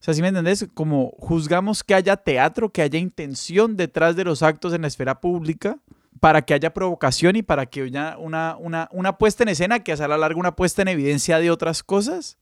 O 0.00 0.04
sea, 0.04 0.14
si 0.14 0.20
me 0.20 0.28
entendés? 0.28 0.66
Como 0.74 1.12
juzgamos 1.18 1.82
que 1.82 1.94
haya 1.94 2.16
teatro, 2.16 2.70
que 2.70 2.82
haya 2.82 2.98
intención 2.98 3.76
detrás 3.76 4.16
de 4.16 4.24
los 4.24 4.42
actos 4.42 4.74
en 4.74 4.82
la 4.82 4.88
esfera 4.88 5.20
pública, 5.20 5.78
para 6.20 6.42
que 6.42 6.54
haya 6.54 6.74
provocación 6.74 7.36
y 7.36 7.42
para 7.42 7.66
que 7.66 7.82
haya 7.82 8.18
una, 8.18 8.56
una, 8.58 8.88
una 8.92 9.18
puesta 9.18 9.42
en 9.42 9.50
escena 9.50 9.80
que 9.80 9.92
a 9.92 10.08
la 10.08 10.18
larga 10.18 10.38
una 10.38 10.56
puesta 10.56 10.82
en 10.82 10.88
evidencia 10.88 11.38
de 11.38 11.50
otras 11.50 11.82
cosas. 11.82 12.38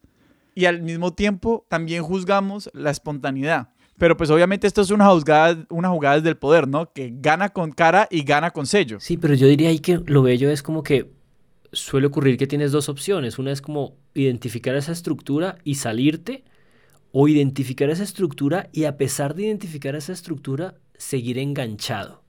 Y 0.54 0.66
al 0.66 0.82
mismo 0.82 1.14
tiempo 1.14 1.64
también 1.68 2.02
juzgamos 2.02 2.70
la 2.74 2.90
espontaneidad. 2.90 3.68
Pero 4.02 4.16
pues 4.16 4.30
obviamente 4.30 4.66
esto 4.66 4.80
es 4.80 4.90
una 4.90 5.08
jugada, 5.08 5.64
una 5.70 5.88
jugada 5.88 6.20
del 6.20 6.36
poder, 6.36 6.66
¿no? 6.66 6.92
Que 6.92 7.12
gana 7.14 7.50
con 7.50 7.70
cara 7.70 8.08
y 8.10 8.24
gana 8.24 8.50
con 8.50 8.66
sello. 8.66 8.98
Sí, 8.98 9.16
pero 9.16 9.34
yo 9.34 9.46
diría 9.46 9.68
ahí 9.68 9.78
que 9.78 10.00
lo 10.06 10.22
bello 10.22 10.50
es 10.50 10.60
como 10.60 10.82
que 10.82 11.12
suele 11.70 12.08
ocurrir 12.08 12.36
que 12.36 12.48
tienes 12.48 12.72
dos 12.72 12.88
opciones. 12.88 13.38
Una 13.38 13.52
es 13.52 13.62
como 13.62 13.94
identificar 14.12 14.74
esa 14.74 14.90
estructura 14.90 15.58
y 15.62 15.76
salirte, 15.76 16.42
o 17.12 17.28
identificar 17.28 17.90
esa 17.90 18.02
estructura 18.02 18.68
y 18.72 18.86
a 18.86 18.96
pesar 18.96 19.36
de 19.36 19.44
identificar 19.44 19.94
esa 19.94 20.12
estructura, 20.12 20.74
seguir 20.98 21.38
enganchado. 21.38 22.24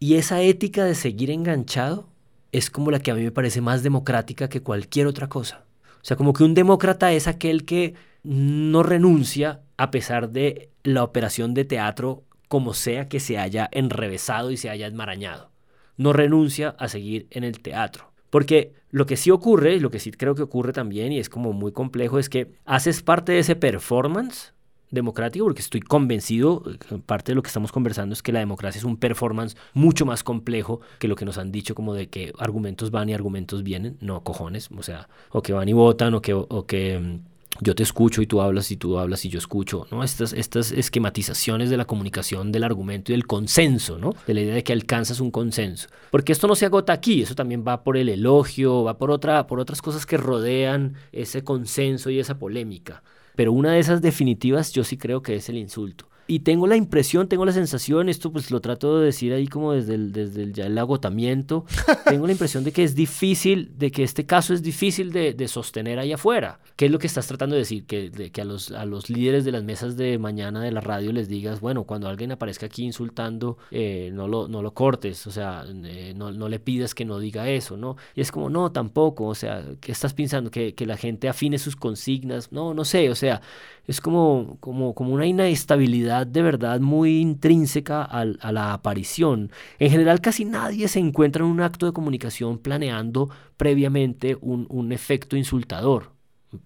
Y 0.00 0.14
esa 0.14 0.40
ética 0.40 0.86
de 0.86 0.94
seguir 0.94 1.30
enganchado 1.30 2.08
es 2.52 2.70
como 2.70 2.90
la 2.90 3.00
que 3.00 3.10
a 3.10 3.14
mí 3.14 3.22
me 3.22 3.32
parece 3.32 3.60
más 3.60 3.82
democrática 3.82 4.48
que 4.48 4.62
cualquier 4.62 5.06
otra 5.06 5.28
cosa. 5.28 5.66
O 6.00 6.04
sea, 6.06 6.16
como 6.16 6.32
que 6.32 6.44
un 6.44 6.54
demócrata 6.54 7.12
es 7.12 7.28
aquel 7.28 7.66
que 7.66 7.92
no 8.22 8.82
renuncia 8.82 9.60
a 9.76 9.90
pesar 9.90 10.30
de 10.30 10.70
la 10.92 11.04
operación 11.04 11.54
de 11.54 11.64
teatro 11.64 12.24
como 12.48 12.72
sea 12.72 13.08
que 13.08 13.20
se 13.20 13.38
haya 13.38 13.68
enrevesado 13.72 14.50
y 14.50 14.56
se 14.56 14.70
haya 14.70 14.86
enmarañado. 14.86 15.50
No 15.96 16.12
renuncia 16.12 16.70
a 16.78 16.88
seguir 16.88 17.26
en 17.30 17.44
el 17.44 17.60
teatro. 17.60 18.12
Porque 18.30 18.72
lo 18.90 19.06
que 19.06 19.16
sí 19.16 19.30
ocurre, 19.30 19.80
lo 19.80 19.90
que 19.90 19.98
sí 19.98 20.10
creo 20.12 20.34
que 20.34 20.42
ocurre 20.42 20.72
también, 20.72 21.12
y 21.12 21.18
es 21.18 21.28
como 21.28 21.52
muy 21.52 21.72
complejo, 21.72 22.18
es 22.18 22.28
que 22.28 22.52
haces 22.64 23.02
parte 23.02 23.32
de 23.32 23.40
ese 23.40 23.56
performance 23.56 24.54
democrático, 24.90 25.44
porque 25.44 25.60
estoy 25.60 25.80
convencido, 25.80 26.62
parte 27.04 27.32
de 27.32 27.36
lo 27.36 27.42
que 27.42 27.48
estamos 27.48 27.72
conversando 27.72 28.14
es 28.14 28.22
que 28.22 28.32
la 28.32 28.38
democracia 28.38 28.78
es 28.78 28.84
un 28.84 28.96
performance 28.96 29.56
mucho 29.74 30.06
más 30.06 30.22
complejo 30.24 30.80
que 30.98 31.08
lo 31.08 31.16
que 31.16 31.26
nos 31.26 31.36
han 31.36 31.52
dicho 31.52 31.74
como 31.74 31.92
de 31.92 32.08
que 32.08 32.32
argumentos 32.38 32.90
van 32.90 33.10
y 33.10 33.14
argumentos 33.14 33.62
vienen, 33.62 33.98
no 34.00 34.22
cojones, 34.24 34.70
o 34.74 34.82
sea, 34.82 35.08
o 35.30 35.42
que 35.42 35.52
van 35.52 35.68
y 35.68 35.74
votan, 35.74 36.14
o 36.14 36.22
que, 36.22 36.32
o 36.32 36.66
que 36.66 36.98
mm, 36.98 37.37
yo 37.60 37.74
te 37.74 37.82
escucho 37.82 38.22
y 38.22 38.26
tú 38.26 38.40
hablas 38.40 38.70
y 38.70 38.76
tú 38.76 38.98
hablas 38.98 39.24
y 39.24 39.28
yo 39.28 39.38
escucho, 39.38 39.86
¿no? 39.90 40.04
Estas, 40.04 40.32
estas 40.32 40.72
esquematizaciones 40.72 41.70
de 41.70 41.76
la 41.76 41.84
comunicación, 41.84 42.52
del 42.52 42.64
argumento 42.64 43.12
y 43.12 43.14
del 43.14 43.26
consenso, 43.26 43.98
¿no? 43.98 44.14
De 44.26 44.34
la 44.34 44.40
idea 44.42 44.54
de 44.54 44.64
que 44.64 44.72
alcanzas 44.72 45.20
un 45.20 45.30
consenso. 45.30 45.88
Porque 46.10 46.32
esto 46.32 46.46
no 46.46 46.54
se 46.54 46.66
agota 46.66 46.92
aquí, 46.92 47.22
eso 47.22 47.34
también 47.34 47.64
va 47.66 47.82
por 47.82 47.96
el 47.96 48.08
elogio, 48.08 48.84
va 48.84 48.98
por, 48.98 49.10
otra, 49.10 49.46
por 49.46 49.60
otras 49.60 49.82
cosas 49.82 50.06
que 50.06 50.16
rodean 50.16 50.94
ese 51.12 51.42
consenso 51.42 52.10
y 52.10 52.20
esa 52.20 52.38
polémica. 52.38 53.02
Pero 53.34 53.52
una 53.52 53.72
de 53.72 53.80
esas 53.80 54.02
definitivas 54.02 54.72
yo 54.72 54.84
sí 54.84 54.96
creo 54.96 55.22
que 55.22 55.36
es 55.36 55.48
el 55.48 55.56
insulto. 55.56 56.08
Y 56.30 56.40
tengo 56.40 56.66
la 56.66 56.76
impresión, 56.76 57.26
tengo 57.26 57.46
la 57.46 57.52
sensación, 57.52 58.10
esto 58.10 58.30
pues 58.30 58.50
lo 58.50 58.60
trato 58.60 58.98
de 58.98 59.06
decir 59.06 59.32
ahí 59.32 59.46
como 59.46 59.72
desde 59.72 59.94
el, 59.94 60.12
desde 60.12 60.42
el, 60.42 60.52
ya 60.52 60.66
el 60.66 60.76
agotamiento, 60.76 61.64
tengo 62.06 62.26
la 62.26 62.32
impresión 62.32 62.64
de 62.64 62.72
que 62.72 62.84
es 62.84 62.94
difícil, 62.94 63.72
de 63.78 63.90
que 63.90 64.02
este 64.02 64.26
caso 64.26 64.52
es 64.52 64.62
difícil 64.62 65.10
de, 65.10 65.32
de 65.32 65.48
sostener 65.48 65.98
ahí 65.98 66.12
afuera. 66.12 66.60
¿Qué 66.76 66.84
es 66.84 66.92
lo 66.92 66.98
que 66.98 67.06
estás 67.06 67.26
tratando 67.26 67.54
de 67.54 67.60
decir? 67.60 67.86
Que, 67.86 68.10
de, 68.10 68.30
que 68.30 68.42
a, 68.42 68.44
los, 68.44 68.72
a 68.72 68.84
los 68.84 69.08
líderes 69.08 69.46
de 69.46 69.52
las 69.52 69.64
mesas 69.64 69.96
de 69.96 70.18
mañana 70.18 70.60
de 70.60 70.70
la 70.70 70.82
radio 70.82 71.12
les 71.12 71.28
digas, 71.28 71.60
bueno, 71.60 71.84
cuando 71.84 72.08
alguien 72.10 72.30
aparezca 72.30 72.66
aquí 72.66 72.84
insultando, 72.84 73.56
eh, 73.70 74.10
no, 74.12 74.28
lo, 74.28 74.48
no 74.48 74.60
lo 74.60 74.74
cortes, 74.74 75.26
o 75.26 75.30
sea, 75.30 75.64
eh, 75.66 76.12
no, 76.14 76.30
no, 76.30 76.50
le 76.50 76.60
pidas 76.60 76.94
que 76.94 77.06
no 77.06 77.18
diga 77.18 77.48
eso, 77.48 77.78
¿no? 77.78 77.96
Y 78.14 78.20
es 78.20 78.30
como, 78.30 78.50
no, 78.50 78.70
tampoco, 78.70 79.24
o 79.28 79.34
sea, 79.34 79.64
¿qué 79.80 79.92
estás 79.92 80.12
pensando? 80.12 80.50
Que, 80.50 80.74
que 80.74 80.84
la 80.84 80.98
gente 80.98 81.26
afine 81.26 81.56
sus 81.56 81.74
consignas, 81.74 82.52
no, 82.52 82.74
no 82.74 82.84
sé, 82.84 83.08
o 83.08 83.14
sea, 83.14 83.40
es 83.88 84.02
como, 84.02 84.58
como, 84.60 84.94
como 84.94 85.14
una 85.14 85.26
inestabilidad 85.26 86.26
de 86.26 86.42
verdad 86.42 86.78
muy 86.78 87.18
intrínseca 87.18 88.02
a, 88.02 88.20
a, 88.20 88.52
la 88.52 88.74
aparición. 88.74 89.50
En 89.78 89.90
general 89.90 90.20
casi 90.20 90.44
nadie 90.44 90.86
se 90.88 91.00
encuentra 91.00 91.44
en 91.44 91.50
un 91.50 91.60
acto 91.62 91.86
de 91.86 91.92
comunicación 91.92 92.58
planeando 92.58 93.30
previamente 93.56 94.36
un, 94.40 94.66
un 94.68 94.92
efecto 94.92 95.36
insultador. 95.36 96.17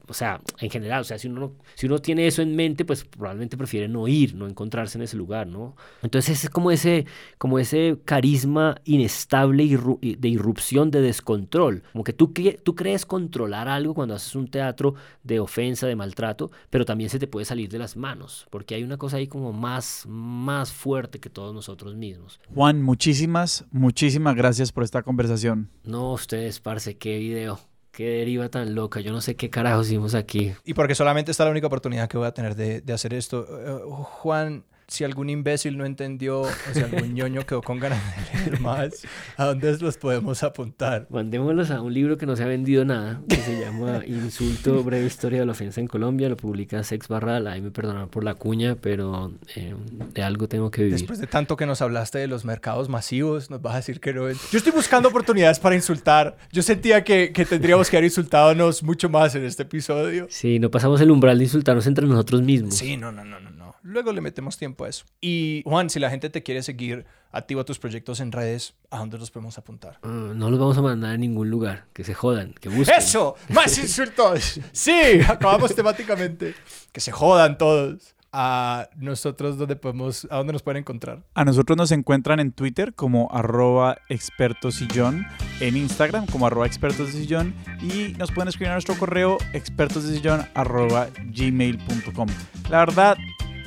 O 0.07 0.15
sea, 0.15 0.41
en 0.61 0.71
general, 0.71 1.01
o 1.01 1.05
sea, 1.05 1.19
si 1.19 1.29
uno, 1.29 1.55
si 1.75 1.87
uno 1.87 1.99
tiene 1.99 2.27
eso 2.27 2.41
en 2.43 2.55
mente, 2.55 2.85
pues 2.85 3.05
probablemente 3.05 3.57
prefiere 3.57 3.89
no 3.89 4.07
ir, 4.07 4.35
no 4.35 4.47
encontrarse 4.47 4.99
en 4.99 5.03
ese 5.03 5.17
lugar, 5.17 5.47
¿no? 5.47 5.77
Entonces 6.03 6.45
es 6.45 6.51
como 6.51 6.71
ese, 6.71 7.07
como 7.39 7.59
ese 7.59 7.99
carisma 8.05 8.77
inestable 8.85 9.65
y 9.65 10.17
de 10.17 10.29
irrupción, 10.29 10.91
de 10.91 11.01
descontrol. 11.01 11.83
Como 11.93 12.05
que 12.05 12.13
tú, 12.13 12.33
tú 12.63 12.75
crees 12.77 13.05
controlar 13.07 13.69
algo 13.69 13.95
cuando 13.95 14.15
haces 14.15 14.35
un 14.37 14.49
teatro 14.49 14.95
de 15.25 15.41
ofensa, 15.41 15.87
de 15.87 15.97
maltrato, 15.97 16.51
pero 16.71 16.85
también 16.85 17.11
se 17.11 17.19
te 17.19 17.27
puede 17.27 17.45
salir 17.45 17.69
de 17.69 17.79
las 17.79 17.97
manos, 17.97 18.47
porque 18.51 18.75
hay 18.75 18.85
una 18.85 18.99
cosa 18.99 19.17
ahí 19.17 19.27
como 19.27 19.53
más, 19.53 20.05
más 20.09 20.73
fuerte 20.73 21.19
que 21.19 21.31
todos 21.31 21.55
nosotros 21.55 21.97
mismos. 21.97 22.41
Juan, 22.55 22.83
muchísimas, 22.83 23.65
muchísimas 23.71 24.37
gracias 24.37 24.71
por 24.71 24.85
esta 24.85 25.03
conversación. 25.03 25.71
No, 25.85 26.13
ustedes, 26.13 26.61
parce, 26.61 26.97
qué 26.97 27.19
video. 27.19 27.72
Qué 27.93 28.09
deriva 28.09 28.49
tan 28.49 28.75
loca. 28.75 29.01
Yo 29.01 29.13
no 29.13 29.21
sé 29.21 29.37
qué 29.37 29.51
carajos 29.51 29.87
hicimos 29.87 30.15
aquí. 30.15 30.55
Y 30.65 30.73
porque 30.73 30.95
solamente 30.95 31.31
está 31.31 31.45
la 31.45 31.51
única 31.51 31.67
oportunidad 31.67 32.09
que 32.09 32.17
voy 32.17 32.27
a 32.27 32.33
tener 32.33 32.57
de, 32.57 32.93
hacer 32.93 33.13
esto. 33.13 33.47
Uh, 33.87 34.03
Juan, 34.03 34.65
si 34.93 35.05
algún 35.05 35.31
imbécil 35.31 35.77
no 35.77 35.87
entendió 35.87 36.43
o 36.43 36.51
si 36.73 36.81
algún 36.81 37.15
ñoño 37.15 37.45
quedó 37.47 37.63
con 37.63 37.79
ganas 37.81 38.01
de 38.33 38.39
leer 38.39 38.61
más, 38.61 39.07
¿a 39.37 39.47
dónde 39.47 39.77
los 39.79 39.97
podemos 39.97 40.43
apuntar? 40.43 41.07
Mandémoslos 41.11 41.71
a 41.71 41.81
un 41.81 41.93
libro 41.93 42.19
que 42.19 42.27
no 42.27 42.37
se 42.37 42.43
ha 42.43 42.47
vendido 42.47 42.85
nada, 42.85 43.21
que 43.29 43.37
se 43.37 43.59
llama 43.59 44.03
Insulto, 44.07 44.85
breve 44.85 45.07
historia 45.07 45.41
de 45.41 45.47
la 45.47 45.53
ofensa 45.53 45.81
en 45.81 45.87
Colombia. 45.87 46.29
Lo 46.29 46.37
publica 46.37 46.83
Sex 46.85 47.09
Barral. 47.09 47.47
Ahí 47.47 47.61
me 47.61 47.71
perdonan 47.71 48.09
por 48.09 48.25
la 48.25 48.35
cuña, 48.35 48.77
pero 48.81 49.33
eh, 49.57 49.75
de 50.13 50.23
algo 50.23 50.49
tengo 50.49 50.71
que 50.71 50.83
vivir. 50.83 50.99
Después 50.99 51.19
de 51.19 51.27
tanto 51.27 51.57
que 51.57 51.67
nos 51.67 51.83
hablaste 51.83 52.19
de 52.19 52.27
los 52.27 52.45
mercados 52.45 52.89
masivos, 52.89 53.51
nos 53.51 53.63
vas 53.63 53.75
a 53.75 53.77
decir 53.79 54.01
que 54.01 54.13
no. 54.13 54.31
Yo 54.31 54.37
estoy 54.53 54.73
buscando 54.73 55.09
oportunidades 55.09 55.59
para 55.59 55.75
insultar. 55.75 56.37
Yo 56.53 56.63
sentía 56.63 57.03
que, 57.03 57.33
que 57.33 57.45
tendríamos 57.45 57.89
que 57.89 57.97
haber 57.97 58.05
insultado 58.05 58.53
mucho 58.83 59.09
más 59.09 59.35
en 59.35 59.45
este 59.45 59.63
episodio. 59.63 60.27
Sí, 60.31 60.59
no 60.59 60.71
pasamos 60.71 61.01
el 61.01 61.11
umbral 61.11 61.39
de 61.39 61.45
insultarnos 61.45 61.87
entre 61.87 62.07
nosotros 62.07 62.43
mismos. 62.43 62.75
Sí, 62.75 62.97
no, 62.97 63.13
no, 63.13 63.25
no, 63.25 63.41
no. 63.41 63.52
Luego 63.83 64.13
le 64.13 64.21
metemos 64.21 64.57
tiempo 64.59 64.85
a 64.85 64.89
eso. 64.89 65.05
Y 65.21 65.63
Juan, 65.65 65.91
si 65.91 65.99
la 65.99 66.09
gente 66.11 66.31
te 66.31 66.43
quiere 66.43 66.63
seguir, 66.63 67.05
activa 67.33 67.65
tus 67.65 67.79
proyectos 67.79 68.21
en 68.21 68.31
redes, 68.33 68.75
¿a 68.91 68.99
dónde 68.99 69.19
los 69.19 69.31
podemos 69.31 69.59
apuntar? 69.59 69.99
Uh, 70.05 70.35
no 70.35 70.51
los 70.51 70.59
vamos 70.59 70.79
a 70.79 70.83
mandar 70.83 71.11
a 71.13 71.17
ningún 71.17 71.51
lugar. 71.51 71.87
Que 71.93 72.05
se 72.05 72.15
jodan, 72.15 72.55
que 72.55 72.69
busquen. 72.69 72.97
¡Eso! 72.97 73.35
¡Más 73.49 73.77
insultos! 73.83 74.61
sí, 74.73 75.21
acabamos 75.29 75.75
temáticamente. 75.75 76.55
Que 76.93 77.01
se 77.01 77.11
jodan 77.11 77.59
todos 77.59 78.15
a 78.33 78.89
nosotros 78.97 79.59
dónde 79.59 79.77
podemos, 79.77 80.27
a 80.31 80.37
dónde 80.39 80.55
nos 80.55 80.63
pueden 80.63 80.79
encontrar. 80.81 81.23
A 81.35 81.45
nosotros 81.45 81.77
nos 81.77 81.93
encuentran 81.93 82.41
en 82.41 82.53
Twitter 82.53 82.95
como 82.95 83.29
arroba 83.31 83.99
expertosillón, 84.09 85.27
en 85.61 85.77
Instagram 85.77 86.27
como 86.27 86.47
arroba 86.47 86.67
expertosdesillón 86.67 87.55
y 87.83 88.15
nos 88.17 88.33
pueden 88.33 88.49
escribir 88.49 88.71
a 88.71 88.75
nuestro 88.75 88.97
correo 88.97 89.37
expertosdesillón 89.53 90.47
arroba 90.55 91.09
gmail.com. 91.27 92.29
La 92.71 92.79
verdad, 92.79 93.19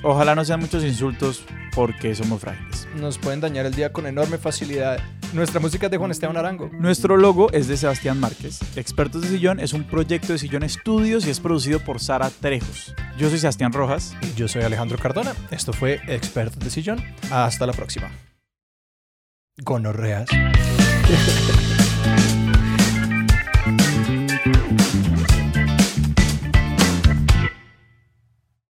ojalá 0.04 0.36
no 0.36 0.46
sean 0.46 0.60
muchos 0.60 0.84
insultos 0.84 1.44
porque 1.74 2.16
somos 2.16 2.42
frágiles. 2.42 2.88
Nos 2.96 3.18
pueden 3.18 3.42
dañar 3.42 3.66
el 3.66 3.74
día 3.74 3.92
con 3.92 4.08
enorme 4.08 4.38
facilidad. 4.38 5.00
Nuestra 5.34 5.60
música 5.60 5.88
es 5.88 5.92
de 5.92 5.98
Juan 5.98 6.12
Esteban 6.12 6.38
Arango. 6.38 6.70
Nuestro 6.74 7.18
logo 7.18 7.52
es 7.52 7.68
de 7.68 7.76
Sebastián 7.76 8.20
Márquez. 8.20 8.60
Expertos 8.78 9.24
de 9.24 9.28
Sillón 9.28 9.60
es 9.60 9.74
un 9.74 9.84
proyecto 9.84 10.34
de 10.34 10.40
Sillón 10.40 10.64
Estudios 10.64 11.28
y 11.28 11.30
es 11.30 11.40
producido 11.40 11.80
por 11.80 12.00
Sara 12.00 12.30
Trejos. 12.30 12.94
Yo 13.18 13.30
soy 13.30 13.40
Sebastián 13.40 13.74
Rojas. 13.74 14.16
Y 14.22 14.34
yo 14.36 14.48
soy 14.48 14.64
Alejandro 14.64 14.98
Cardona. 14.98 15.34
Esto 15.52 15.74
fue 15.74 16.00
Expertos 16.08 16.64
de 16.64 16.70
Sillón. 16.70 17.04
Hasta 17.32 17.68
la 17.68 17.74
próxima. 17.74 18.10
Gonorreas. 19.58 20.30